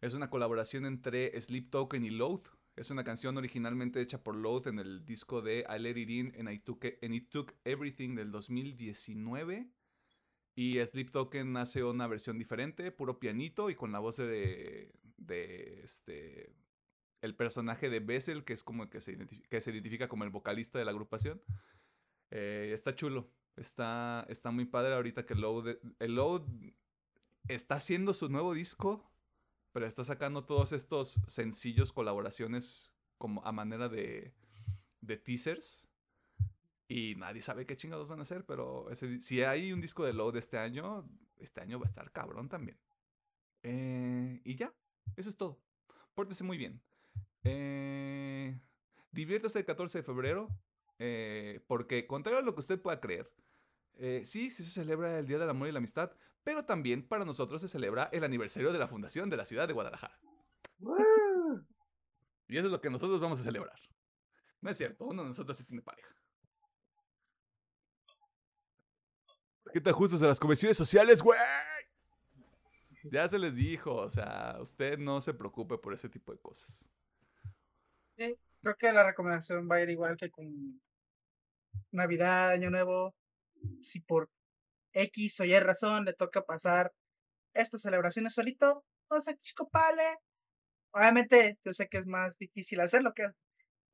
[0.00, 2.42] Es una colaboración entre Sleep Token y Load.
[2.76, 6.34] Es una canción originalmente hecha por Load en el disco de I Let It In
[6.38, 9.70] and, I took It Took Everything del 2019.
[10.54, 15.80] Y Sleep Token hace una versión diferente, puro pianito y con la voz de, de
[15.82, 16.54] este,
[17.20, 19.18] el personaje de Bessel, que es como el que se,
[19.48, 21.42] que se identifica como el vocalista de la agrupación.
[22.30, 26.42] Eh, está chulo, está, está muy padre ahorita que el Load
[27.48, 29.10] está haciendo su nuevo disco
[29.74, 34.32] pero está sacando todos estos sencillos colaboraciones como a manera de,
[35.00, 35.84] de teasers.
[36.86, 38.88] Y nadie sabe qué chingados van a hacer, pero
[39.18, 41.08] si hay un disco de Load este año,
[41.38, 42.78] este año va a estar cabrón también.
[43.62, 44.72] Eh, y ya,
[45.16, 45.58] eso es todo.
[46.14, 46.80] Pórtese muy bien.
[47.44, 48.58] Eh,
[49.12, 50.48] diviértase el 14 de febrero,
[50.98, 53.30] eh, porque contrario a lo que usted pueda creer,
[53.96, 56.12] eh, sí, sí se celebra el Día del Amor y la Amistad,
[56.42, 59.74] pero también para nosotros se celebra el aniversario de la fundación de la ciudad de
[59.74, 60.18] Guadalajara.
[62.48, 63.78] Y eso es lo que nosotros vamos a celebrar.
[64.60, 66.14] No es cierto, uno de nosotros sí tiene pareja.
[69.74, 71.36] ¿Qué te ajustas a las convenciones sociales, güey?
[73.10, 76.88] Ya se les dijo, o sea, usted no se preocupe por ese tipo de cosas.
[78.16, 80.80] Sí, creo que la recomendación va a ir igual que con
[81.90, 83.16] Navidad, Año Nuevo.
[83.82, 84.30] Si por
[84.92, 86.92] X o Y razón le toca pasar
[87.52, 90.18] estas celebraciones solito, no sé, chico pale.
[90.92, 93.26] Obviamente, yo sé que es más difícil hacerlo que,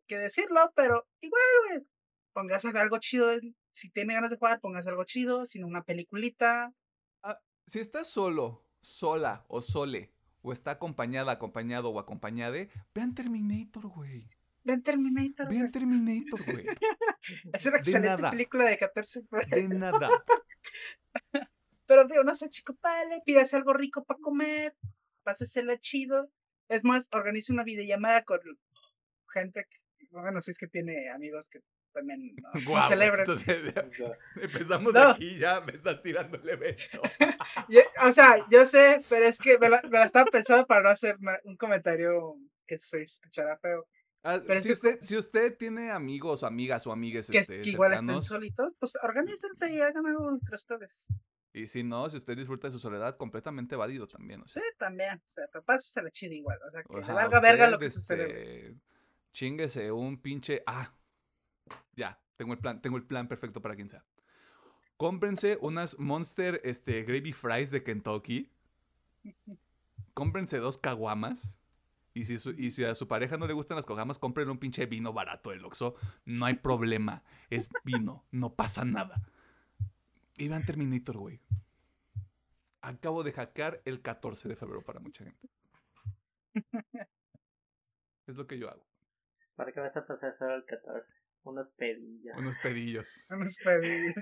[0.07, 1.86] que decirlo, pero igual, güey.
[2.35, 3.31] Póngase algo chido.
[3.73, 6.75] Si tiene ganas de jugar, póngase algo chido, sino una peliculita.
[7.23, 13.87] Ah, si estás solo, sola o sole, o está acompañada, acompañado o acompañade, vean Terminator,
[13.89, 14.29] güey.
[14.63, 16.67] Vean Terminator, Vean Terminator, güey.
[17.53, 20.09] es una excelente película de 14 De nada.
[21.87, 24.77] Pero digo, no sé, chico, vale, pídase algo rico para comer,
[25.23, 26.31] pásesela chido.
[26.69, 28.39] Es más, organice una videollamada con
[29.33, 31.61] gente que, bueno, si es que tiene amigos que
[31.93, 32.53] también no,
[32.89, 33.27] celebran.
[34.37, 37.03] empezamos aquí ya, me estás tirando el evento.
[38.03, 41.57] o sea, yo sé, pero es que me la, estaba pensando para no hacer un
[41.57, 42.37] comentario
[42.67, 43.87] que se escuchará feo.
[44.23, 47.95] Ah, pero si, usted, si usted tiene amigos o amigas o amigues que, este, igual
[47.95, 51.09] estén solitos, pues organícense y hagan algo entre ustedes.
[51.53, 54.43] Y si no, si usted disfruta de su soledad, completamente válido también.
[54.43, 54.62] O sea.
[54.62, 55.21] Sí, también.
[55.25, 56.59] O sea, pero la chida igual.
[56.67, 58.77] O sea, que le valga verga lo que este, sucede.
[59.33, 60.62] Chinguese un pinche.
[60.67, 60.93] Ah,
[61.97, 64.05] ya, tengo el plan, tengo el plan perfecto para quien sea.
[64.97, 68.51] Cómprense unas Monster este, Gravy Fries de Kentucky.
[70.15, 71.61] Cómprense dos caguamas
[72.12, 74.87] y si, y si a su pareja no le gustan las cojamas, cómprenle un pinche
[74.87, 75.95] vino barato del Oxxo.
[76.24, 77.23] No hay problema.
[77.51, 78.24] Es vino.
[78.31, 79.23] No pasa nada.
[80.37, 81.41] Y vean Terminator, güey.
[82.81, 85.49] Acabo de hackear el 14 de febrero para mucha gente.
[88.27, 88.87] Es lo que yo hago.
[89.57, 91.20] ¿Para qué vas a pasar solo el 14?
[91.43, 92.37] Unos pedillos.
[92.37, 93.27] Unos pedillos.
[93.31, 94.15] Unos pedillos.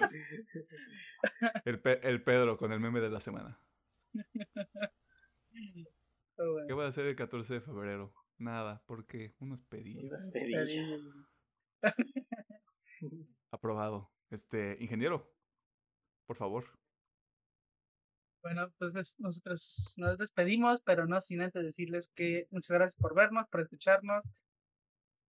[1.64, 3.60] el, el Pedro con el meme de la semana.
[6.66, 8.12] ¿Qué voy a hacer el 14 de febrero?
[8.38, 10.04] Nada, porque unos pedillos.
[10.04, 11.32] Unos pedillos.
[13.50, 14.10] Aprobado.
[14.30, 15.32] Este, ingeniero,
[16.26, 16.64] por favor.
[18.42, 23.46] Bueno, pues nosotros nos despedimos, pero no sin antes decirles que muchas gracias por vernos,
[23.48, 24.24] por escucharnos.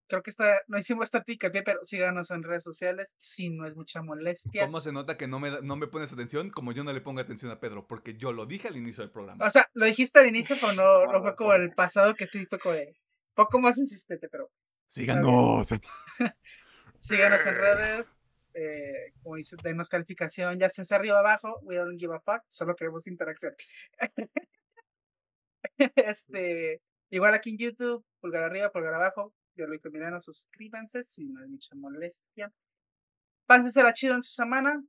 [0.07, 3.75] Creo que está, no hicimos esta pie, pero síganos en redes sociales si no es
[3.75, 4.65] mucha molestia.
[4.65, 6.49] ¿Cómo se nota que no me, no me pones atención?
[6.49, 9.11] Como yo no le pongo atención a Pedro, porque yo lo dije al inicio del
[9.11, 9.45] programa.
[9.45, 12.45] O sea, lo dijiste al inicio, pero no, no fue como el pasado que sí
[12.45, 12.95] fue como de,
[13.33, 14.49] poco más insistente, pero.
[14.87, 15.67] Síganos.
[16.97, 18.21] síganos en redes.
[18.57, 22.41] Eh, como dice, denos calificación, ya sea arriba o abajo, we don't give a fuck,
[22.49, 23.53] solo queremos interacción.
[25.77, 31.41] este, igual aquí en YouTube, pulgar arriba, pulgar abajo, yo lo no suscríbanse si no
[31.41, 32.51] hay mucha molestia.
[33.47, 34.83] la chido en su semana.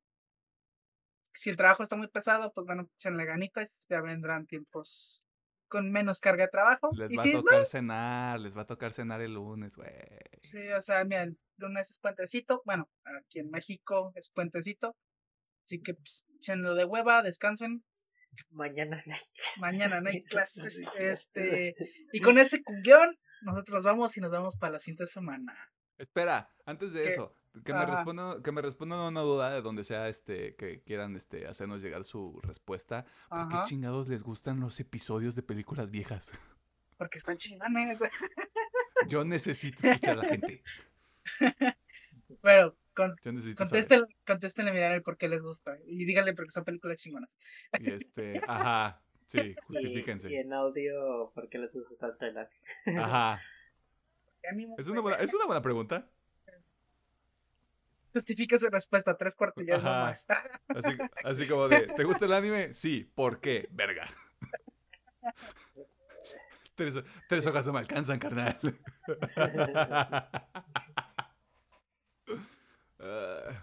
[1.32, 5.22] Si el trabajo está muy pesado, pues bueno, echenle ganitas, ya vendrán tiempos
[5.68, 6.90] con menos carga de trabajo.
[6.94, 9.92] Les va a tocar cenar, les va a tocar cenar el lunes, güey.
[10.42, 12.88] Sí, o sea, mira, el lunes es puentecito, bueno,
[13.18, 14.96] aquí en México es puentecito,
[15.64, 17.84] así que pues, echenlo de hueva, descansen.
[18.50, 19.32] Mañana no hay clases.
[19.60, 20.78] Mañana no hay clases.
[20.98, 21.74] este,
[22.12, 25.54] y con ese cumbión, nosotros vamos y nos vamos para la siguiente semana.
[25.98, 27.34] Espera, antes de eso,
[27.64, 31.16] que me, respondan, que me respondan a una duda de donde sea este, que quieran
[31.16, 33.06] este, hacernos llegar su respuesta.
[33.28, 36.32] ¿Por qué chingados les gustan los episodios de películas viejas?
[36.98, 38.00] Porque están chingones.
[39.08, 40.62] Yo necesito escuchar a la gente.
[42.42, 43.14] Bueno, con,
[43.56, 45.76] contéstenle, contéstenle, el por qué les gusta.
[45.86, 47.36] Y díganle porque son películas chingonas.
[47.78, 50.30] Y este, ajá, sí, justifíquense.
[50.30, 53.40] Y, en audio, ¿por qué les gusta tanto el Ajá.
[54.78, 56.08] Es una, buena, es una buena pregunta
[58.16, 60.26] justifica su respuesta, tres cuartillas más.
[60.68, 62.72] Así, así como de, ¿te gusta el anime?
[62.72, 63.68] Sí, ¿por qué?
[63.70, 64.08] Verga.
[66.74, 68.58] Tres, tres hojas no me alcanzan, carnal.
[72.98, 73.62] Ah,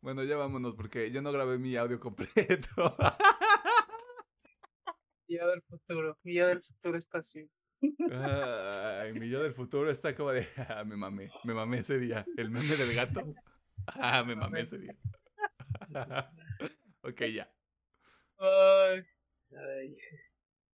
[0.00, 2.96] bueno, ya vámonos porque yo no grabé mi audio completo.
[5.32, 7.48] Mi yo del futuro, mi yo del futuro está así.
[8.10, 12.24] Ay, mi yo del futuro está como de, ah, me mamé, me mamé ese día.
[12.36, 13.22] El meme del gato.
[13.84, 14.94] Ah, me mamé ese día.
[17.02, 17.52] ok, ya.
[18.38, 19.02] Ay.
[19.50, 19.92] Ay.